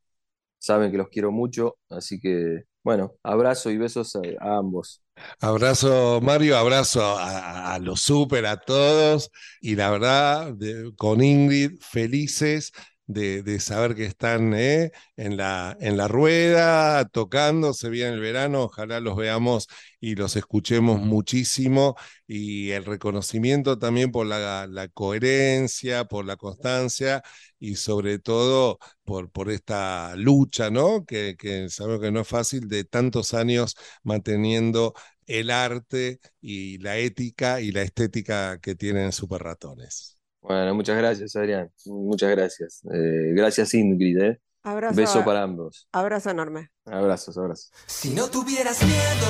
Saben 0.59 0.91
que 0.91 0.97
los 0.97 1.09
quiero 1.09 1.31
mucho, 1.31 1.77
así 1.89 2.19
que, 2.19 2.65
bueno, 2.83 3.13
abrazo 3.23 3.71
y 3.71 3.77
besos 3.77 4.15
a, 4.17 4.21
a 4.41 4.57
ambos. 4.59 5.03
Abrazo, 5.39 6.19
Mario, 6.21 6.57
abrazo 6.57 7.17
a, 7.17 7.77
los 7.79 8.01
super, 8.01 8.45
a 8.45 8.57
todos. 8.57 9.31
Y 9.61 9.75
la 9.75 9.89
verdad, 9.91 10.55
con 10.95 11.23
Ingrid, 11.23 11.79
felices 11.81 12.71
de, 13.07 13.41
de 13.43 13.59
saber 13.59 13.95
que 13.95 14.05
están 14.05 14.53
eh, 14.53 14.91
en 15.15 15.37
la, 15.37 15.75
en 15.79 15.97
la 15.97 16.07
rueda, 16.07 17.05
tocando, 17.05 17.73
se 17.73 17.89
viene 17.89 18.13
el 18.13 18.19
verano, 18.19 18.63
ojalá 18.63 18.99
los 18.99 19.15
veamos 19.15 19.67
y 19.99 20.15
los 20.15 20.35
escuchemos 20.35 20.99
muchísimo. 21.01 21.95
Y 22.27 22.71
el 22.71 22.85
reconocimiento 22.85 23.79
también 23.79 24.11
por 24.11 24.27
la, 24.27 24.67
la 24.67 24.87
coherencia, 24.89 26.05
por 26.05 26.25
la 26.25 26.35
constancia 26.37 27.23
y 27.59 27.75
sobre 27.75 28.19
todo 28.19 28.79
por, 29.03 29.31
por 29.31 29.49
esta 29.51 30.15
lucha, 30.15 30.69
¿no? 30.69 31.05
Que, 31.05 31.35
que 31.37 31.69
sabemos 31.69 32.01
que 32.01 32.11
no 32.11 32.21
es 32.21 32.27
fácil 32.27 32.67
de 32.67 32.83
tantos 32.83 33.33
años 33.33 33.75
manteniendo 34.03 34.93
el 35.25 35.49
arte 35.51 36.19
y 36.41 36.77
la 36.79 36.97
ética 36.97 37.61
y 37.61 37.71
la 37.71 37.81
estética 37.83 38.59
que 38.59 38.75
tienen 38.75 39.11
Super 39.11 39.41
Ratones. 39.43 40.16
Bueno, 40.47 40.75
muchas 40.75 40.97
gracias, 40.97 41.35
Adrián. 41.35 41.69
Muchas 41.85 42.29
gracias. 42.31 42.81
Eh, 42.93 43.33
gracias, 43.35 43.73
Ingrid. 43.73 44.17
eh. 44.21 44.39
Abrazo, 44.63 44.95
Beso 44.95 45.19
a- 45.19 45.25
para 45.25 45.43
ambos. 45.43 45.87
abrazo 45.91 46.29
enorme. 46.29 46.69
Abrazos, 46.85 47.37
abrazos. 47.37 47.71
Si 47.85 48.09
no 48.13 48.27
tuvieras 48.29 48.81
miedo, 48.83 49.27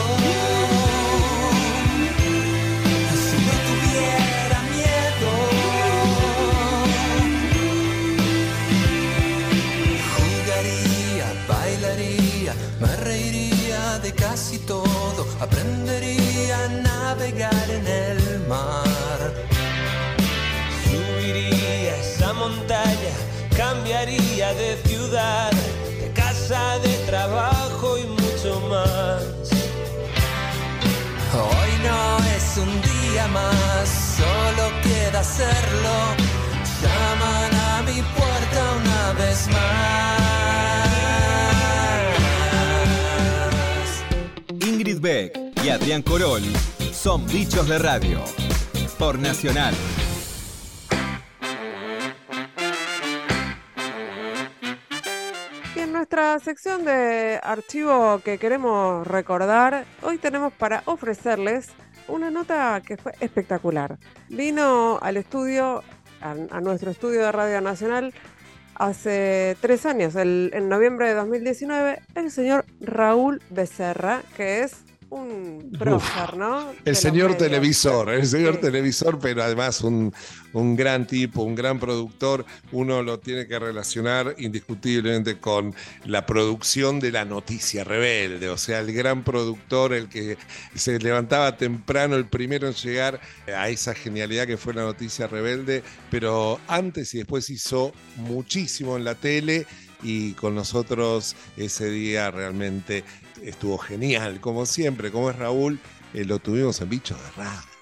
ciudad, 25.08 25.52
de 25.52 26.12
casa, 26.14 26.80
de 26.80 26.94
trabajo 27.06 27.98
y 27.98 28.08
mucho 28.08 28.62
más. 28.70 29.22
Hoy 31.34 31.72
no 31.84 32.18
es 32.36 32.58
un 32.58 32.82
día 32.82 33.28
más, 33.28 34.16
solo 34.18 34.72
queda 34.84 35.20
hacerlo. 35.20 36.16
Llaman 36.82 37.56
a 37.56 37.82
mi 37.84 38.02
puerta 38.02 38.60
una 38.82 39.14
vez 39.14 39.48
más. 39.48 40.18
Ingrid 44.68 45.00
Beck 45.00 45.38
y 45.64 45.70
Adrián 45.70 46.02
Corol 46.02 46.44
son 46.92 47.26
bichos 47.28 47.68
de 47.68 47.80
radio. 47.80 48.24
Por 48.98 49.20
Nacional. 49.20 49.76
Sección 56.40 56.86
de 56.86 57.40
archivo 57.44 58.20
que 58.24 58.38
queremos 58.38 59.06
recordar, 59.06 59.86
hoy 60.02 60.18
tenemos 60.18 60.54
para 60.54 60.82
ofrecerles 60.86 61.70
una 62.08 62.30
nota 62.32 62.82
que 62.86 62.96
fue 62.98 63.14
espectacular. 63.20 63.98
Vino 64.30 64.98
al 65.02 65.18
estudio, 65.18 65.84
a, 66.22 66.32
a 66.32 66.62
nuestro 66.62 66.92
estudio 66.92 67.22
de 67.24 67.32
Radio 67.32 67.60
Nacional, 67.62 68.14
hace 68.76 69.58
tres 69.62 69.86
años, 69.86 70.16
el- 70.16 70.52
en 70.54 70.70
noviembre 70.70 71.08
de 71.10 71.16
2019, 71.16 72.02
el 72.16 72.32
señor 72.32 72.66
Raúl 72.80 73.42
Becerra, 73.50 74.22
que 74.38 74.64
es 74.64 74.86
un 75.10 75.72
prócer, 75.80 76.36
¿no? 76.36 76.74
El 76.84 76.96
señor 76.96 77.32
medios. 77.32 77.38
televisor, 77.38 78.10
el 78.10 78.28
señor 78.28 78.56
Sí. 78.56 78.62
televisor, 78.62 79.20
pero 79.20 79.42
además 79.44 79.82
un, 79.82 80.14
un 80.54 80.76
gran 80.76 81.08
tipo, 81.08 81.44
un 81.44 81.56
gran 81.56 81.80
productor. 81.80 82.46
Uno 82.72 83.02
lo 83.04 83.20
tiene 83.20 83.48
que 83.48 83.58
relacionar 83.58 84.36
indiscutiblemente 84.38 85.40
con 85.40 85.74
la 86.06 86.26
producción 86.26 87.00
de 87.00 87.12
la 87.12 87.24
noticia 87.26 87.84
rebelde, 87.86 88.50
o 88.50 88.58
sea, 88.58 88.80
el 88.80 88.92
gran 88.94 89.24
productor, 89.24 89.94
el 89.94 90.10
que 90.10 90.38
se 90.76 91.00
levantaba 91.00 91.56
temprano, 91.58 92.16
el 92.16 92.28
primero 92.28 92.68
en 92.68 92.74
llegar 92.74 93.22
a 93.56 93.70
esa 93.70 93.94
genialidad 93.96 94.46
que 94.46 94.58
fue 94.58 94.74
la 94.74 94.84
noticia 94.84 95.28
rebelde, 95.28 95.84
pero 96.12 96.60
antes 96.68 97.14
y 97.14 97.20
después 97.20 97.50
hizo 97.50 97.94
muchísimo 98.18 98.98
en 98.98 99.06
la 99.06 99.16
tele 99.16 99.66
y 100.04 100.34
con 100.34 100.54
nosotros 100.54 101.36
ese 101.58 101.90
día 101.90 102.30
realmente 102.30 103.04
estuvo 103.44 103.78
genial, 103.78 104.40
como 104.40 104.66
siempre, 104.66 105.12
como 105.12 105.30
es 105.30 105.36
Raúl, 105.36 105.80
eh, 106.14 106.26
lo 106.26 106.40
tuvimos 106.40 106.82
en 106.82 106.90
Bichos 106.90 107.18
de 107.18 107.44
Radio. 107.44 107.78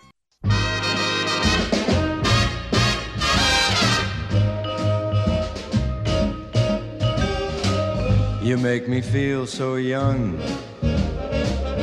You 8.46 8.58
make 8.58 8.88
me 8.88 9.02
feel 9.02 9.48
so 9.48 9.78
young. 9.78 10.40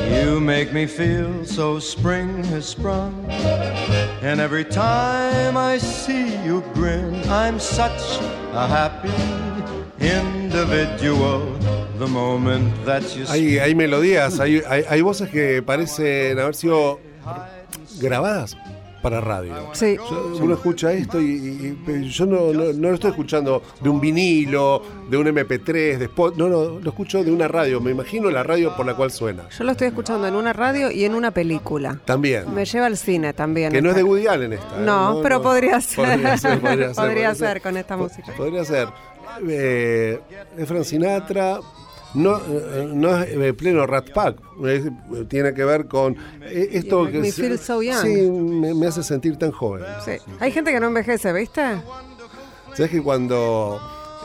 You 0.09 0.39
make 0.39 0.71
me 0.71 0.85
feel 0.85 1.45
so 1.45 1.77
spring 1.77 2.41
has 2.45 2.65
sprung. 2.65 3.25
And 4.21 4.39
every 4.39 4.63
time 4.63 5.57
I 5.57 5.77
see 5.77 6.37
you 6.45 6.63
grin, 6.73 7.21
I'm 7.29 7.59
such 7.59 8.01
a 8.53 8.65
happy 8.65 9.09
individual. 9.09 10.42
The 10.53 12.05
moment 12.07 12.71
that 12.85 13.01
you 13.15 13.25
Hay, 13.27 13.57
hay 13.57 13.73
melodías, 13.73 14.39
hay, 14.39 14.61
hay- 14.69 14.83
hay 14.87 15.01
voces 15.01 15.29
que 15.29 15.63
parecen 15.63 16.37
haber 16.37 16.53
sido 16.53 16.99
grabadas 17.99 18.55
para 19.01 19.19
radio. 19.19 19.53
Sí. 19.73 19.97
Yo- 19.97 20.37
uno 20.39 20.53
escucha 20.53 20.93
esto 20.93 21.19
y, 21.19 21.25
y- 21.25 21.91
y 21.91 22.09
yo 22.09 22.25
no, 22.27 22.53
no- 22.53 22.71
no 22.71 22.89
lo 22.89 22.93
estoy 22.93 23.09
escuchando 23.09 23.63
de 23.81 23.89
un 23.89 23.99
vinilo, 23.99 24.81
de 25.09 25.17
un 25.17 25.27
MP3, 25.27 25.97
de 25.97 26.05
spot, 26.05 26.35
no, 26.37 26.47
no, 26.47 26.79
lo 26.79 26.89
escucho 26.89 27.23
de 27.23 27.31
una 27.31 27.47
radio. 27.47 27.81
Me 27.81 27.89
imagino 27.91 28.29
la 28.29 28.43
radio 28.43 28.75
por 28.77 28.85
la 28.85 28.93
cual 28.95 29.09
suena. 29.11 29.49
Yo 29.49 29.63
lo 29.63 29.71
estoy 29.71 29.87
escuchando 29.87 30.27
en 30.27 30.35
una 30.35 30.53
radio 30.53 30.91
y 30.91 31.03
en 31.03 31.15
una 31.15 31.31
película. 31.31 31.99
También. 32.05 32.53
Me 32.53 32.63
lleva 32.65 32.85
al 32.85 32.97
cine 32.97 33.33
también. 33.33 33.71
Que 33.71 33.81
no 33.81 33.89
es 33.89 33.95
de 33.95 34.03
Woody 34.03 34.27
Allen 34.27 34.53
esta. 34.53 34.67
¿eh? 34.77 34.85
No, 34.85 35.19
pero 35.23 35.41
podría 35.41 35.81
ser. 35.81 36.05
Podría 36.05 36.37
ser, 36.37 36.59
podría 36.61 36.87
ser, 36.93 37.03
Podría 37.05 37.35
ser 37.35 37.61
con 37.61 37.75
esta 37.77 37.97
música. 37.97 38.31
Podría 38.37 38.63
ser. 38.63 38.87
Eh, 39.47 40.19
es 40.57 40.67
Frank 40.67 40.83
Sinatra. 40.83 41.59
No, 42.15 42.37
eh, 42.37 42.89
no 42.93 43.17
es 43.23 43.29
eh, 43.31 43.53
pleno 43.53 43.87
Rat 43.87 44.11
Pack. 44.11 44.37
Es- 44.67 44.83
tiene 45.29 45.53
que 45.53 45.63
ver 45.65 45.87
con 45.87 46.15
eh, 46.43 46.69
esto 46.73 47.07
que 47.09 47.19
me 47.19 47.27
es- 47.29 47.35
feel 47.35 47.57
so 47.57 47.81
young. 47.81 47.97
Sí, 48.01 48.29
me, 48.29 48.73
me 48.75 48.85
hace 48.87 49.01
sentir 49.03 49.37
tan 49.37 49.51
joven. 49.51 49.83
Sí. 50.05 50.11
Hay 50.39 50.51
gente 50.51 50.71
que 50.71 50.79
no 50.79 50.87
envejece, 50.87 51.33
¿viste? 51.33 51.61
¿Sabes 52.75 52.91
que 52.91 53.01
cuando 53.01 53.79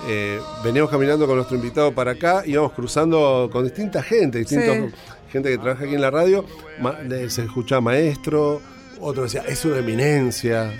eh, 0.06 0.38
veníamos 0.62 0.90
caminando 0.90 1.26
con 1.26 1.36
nuestro 1.36 1.56
invitado 1.56 1.92
para 1.92 2.12
acá, 2.12 2.42
íbamos 2.46 2.72
cruzando 2.72 3.48
con 3.50 3.64
distinta 3.64 4.02
gente, 4.02 4.38
distintos, 4.38 4.92
gente 5.32 5.50
que 5.50 5.58
trabaja 5.58 5.84
aquí 5.84 5.94
en 5.94 6.00
la 6.02 6.10
radio, 6.10 6.44
ma- 6.80 6.96
se 7.28 7.42
escuchaba 7.44 7.80
maestro, 7.80 8.60
otro 9.00 9.22
decía, 9.24 9.44
es 9.48 9.64
una 9.64 9.78
eminencia. 9.78 10.72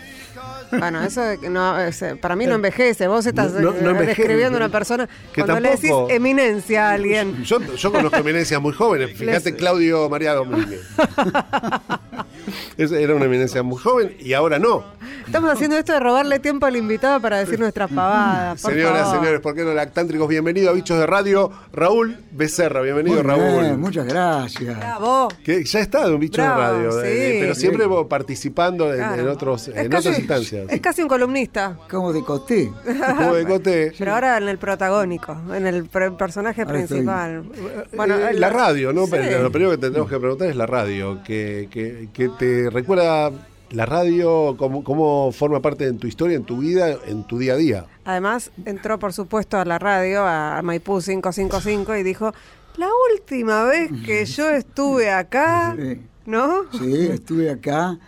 Bueno, 0.71 1.03
eso 1.03 1.23
no, 1.49 1.79
es, 1.81 2.03
eh, 2.03 2.17
para 2.17 2.37
mí 2.37 2.47
no 2.47 2.55
envejece. 2.57 3.07
Vos 3.09 3.25
estás 3.27 3.53
No- 3.55 3.73
no 3.73 3.91
eh, 4.01 4.07
describiendo 4.07 4.59
a 4.59 4.61
una 4.61 4.69
persona 4.69 5.09
Que 5.33 5.43
cuando 5.43 5.61
le 5.61 5.71
decís 5.71 5.91
eminencia 6.11 6.91
a 6.91 6.93
alguien. 6.93 7.43
Yo, 7.45 7.59
yo 7.75 7.93
conozco 7.93 8.17
eminencias 8.19 8.61
muy 8.61 8.73
jóvenes, 8.75 9.11
fíjate 9.19 9.51
Les- 9.53 9.59
Claudio 9.59 10.09
María 10.11 10.35
Domínguez. 10.35 10.81
Era 12.79 13.15
una 13.15 13.25
eminencia 13.27 13.63
muy 13.63 13.79
joven 13.79 14.17
y 14.19 14.33
ahora 14.33 14.59
no. 14.59 14.85
Estamos 15.27 15.51
haciendo 15.53 15.77
esto 15.77 15.93
de 15.93 16.01
robarle 16.01 16.39
tiempo 16.39 16.67
al 16.67 16.77
invitado 16.77 17.21
para 17.21 17.39
decir 17.39 17.59
nuestras 17.61 17.91
pavadas. 17.91 18.61
por 18.63 18.73
Señoras, 18.73 19.03
favor. 19.03 19.19
señores, 19.21 19.41
¿por 19.41 19.55
qué 19.55 19.63
no 19.65 19.75
lactántricos? 19.75 20.29
Bienvenido 20.29 20.71
a 20.71 20.73
Bichos 20.73 20.99
de 20.99 21.07
Radio, 21.07 21.51
Raúl 21.73 22.17
Becerra. 22.31 22.81
Bienvenido, 22.83 23.17
Muy 23.17 23.23
Raúl. 23.25 23.61
bien, 23.63 23.81
muchas 23.81 24.07
gracias. 24.07 24.77
Bravo. 24.79 25.29
Que 25.45 25.65
ya 25.65 25.81
está 25.81 26.07
en 26.07 26.15
un 26.15 26.21
bicho 26.21 26.41
Bravo, 26.43 26.61
de 26.61 26.67
radio, 26.87 26.93
sí. 26.93 26.99
eh, 27.09 27.37
pero 27.41 27.55
siempre 27.55 27.87
participando 28.09 28.91
en, 28.93 28.97
Claro. 28.99 29.23
en 29.23 29.29
otros, 29.29 29.69
Es 29.69 29.77
en 29.77 29.89
casi- 29.91 30.09
otras 30.09 30.19
instancias. 30.19 30.67
Es 30.71 30.81
casi 30.81 31.03
un 31.03 31.09
columnista. 31.09 31.77
Como 31.91 32.13
de 32.13 32.23
coté. 32.23 32.71
Como 33.17 33.35
de 33.35 33.45
coté. 33.47 33.93
Pero 33.99 34.15
ahora 34.15 34.37
en 34.39 34.49
el 34.49 34.59
protagónico, 34.59 35.37
en 35.55 35.67
el 35.67 35.85
pre- 35.85 36.11
personaje 36.13 36.63
Ahora 36.63 36.81
estoy- 36.81 36.99
principal. 37.05 37.45
Eh, 37.93 38.35
la 38.35 38.51
radio, 38.51 38.93
¿no? 38.93 39.05
Sí. 39.05 39.11
Pero 39.13 39.43
Lo 39.43 39.51
primero 39.53 39.71
que 39.73 39.79
te 39.79 39.89
tenemos 39.89 40.09
que 40.09 40.19
preguntar 40.19 40.49
es 40.49 40.57
la 40.57 40.67
radio, 40.67 41.23
que, 41.25 41.69
que- 41.71 42.09
que 42.13 42.29
te 42.39 42.71
recuerda 42.71 43.31
la 43.71 43.87
radio, 43.87 44.57
cómo, 44.57 44.83
cómo 44.83 45.31
forma 45.33 45.61
parte 45.61 45.85
de 45.85 45.99
tu 45.99 46.07
historia, 46.07 46.37
en 46.37 46.45
tu 46.45 46.59
vida, 46.59 46.97
en 47.07 47.25
tu 47.25 47.39
día 47.39 47.55
a 47.55 47.57
día. 47.57 47.87
Además, 48.05 48.51
entró 48.65 48.99
por 48.99 49.13
supuesto 49.13 49.59
a 49.59 49.65
la 49.65 49.79
radio, 49.79 50.25
a 50.25 50.61
Maipú 50.63 51.01
555, 51.01 51.97
y 51.97 52.03
dijo, 52.03 52.33
la 52.77 52.89
última 53.13 53.65
vez 53.65 53.91
que 54.07 54.25
yo 54.27 54.49
estuve 54.51 55.11
acá, 55.11 55.77
¿no? 56.25 56.63
Sí, 56.73 57.09
estuve 57.09 57.51
acá 57.51 57.99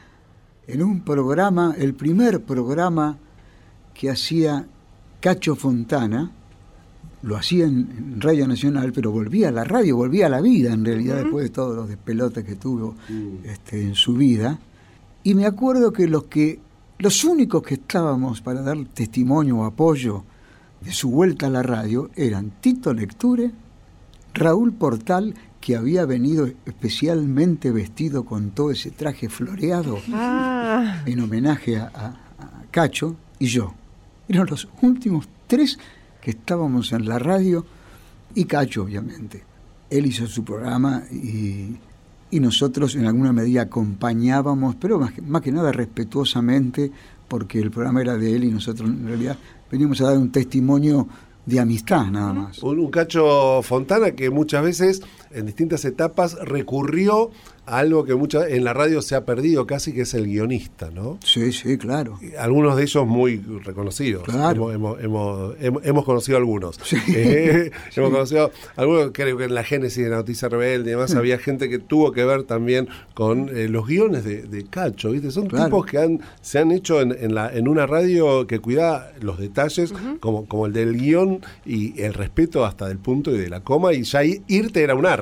en 0.66 0.83
un 0.83 1.05
programa, 1.05 1.74
el 1.76 1.95
primer 1.95 2.43
programa 2.43 3.18
que 3.93 4.11
hacía 4.11 4.66
Cacho 5.20 5.57
Fontana, 5.57 6.31
lo 7.22 7.36
hacía 7.36 7.64
en, 7.66 8.20
Radio 8.20 8.46
Nacional, 8.48 8.92
pero 8.92 9.10
volvía 9.10 9.48
a 9.48 9.52
la 9.52 9.64
radio, 9.64 9.96
volvía 9.96 10.26
a 10.26 10.30
la 10.30 10.40
vida 10.40 10.72
en 10.72 10.84
realidad, 10.84 11.16
después 11.22 11.44
de 11.44 11.50
todos 11.50 11.76
los 11.76 11.88
despelotes 11.88 12.44
que 12.44 12.54
tuvo 12.56 12.94
este, 13.44 13.82
en 13.82 13.94
su 13.94 14.14
vida. 14.14 14.58
Y 15.22 15.34
me 15.34 15.46
acuerdo 15.46 15.92
que 15.92 16.06
los 16.08 16.24
que, 16.24 16.60
los 16.98 17.24
únicos 17.24 17.62
que 17.62 17.74
estábamos 17.74 18.40
para 18.40 18.62
dar 18.62 18.78
testimonio 18.94 19.58
o 19.58 19.64
apoyo 19.64 20.24
de 20.80 20.92
su 20.92 21.10
vuelta 21.10 21.46
a 21.46 21.50
la 21.50 21.62
radio 21.62 22.10
eran 22.16 22.50
Tito 22.60 22.94
Lecture, 22.94 23.50
Raúl 24.32 24.72
Portal, 24.72 25.34
que 25.60 25.76
había 25.76 26.06
venido 26.06 26.48
especialmente 26.64 27.70
vestido 27.70 28.24
con 28.24 28.50
todo 28.50 28.70
ese 28.70 28.90
traje 28.90 29.28
floreado 29.28 29.98
Ah, 30.12 31.02
en 31.04 31.20
homenaje 31.20 31.76
a, 31.76 31.90
a- 31.94 32.06
a 32.38 32.64
Cacho, 32.70 33.16
y 33.38 33.46
yo. 33.46 33.74
Eran 34.28 34.46
los 34.48 34.68
últimos 34.80 35.28
tres 35.46 35.78
que 36.20 36.32
estábamos 36.32 36.92
en 36.92 37.08
la 37.08 37.18
radio, 37.18 37.64
y 38.34 38.44
Cacho, 38.44 38.82
obviamente. 38.82 39.42
Él 39.88 40.06
hizo 40.06 40.26
su 40.26 40.44
programa 40.44 41.02
y, 41.10 41.76
y 42.30 42.40
nosotros 42.40 42.94
en 42.94 43.06
alguna 43.06 43.32
medida 43.32 43.62
acompañábamos, 43.62 44.76
pero 44.76 44.98
más 45.00 45.12
que, 45.12 45.22
más 45.22 45.42
que 45.42 45.50
nada 45.50 45.72
respetuosamente, 45.72 46.92
porque 47.26 47.58
el 47.58 47.70
programa 47.70 48.00
era 48.00 48.16
de 48.16 48.34
él 48.34 48.44
y 48.44 48.50
nosotros 48.50 48.88
en 48.88 49.06
realidad 49.06 49.36
veníamos 49.70 50.00
a 50.00 50.04
dar 50.04 50.18
un 50.18 50.30
testimonio 50.30 51.08
de 51.46 51.60
amistad 51.60 52.06
nada 52.06 52.32
más. 52.32 52.62
Un, 52.62 52.78
un 52.78 52.90
cacho 52.90 53.62
Fontana 53.62 54.12
que 54.12 54.30
muchas 54.30 54.62
veces, 54.62 55.02
en 55.33 55.47
distintas 55.47 55.85
etapas, 55.85 56.37
recurrió 56.43 57.31
a 57.66 57.78
algo 57.78 58.05
que 58.05 58.14
muchas 58.14 58.49
en 58.49 58.64
la 58.64 58.72
radio 58.72 59.01
se 59.01 59.14
ha 59.14 59.24
perdido 59.24 59.66
casi, 59.66 59.93
que 59.93 60.01
es 60.03 60.14
el 60.14 60.24
guionista, 60.26 60.91
¿no? 60.91 61.18
Sí, 61.24 61.53
sí, 61.53 61.78
claro. 61.78 62.18
Algunos 62.39 62.76
de 62.76 62.83
ellos 62.83 63.07
muy 63.07 63.37
reconocidos. 63.64 64.24
Claro. 64.24 64.72
Hemos, 64.72 64.99
hemos- 65.01 65.01
hemos- 65.05 65.55
hemos- 65.61 65.85
hemos 65.87 66.05
conocido 66.05 66.39
algunos. 66.39 66.78
Eh, 67.14 67.70
hemos 67.97 68.11
conocido 68.11 68.51
algunos, 68.76 69.11
creo 69.12 69.37
que 69.37 69.45
en 69.45 69.55
la 69.55 69.62
génesis 69.64 70.05
de 70.05 70.11
Noticia 70.11 70.49
Rebelde 70.49 70.91
y 70.91 70.95
demás 70.95 71.11
Sí. 71.11 71.16
había 71.16 71.39
gente 71.39 71.68
que 71.68 71.78
tuvo 71.78 72.12
que 72.12 72.24
ver 72.24 72.45
también 72.45 72.89
con 73.14 73.49
eh, 73.57 73.68
los 73.68 73.87
guiones 73.87 74.24
de, 74.24 74.43
de 74.43 74.64
Cacho, 74.64 75.11
¿viste? 75.12 75.31
Son 75.31 75.47
Claro. 75.47 75.66
tipos 75.66 75.87
que 75.87 75.99
han, 75.99 76.20
se 76.41 76.59
han 76.59 76.70
hecho 76.72 77.01
en, 77.01 77.16
en 77.20 77.35
la, 77.35 77.53
en 77.53 77.68
una 77.68 77.87
radio 77.87 78.47
que 78.47 78.59
cuida 78.61 79.12
los 79.20 79.39
detalles, 79.39 79.93
como, 80.20 80.47
como 80.47 80.66
el 80.66 80.72
del 80.72 80.97
guion 80.97 81.41
y 81.66 82.01
el 82.01 82.14
respeto 82.14 82.64
hasta 82.64 82.89
del 82.89 82.99
punto 82.99 83.35
y 83.35 83.39
de 83.39 83.49
la 83.51 83.61
coma, 83.61 83.93
y 83.93 84.03
ya 84.03 84.22
irte 84.24 84.83
era 84.83 84.95
un 84.95 85.07
arte. 85.07 85.19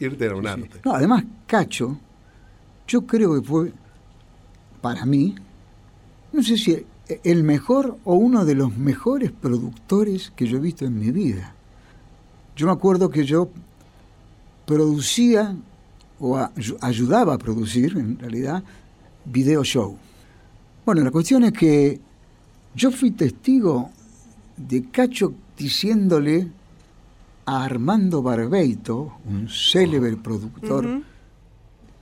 Irte 0.00 0.24
era 0.24 0.36
un 0.36 0.46
arte. 0.46 0.80
No, 0.84 0.92
además, 0.94 1.24
Cacho, 1.46 1.98
yo 2.88 3.06
creo 3.06 3.40
que 3.40 3.46
fue, 3.46 3.72
para 4.80 5.04
mí, 5.06 5.34
no 6.32 6.42
sé 6.42 6.56
si 6.56 6.84
el 7.24 7.42
mejor 7.42 7.98
o 8.04 8.14
uno 8.14 8.44
de 8.44 8.54
los 8.54 8.76
mejores 8.76 9.30
productores 9.32 10.32
que 10.34 10.46
yo 10.46 10.56
he 10.56 10.60
visto 10.60 10.84
en 10.84 10.98
mi 10.98 11.10
vida. 11.10 11.54
Yo 12.56 12.66
me 12.66 12.72
acuerdo 12.72 13.10
que 13.10 13.24
yo 13.24 13.48
producía 14.66 15.56
o 16.20 16.36
a- 16.36 16.52
ayudaba 16.80 17.34
a 17.34 17.38
producir, 17.38 17.96
en 17.98 18.18
realidad, 18.18 18.62
video 19.24 19.64
show. 19.64 19.96
Bueno, 20.86 21.02
la 21.02 21.10
cuestión 21.10 21.44
es 21.44 21.52
que 21.52 22.00
yo 22.74 22.90
fui 22.90 23.10
testigo 23.10 23.90
de 24.56 24.84
Cacho 24.90 25.32
diciéndole 25.58 26.48
a 27.44 27.64
Armando 27.64 28.22
Barbeito, 28.22 29.12
un 29.24 29.48
célebre 29.48 30.16
productor, 30.16 31.02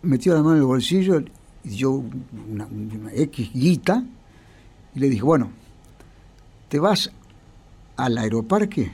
metió 0.02 0.34
la 0.34 0.42
mano 0.42 0.56
en 0.56 0.62
el 0.62 0.66
bolsillo 0.66 1.20
y 1.64 1.68
dio 1.68 1.90
una, 2.48 2.66
una 2.66 3.12
X 3.12 3.50
guita 3.52 4.04
y 4.94 4.98
le 4.98 5.08
dije, 5.08 5.22
bueno, 5.22 5.50
te 6.68 6.78
vas 6.78 7.10
al 7.96 8.18
aeroparque, 8.18 8.92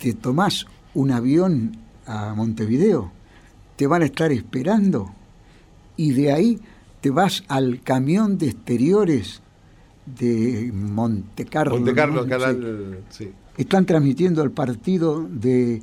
te 0.00 0.14
tomás 0.14 0.66
un 0.94 1.10
avión 1.10 1.76
a 2.06 2.34
Montevideo, 2.34 3.12
te 3.76 3.86
van 3.86 4.02
a 4.02 4.06
estar 4.06 4.32
esperando 4.32 5.12
y 5.96 6.12
de 6.12 6.32
ahí 6.32 6.60
te 7.00 7.10
vas 7.10 7.44
al 7.48 7.82
camión 7.82 8.38
de 8.38 8.48
exteriores 8.48 9.42
de 10.06 10.70
Monte 10.72 11.44
Carlo. 11.44 11.76
Monte 11.76 11.94
Carlo, 11.94 12.22
¿no? 12.22 12.28
canal. 12.28 13.04
Sí. 13.10 13.30
Están 13.56 13.86
transmitiendo 13.86 14.42
el 14.42 14.50
partido 14.50 15.26
de 15.28 15.82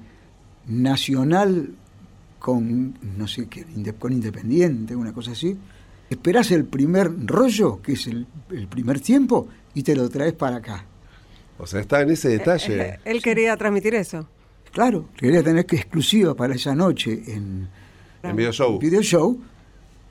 Nacional 0.68 1.74
con, 2.40 2.98
no 3.18 3.28
sé 3.28 3.48
qué, 3.48 3.66
con 3.98 4.14
Independiente, 4.14 4.96
una 4.96 5.14
cosa 5.14 5.32
así. 5.32 5.58
Esperás 6.10 6.52
el 6.52 6.66
primer 6.66 7.12
rollo, 7.26 7.82
que 7.82 7.94
es 7.94 8.08
el, 8.08 8.28
el 8.52 8.68
primer 8.68 9.00
tiempo, 9.00 9.48
y 9.74 9.82
te 9.84 9.96
lo 9.96 10.10
traes 10.10 10.34
para 10.34 10.58
acá. 10.58 10.86
O 11.58 11.66
sea, 11.66 11.80
está 11.82 12.02
en 12.02 12.12
ese 12.12 12.30
detalle. 12.30 12.82
Eh, 12.82 13.00
Él 13.06 13.22
quería 13.22 13.56
transmitir 13.58 13.96
eso. 13.96 14.28
Claro, 14.72 15.10
quería 15.16 15.44
tener 15.44 15.66
que 15.66 15.76
exclusiva 15.78 16.34
para 16.36 16.56
esa 16.56 16.76
noche 16.76 17.24
en, 17.28 17.68
En 18.24 18.36
video 18.36 18.52
show. 18.52 18.80
video 18.80 19.02
show, 19.02 19.40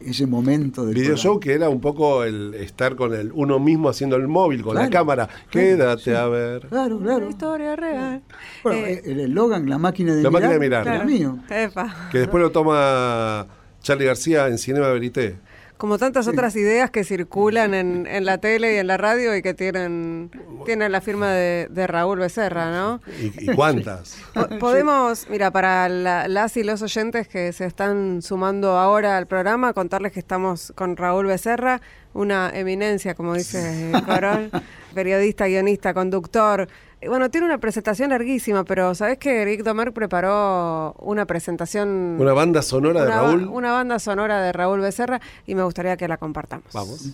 ese 0.07 0.27
momento 0.27 0.85
del 0.85 0.95
Video 0.95 1.15
programa. 1.15 1.23
show 1.23 1.41
que 1.41 1.53
era 1.55 1.69
un 1.69 1.81
poco 1.81 2.25
el 2.25 2.55
estar 2.55 2.97
con 2.97 3.15
el 3.15 3.31
uno 3.35 3.59
mismo 3.59 3.89
haciendo 3.89 4.17
el 4.17 4.29
móvil, 4.29 4.63
con 4.63 4.75
la 4.75 4.89
cámara. 4.91 5.27
claro, 5.27 5.41
Quédate 5.51 6.03
sí. 6.03 6.11
a 6.11 6.27
ver. 6.29 6.67
Claro, 6.69 6.99
claro. 6.99 7.29
Historia 7.29 7.77
real. 7.77 8.23
Bueno, 8.63 8.87
Eh, 8.87 9.03
el 9.07 9.21
eslogan, 9.21 9.69
la 9.69 9.79
máquina 9.79 10.15
de 10.15 10.23
La 10.23 10.31
mirar, 10.31 10.43
máquina 10.43 10.53
de 10.55 10.61
mirar. 10.61 10.83
claro. 10.85 11.05
mío. 11.05 11.39
Epa. 11.51 12.09
Que 12.11 12.19
después 12.19 12.43
lo 12.43 12.51
toma 12.51 13.47
Charlie 13.83 14.07
García 14.07 14.49
en 14.49 14.59
Cinema 14.59 14.89
Verité. 14.89 15.37
Como 15.83 15.99
tantas 15.99 16.28
otras 16.28 16.55
ideas 16.55 16.93
que 16.93 17.03
circulan 17.03 17.74
en, 17.74 18.07
en 18.07 18.24
la 18.24 18.39
tele 18.39 18.74
y 18.74 18.78
en 18.78 18.87
la 18.87 18.99
radio 18.99 19.35
y 19.35 19.43
que 19.43 19.53
tienen, 19.53 20.30
tienen 20.64 20.93
la 20.93 21.01
firma 21.01 21.33
de, 21.33 21.66
de 21.70 21.89
Raúl 21.89 22.20
Becerra, 22.20 22.70
¿no? 22.70 23.01
¿Y, 23.20 23.51
y 23.51 23.55
cuántas? 23.57 24.16
Po- 24.33 24.47
Podemos, 24.61 25.26
mira, 25.28 25.51
para 25.51 25.89
la- 25.89 26.28
las 26.28 26.57
y 26.57 26.62
los 26.62 26.83
oyentes 26.83 27.26
que 27.26 27.53
se 27.53 27.66
están 27.66 28.22
sumando 28.22 28.78
ahora 28.78 29.16
al 29.18 29.26
programa, 29.26 29.72
contarles 29.72 30.12
que 30.12 30.20
estamos 30.20 30.72
con 30.76 30.97
Raúl 30.97 31.26
Becerra, 31.26 31.80
una 32.15 32.51
eminencia, 32.55 33.15
como 33.15 33.35
dice 33.35 33.93
Corol, 34.07 34.51
periodista, 34.95 35.47
guionista, 35.47 35.95
conductor. 35.95 36.69
Y 37.01 37.09
Bueno, 37.09 37.31
tiene 37.31 37.47
una 37.47 37.59
presentación 37.59 38.11
larguísima, 38.11 38.65
pero 38.65 38.95
¿sabés 38.95 39.19
que 39.19 39.43
Eric 39.43 39.63
Domer 39.63 39.93
preparó 39.93 40.95
una 41.01 41.27
presentación... 41.27 42.17
Una 42.19 42.33
banda 42.33 42.63
sonora 42.63 43.01
de 43.01 43.07
una 43.07 43.17
Raúl. 43.17 43.49
Una 43.49 43.73
banda 43.73 43.99
sonora 43.99 44.41
de 44.43 44.53
Raúl 44.53 44.81
Becerra 44.81 45.21
y 45.47 45.55
me 45.55 45.65
gustaría 45.65 45.97
que 45.97 46.07
la 46.07 46.17
compartamos. 46.17 46.73
Vamos. 46.73 47.11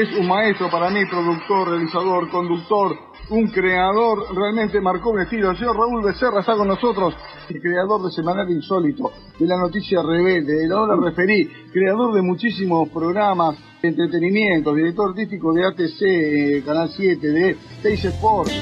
Es 0.00 0.16
un 0.16 0.28
maestro 0.28 0.70
para 0.70 0.88
mí, 0.88 1.04
productor, 1.04 1.68
realizador, 1.68 2.30
conductor, 2.30 2.96
un 3.28 3.48
creador, 3.48 4.34
realmente 4.34 4.80
marcó 4.80 5.10
un 5.10 5.20
estilo. 5.20 5.50
El 5.50 5.58
señor 5.58 5.76
Raúl 5.76 6.02
Becerra 6.02 6.40
está 6.40 6.56
con 6.56 6.68
nosotros, 6.68 7.14
el 7.50 7.60
creador 7.60 8.04
de 8.04 8.10
Semanal 8.10 8.50
Insólito, 8.50 9.12
de 9.38 9.46
la 9.46 9.58
Noticia 9.58 10.00
Rebelde, 10.00 10.54
de 10.54 10.68
la 10.68 10.80
Hora 10.80 10.96
Referí, 10.96 11.46
creador 11.70 12.14
de 12.14 12.22
muchísimos 12.22 12.88
programas 12.88 13.58
de 13.82 13.88
entretenimiento, 13.88 14.74
director 14.74 15.10
artístico 15.10 15.52
de 15.52 15.66
ATC, 15.66 16.00
eh, 16.00 16.62
Canal 16.64 16.88
7, 16.88 17.28
de 17.28 17.56
Teis 17.82 18.02
Sports. 18.02 18.54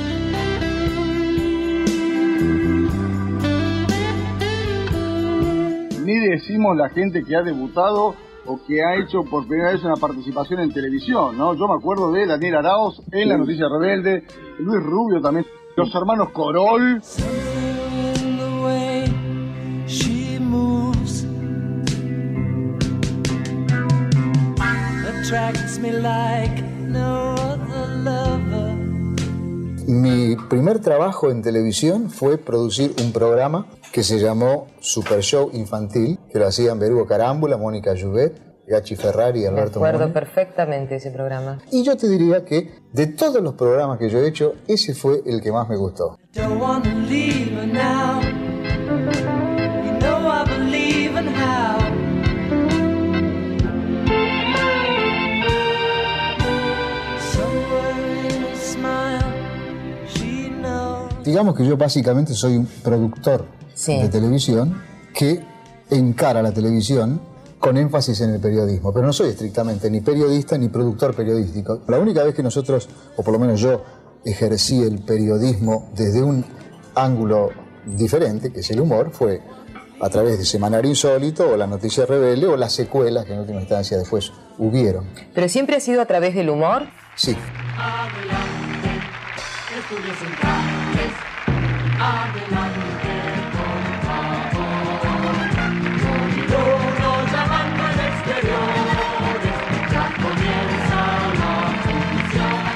Ni 6.04 6.18
decimos 6.18 6.76
la 6.76 6.88
gente 6.88 7.22
que 7.22 7.36
ha 7.36 7.42
debutado 7.42 8.16
o 8.48 8.58
que 8.66 8.82
ha 8.82 8.96
hecho 8.96 9.22
por 9.24 9.46
primera 9.46 9.72
vez 9.72 9.84
una 9.84 9.96
participación 9.96 10.60
en 10.60 10.72
televisión, 10.72 11.36
¿no? 11.36 11.54
Yo 11.54 11.68
me 11.68 11.74
acuerdo 11.74 12.10
de 12.10 12.26
Daniel 12.26 12.56
Arauz 12.56 13.00
en 13.12 13.28
La 13.28 13.36
Noticia 13.36 13.66
Rebelde, 13.68 14.24
Luis 14.58 14.82
Rubio 14.82 15.20
también, 15.20 15.46
los 15.76 15.94
hermanos 15.94 16.30
Corol. 16.30 17.00
attracts 25.28 25.78
me 25.78 25.92
like 25.92 26.62
no 26.80 27.34
other 27.34 27.86
lover. 27.96 28.67
Mi 29.88 30.36
primer 30.50 30.80
trabajo 30.80 31.30
en 31.30 31.40
televisión 31.40 32.10
fue 32.10 32.36
producir 32.36 32.94
un 33.02 33.10
programa 33.10 33.68
que 33.90 34.02
se 34.02 34.18
llamó 34.18 34.66
Super 34.80 35.22
Show 35.22 35.48
Infantil, 35.54 36.18
que 36.30 36.38
lo 36.38 36.46
hacían 36.46 36.78
Berugo 36.78 37.06
Carámbula, 37.06 37.56
Mónica 37.56 37.94
Juvet, 37.98 38.38
Gachi 38.66 38.96
Ferrari 38.96 39.38
y 39.38 39.42
Me 39.44 39.48
Alberto 39.48 39.78
acuerdo 39.78 40.00
Moni. 40.00 40.12
perfectamente 40.12 40.96
ese 40.96 41.10
programa. 41.10 41.62
Y 41.72 41.84
yo 41.84 41.96
te 41.96 42.06
diría 42.06 42.44
que 42.44 42.70
de 42.92 43.06
todos 43.06 43.40
los 43.42 43.54
programas 43.54 43.98
que 43.98 44.10
yo 44.10 44.18
he 44.18 44.28
hecho, 44.28 44.56
ese 44.66 44.94
fue 44.94 45.22
el 45.24 45.40
que 45.40 45.52
más 45.52 45.66
me 45.70 45.78
gustó. 45.78 46.18
Don't 46.34 46.60
Digamos 61.28 61.54
que 61.54 61.66
yo 61.66 61.76
básicamente 61.76 62.32
soy 62.32 62.56
un 62.56 62.64
productor 62.64 63.44
de 63.86 64.08
televisión 64.08 64.80
que 65.12 65.44
encara 65.90 66.40
la 66.40 66.52
televisión 66.52 67.20
con 67.58 67.76
énfasis 67.76 68.22
en 68.22 68.30
el 68.30 68.40
periodismo, 68.40 68.94
pero 68.94 69.04
no 69.04 69.12
soy 69.12 69.28
estrictamente 69.28 69.90
ni 69.90 70.00
periodista 70.00 70.56
ni 70.56 70.70
productor 70.70 71.14
periodístico. 71.14 71.82
La 71.86 71.98
única 71.98 72.24
vez 72.24 72.34
que 72.34 72.42
nosotros, 72.42 72.88
o 73.14 73.22
por 73.22 73.34
lo 73.34 73.38
menos 73.38 73.60
yo, 73.60 73.84
ejercí 74.24 74.82
el 74.82 75.00
periodismo 75.00 75.90
desde 75.94 76.22
un 76.22 76.46
ángulo 76.94 77.50
diferente, 77.84 78.50
que 78.50 78.60
es 78.60 78.70
el 78.70 78.80
humor, 78.80 79.10
fue 79.12 79.42
a 80.00 80.08
través 80.08 80.38
de 80.38 80.46
Semanario 80.46 80.88
Insólito 80.88 81.50
o 81.50 81.58
La 81.58 81.66
Noticia 81.66 82.06
Rebelde 82.06 82.46
o 82.46 82.56
las 82.56 82.72
secuelas 82.72 83.26
que 83.26 83.34
en 83.34 83.40
última 83.40 83.60
instancia 83.60 83.98
después 83.98 84.32
hubieron. 84.56 85.04
¿Pero 85.34 85.46
siempre 85.50 85.76
ha 85.76 85.80
sido 85.80 86.00
a 86.00 86.06
través 86.06 86.34
del 86.34 86.48
humor? 86.48 86.86
Sí. 87.16 87.36
Adelante, 87.76 88.88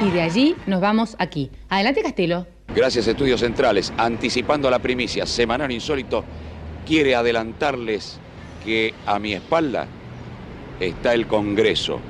Y 0.01 0.11
de 0.11 0.21
allí 0.21 0.57
nos 0.67 0.81
vamos 0.81 1.15
aquí. 1.19 1.51
Adelante, 1.69 2.03
Castelo. 2.03 2.47
Gracias 2.75 3.07
Estudios 3.07 3.41
Centrales, 3.41 3.93
anticipando 3.99 4.71
la 4.71 4.79
primicia, 4.79 5.27
Semanario 5.27 5.75
Insólito 5.75 6.25
quiere 6.87 7.15
adelantarles 7.15 8.19
que 8.65 8.95
a 9.07 9.19
mi 9.19 9.35
espalda 9.35 9.87
está 10.81 11.15
el 11.15 11.27
Congreso. 11.27 12.01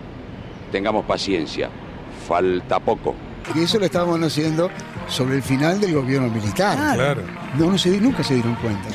Tengamos 0.71 1.05
paciencia, 1.05 1.69
falta 2.27 2.81
poco. 2.81 3.15
Y 3.55 3.63
eso 3.63 3.79
lo 3.79 3.87
estábamos 3.87 4.21
haciendo 4.23 4.71
sobre 5.09 5.37
el 5.37 5.43
final 5.43 5.81
del 5.81 5.95
gobierno 5.95 6.29
militar. 6.29 6.77
Claro. 6.95 7.23
No, 7.59 7.71
no 7.71 7.79
se, 7.79 8.01
nunca 8.01 8.23
se 8.23 8.35
dieron 8.35 8.55
cuenta. 8.57 8.89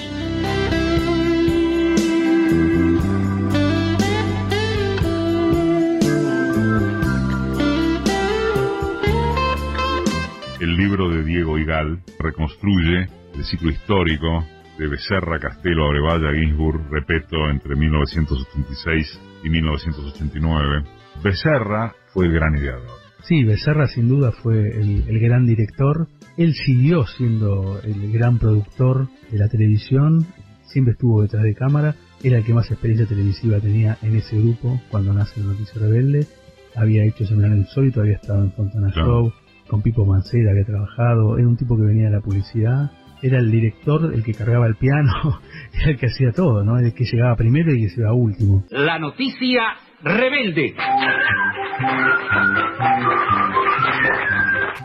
El 10.60 10.76
libro 10.76 11.10
de 11.10 11.24
Diego 11.24 11.58
Igal 11.60 12.02
reconstruye 12.18 13.08
el 13.36 13.46
ciclo 13.46 13.70
histórico 13.70 14.44
de 14.78 14.88
Becerra, 14.88 15.40
Castelo, 15.40 15.86
Abrevaya, 15.86 16.34
Ginsburg, 16.34 16.90
Repeto, 16.90 17.50
entre 17.50 17.76
1986 17.76 19.20
y 19.44 19.50
1989. 19.50 20.84
Becerra 21.24 21.94
fue 22.14 22.26
el 22.26 22.34
gran 22.34 22.56
ideador. 22.56 23.07
Sí, 23.24 23.44
Becerra 23.44 23.88
sin 23.88 24.08
duda 24.08 24.32
fue 24.32 24.70
el, 24.70 25.04
el 25.08 25.20
gran 25.20 25.46
director. 25.46 26.08
Él 26.38 26.54
siguió 26.54 27.06
siendo 27.06 27.80
el 27.84 28.12
gran 28.12 28.38
productor 28.38 29.08
de 29.32 29.38
la 29.40 29.50
televisión, 29.50 30.26
siempre 30.64 30.94
estuvo 30.94 31.22
detrás 31.22 31.44
de 31.44 31.56
cámara. 31.56 31.96
Era 32.24 32.38
el 32.38 32.46
que 32.46 32.54
más 32.54 32.70
experiencia 32.72 33.08
televisiva 33.08 33.60
tenía 33.60 33.98
en 34.02 34.16
ese 34.16 34.40
grupo 34.40 34.80
cuando 34.90 35.14
nace 35.14 35.40
la 35.40 35.48
Noticia 35.48 35.82
Rebelde. 35.82 36.28
Había 36.76 37.06
hecho 37.06 37.26
Seminario 37.26 37.58
Insólito, 37.58 38.02
había 38.02 38.16
estado 38.16 38.44
en 38.44 38.52
Fontana 38.52 38.92
Claro. 38.92 39.08
Show, 39.08 39.34
con 39.68 39.82
Pipo 39.82 40.06
Mancera 40.06 40.52
había 40.52 40.66
trabajado. 40.66 41.38
Era 41.38 41.48
un 41.48 41.58
tipo 41.58 41.76
que 41.76 41.84
venía 41.84 42.06
de 42.06 42.16
la 42.16 42.22
publicidad. 42.22 42.92
Era 43.22 43.40
el 43.40 43.50
director, 43.50 44.14
el 44.14 44.24
que 44.24 44.34
cargaba 44.34 44.68
el 44.68 44.76
piano, 44.76 45.40
era 45.74 45.92
el 45.92 45.98
que 45.98 46.06
hacía 46.06 46.32
todo, 46.32 46.64
¿no? 46.64 46.78
El 46.78 46.94
que 46.94 47.04
llegaba 47.04 47.36
primero 47.36 47.72
y 47.72 47.82
el 47.82 47.90
que 47.90 47.96
se 47.96 48.02
iba 48.02 48.14
último. 48.14 48.64
La 48.70 49.00
noticia 49.00 49.62
rebelde. 50.02 50.76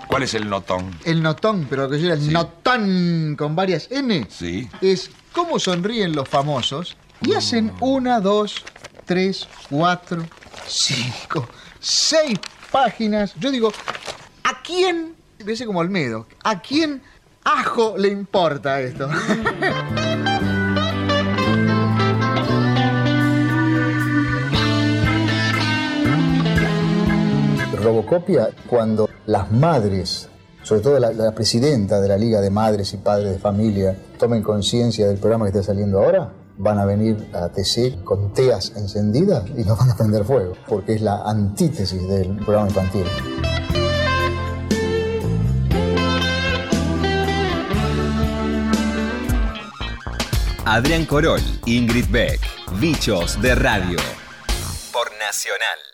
¿Cuál 0.07 0.23
es 0.25 0.35
el 0.35 0.49
notón? 0.49 0.91
El 1.05 1.23
notón, 1.23 1.67
pero 1.69 1.89
que 1.89 1.99
yo 2.01 2.07
era 2.07 2.15
el 2.15 2.33
notón 2.33 3.35
con 3.37 3.57
varias 3.57 3.91
N, 3.91 4.27
Sí. 4.29 4.69
es 4.81 5.11
cómo 5.33 5.59
sonríen 5.59 6.15
los 6.15 6.29
famosos 6.29 6.97
y 7.23 7.35
hacen 7.35 7.73
una, 7.81 8.21
dos, 8.21 8.65
tres, 9.07 9.49
cuatro, 9.71 10.23
cinco, 10.67 11.49
seis 11.81 12.39
páginas. 12.71 13.35
Yo 13.37 13.51
digo, 13.51 13.73
¿a 14.45 14.61
quién, 14.63 15.15
dice 15.39 15.65
como 15.67 15.81
Olmedo, 15.81 16.27
a 16.45 16.61
quién 16.61 17.03
ajo 17.45 17.95
le 17.97 18.09
importa 18.09 18.81
esto? 18.81 19.09
Robocopia 27.83 28.51
cuando 28.69 29.09
las 29.27 29.51
madres, 29.51 30.29
sobre 30.63 30.81
todo 30.81 30.99
la, 30.99 31.13
la 31.13 31.35
presidenta 31.35 32.01
de 32.01 32.09
la 32.09 32.17
Liga 32.17 32.41
de 32.41 32.51
Madres 32.51 32.95
y 32.95 32.99
Padres 32.99 33.33
de 33.33 33.39
Familia, 33.39 33.97
tomen 34.19 34.43
conciencia 34.43 35.07
del 35.07 35.19
programa 35.19 35.47
que 35.47 35.51
está 35.59 35.63
saliendo 35.63 35.99
ahora, 35.99 36.33
van 36.59 36.79
a 36.79 36.85
venir 36.85 37.29
a 37.35 37.49
TC 37.49 38.05
con 38.05 38.33
teas 38.33 38.73
encendidas 38.77 39.45
y 39.57 39.65
nos 39.65 39.79
van 39.79 39.91
a 39.91 39.97
prender 39.97 40.25
fuego, 40.25 40.55
porque 40.69 40.95
es 40.95 41.03
la 41.03 41.23
antítesis 41.23 42.07
del 42.09 42.37
programa 42.37 42.69
infantil. 42.69 43.07
Adrián 50.65 51.05
Corol, 51.07 51.41
Ingrid 51.67 52.07
Beck, 52.11 52.41
Bichos 52.79 53.41
de 53.43 53.55
Radio. 53.55 53.99
Por 54.93 55.11
Nacional. 55.19 55.92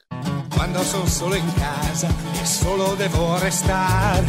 Quando 0.59 0.83
sono 0.83 1.07
solo 1.07 1.37
in 1.37 1.55
casa 1.55 2.09
e 2.33 2.45
solo 2.45 2.97
devo 2.97 3.39
restare 3.39 4.27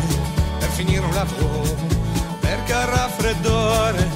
per 0.60 0.70
finire 0.70 1.04
un 1.04 1.12
lavoro, 1.12 1.76
perché 2.40 2.72
al 2.72 2.86
raffreddore 2.86 4.08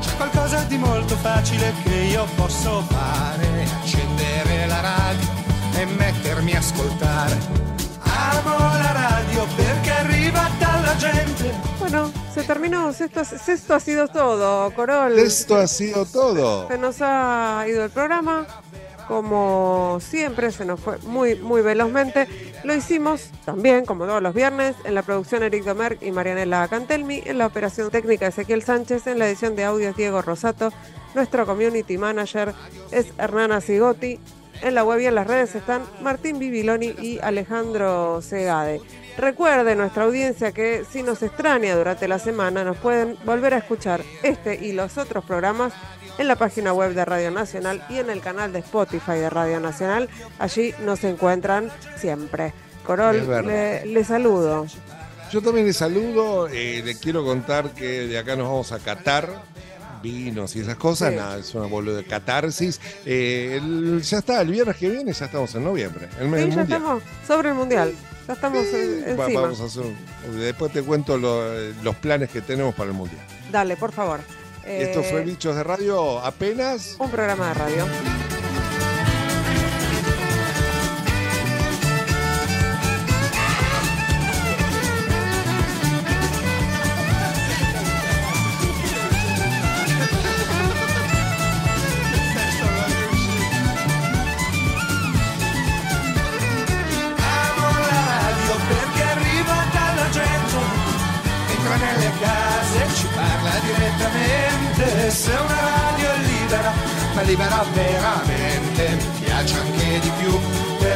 c'è 0.00 0.16
qualcosa 0.16 0.64
di 0.64 0.76
molto 0.76 1.14
facile 1.14 1.72
che 1.84 1.94
io 1.94 2.26
posso 2.34 2.82
fare, 2.88 3.46
accendere 3.80 4.66
la 4.66 4.80
radio 4.80 5.28
e 5.76 5.84
mettermi 5.84 6.52
a 6.52 6.58
ascoltare. 6.58 7.38
Amo 8.00 8.58
la 8.58 8.92
radio 8.92 9.46
perché 9.54 9.90
arriva 9.92 10.50
dalla 10.58 10.96
gente. 10.96 11.54
Bueno, 11.78 12.10
se 12.34 12.44
terminó. 12.44 12.90
Esto, 12.90 13.20
esto 13.20 13.74
ha 13.74 13.78
sido 13.78 14.08
todo, 14.08 14.72
Corol. 14.74 15.16
Esto 15.16 15.54
ha 15.54 15.68
sido 15.68 16.04
todo. 16.06 16.66
Se 16.68 16.76
nos 16.76 16.96
ha 17.00 17.64
ido 17.68 17.84
el 17.84 17.90
programa. 17.90 18.44
Como 19.08 19.98
siempre, 20.00 20.52
se 20.52 20.64
nos 20.64 20.80
fue 20.80 20.98
muy, 20.98 21.34
muy 21.36 21.62
velozmente. 21.62 22.28
Lo 22.64 22.74
hicimos 22.74 23.30
también, 23.44 23.84
como 23.84 24.06
todos 24.06 24.22
los 24.22 24.34
viernes, 24.34 24.76
en 24.84 24.94
la 24.94 25.02
producción 25.02 25.42
Eric 25.42 25.64
Domer 25.64 25.98
y 26.00 26.10
Marianela 26.12 26.68
Cantelmi, 26.68 27.22
en 27.24 27.38
la 27.38 27.46
operación 27.46 27.90
técnica 27.90 28.28
Ezequiel 28.28 28.62
Sánchez, 28.62 29.06
en 29.06 29.18
la 29.18 29.28
edición 29.28 29.56
de 29.56 29.64
audios 29.64 29.96
Diego 29.96 30.22
Rosato. 30.22 30.72
Nuestro 31.14 31.44
community 31.46 31.98
manager 31.98 32.54
es 32.90 33.12
Hernana 33.18 33.60
Sigotti. 33.60 34.18
En 34.62 34.76
la 34.76 34.84
web 34.84 35.00
y 35.00 35.06
en 35.06 35.16
las 35.16 35.26
redes 35.26 35.54
están 35.56 35.82
Martín 36.00 36.38
Bibiloni 36.38 36.94
y 37.00 37.18
Alejandro 37.20 38.22
Segade. 38.22 38.80
Recuerde 39.18 39.74
nuestra 39.76 40.04
audiencia 40.04 40.52
que 40.52 40.84
si 40.90 41.02
nos 41.02 41.22
extraña 41.22 41.76
durante 41.76 42.08
la 42.08 42.18
semana 42.18 42.64
nos 42.64 42.76
pueden 42.78 43.16
volver 43.24 43.54
a 43.54 43.58
escuchar 43.58 44.02
este 44.22 44.54
y 44.54 44.72
los 44.72 44.96
otros 44.98 45.24
programas 45.24 45.72
en 46.18 46.28
la 46.28 46.36
página 46.36 46.72
web 46.72 46.94
de 46.94 47.04
Radio 47.04 47.30
Nacional 47.30 47.84
y 47.90 47.98
en 47.98 48.10
el 48.10 48.20
canal 48.20 48.52
de 48.52 48.60
Spotify 48.60 49.12
de 49.12 49.30
Radio 49.30 49.60
Nacional. 49.60 50.08
Allí 50.38 50.74
nos 50.84 51.04
encuentran 51.04 51.70
siempre. 51.96 52.52
Corol, 52.86 53.26
le, 53.46 53.86
le 53.86 54.04
saludo. 54.04 54.66
Yo 55.30 55.40
también 55.40 55.66
les 55.66 55.76
saludo, 55.76 56.48
eh, 56.48 56.82
les 56.84 56.98
quiero 56.98 57.24
contar 57.24 57.70
que 57.70 58.06
de 58.06 58.18
acá 58.18 58.34
nos 58.34 58.48
vamos 58.48 58.72
a 58.72 58.78
Qatar 58.78 59.28
vinos 60.02 60.56
y 60.56 60.60
esas 60.60 60.74
cosas, 60.76 61.10
Sí. 61.10 61.16
nada, 61.16 61.38
es 61.38 61.54
una 61.54 61.66
boludo 61.66 61.96
de 61.96 62.04
catarsis. 62.04 62.80
Eh, 63.06 63.58
el- 63.62 64.02
ya 64.02 64.18
está, 64.18 64.40
el 64.40 64.48
viernes 64.50 64.76
que 64.76 64.88
viene 64.90 65.12
ya 65.12 65.26
estamos 65.26 65.54
en 65.54 65.62
noviembre, 65.64 66.08
el 66.18 66.28
mes 66.28 66.40
Sí, 66.40 66.46
del 66.46 66.50
ya 66.50 66.56
mundial. 66.60 66.80
estamos 66.82 67.02
sobre 67.26 67.48
el 67.50 67.54
mundial. 67.54 67.94
Ya 68.26 68.34
estamos 68.34 68.64
en- 68.66 69.18
Va- 69.18 69.24
encima. 69.24 69.40
vamos 69.42 69.60
a 69.60 69.64
hacer 69.64 69.82
un- 69.82 70.38
después 70.40 70.72
te 70.72 70.82
cuento 70.82 71.16
lo- 71.18 71.52
los 71.82 71.96
planes 71.96 72.30
que 72.30 72.40
tenemos 72.40 72.74
para 72.74 72.90
el 72.90 72.96
mundial. 72.96 73.20
Dale, 73.50 73.76
por 73.76 73.92
favor. 73.92 74.20
Esto 74.64 75.00
Eh, 75.00 75.08
fue 75.10 75.22
Bichos 75.24 75.56
de 75.56 75.64
Radio 75.64 76.20
apenas. 76.20 76.94
un 77.00 77.10
programa 77.10 77.48
de 77.48 77.54
radio. 77.54 77.84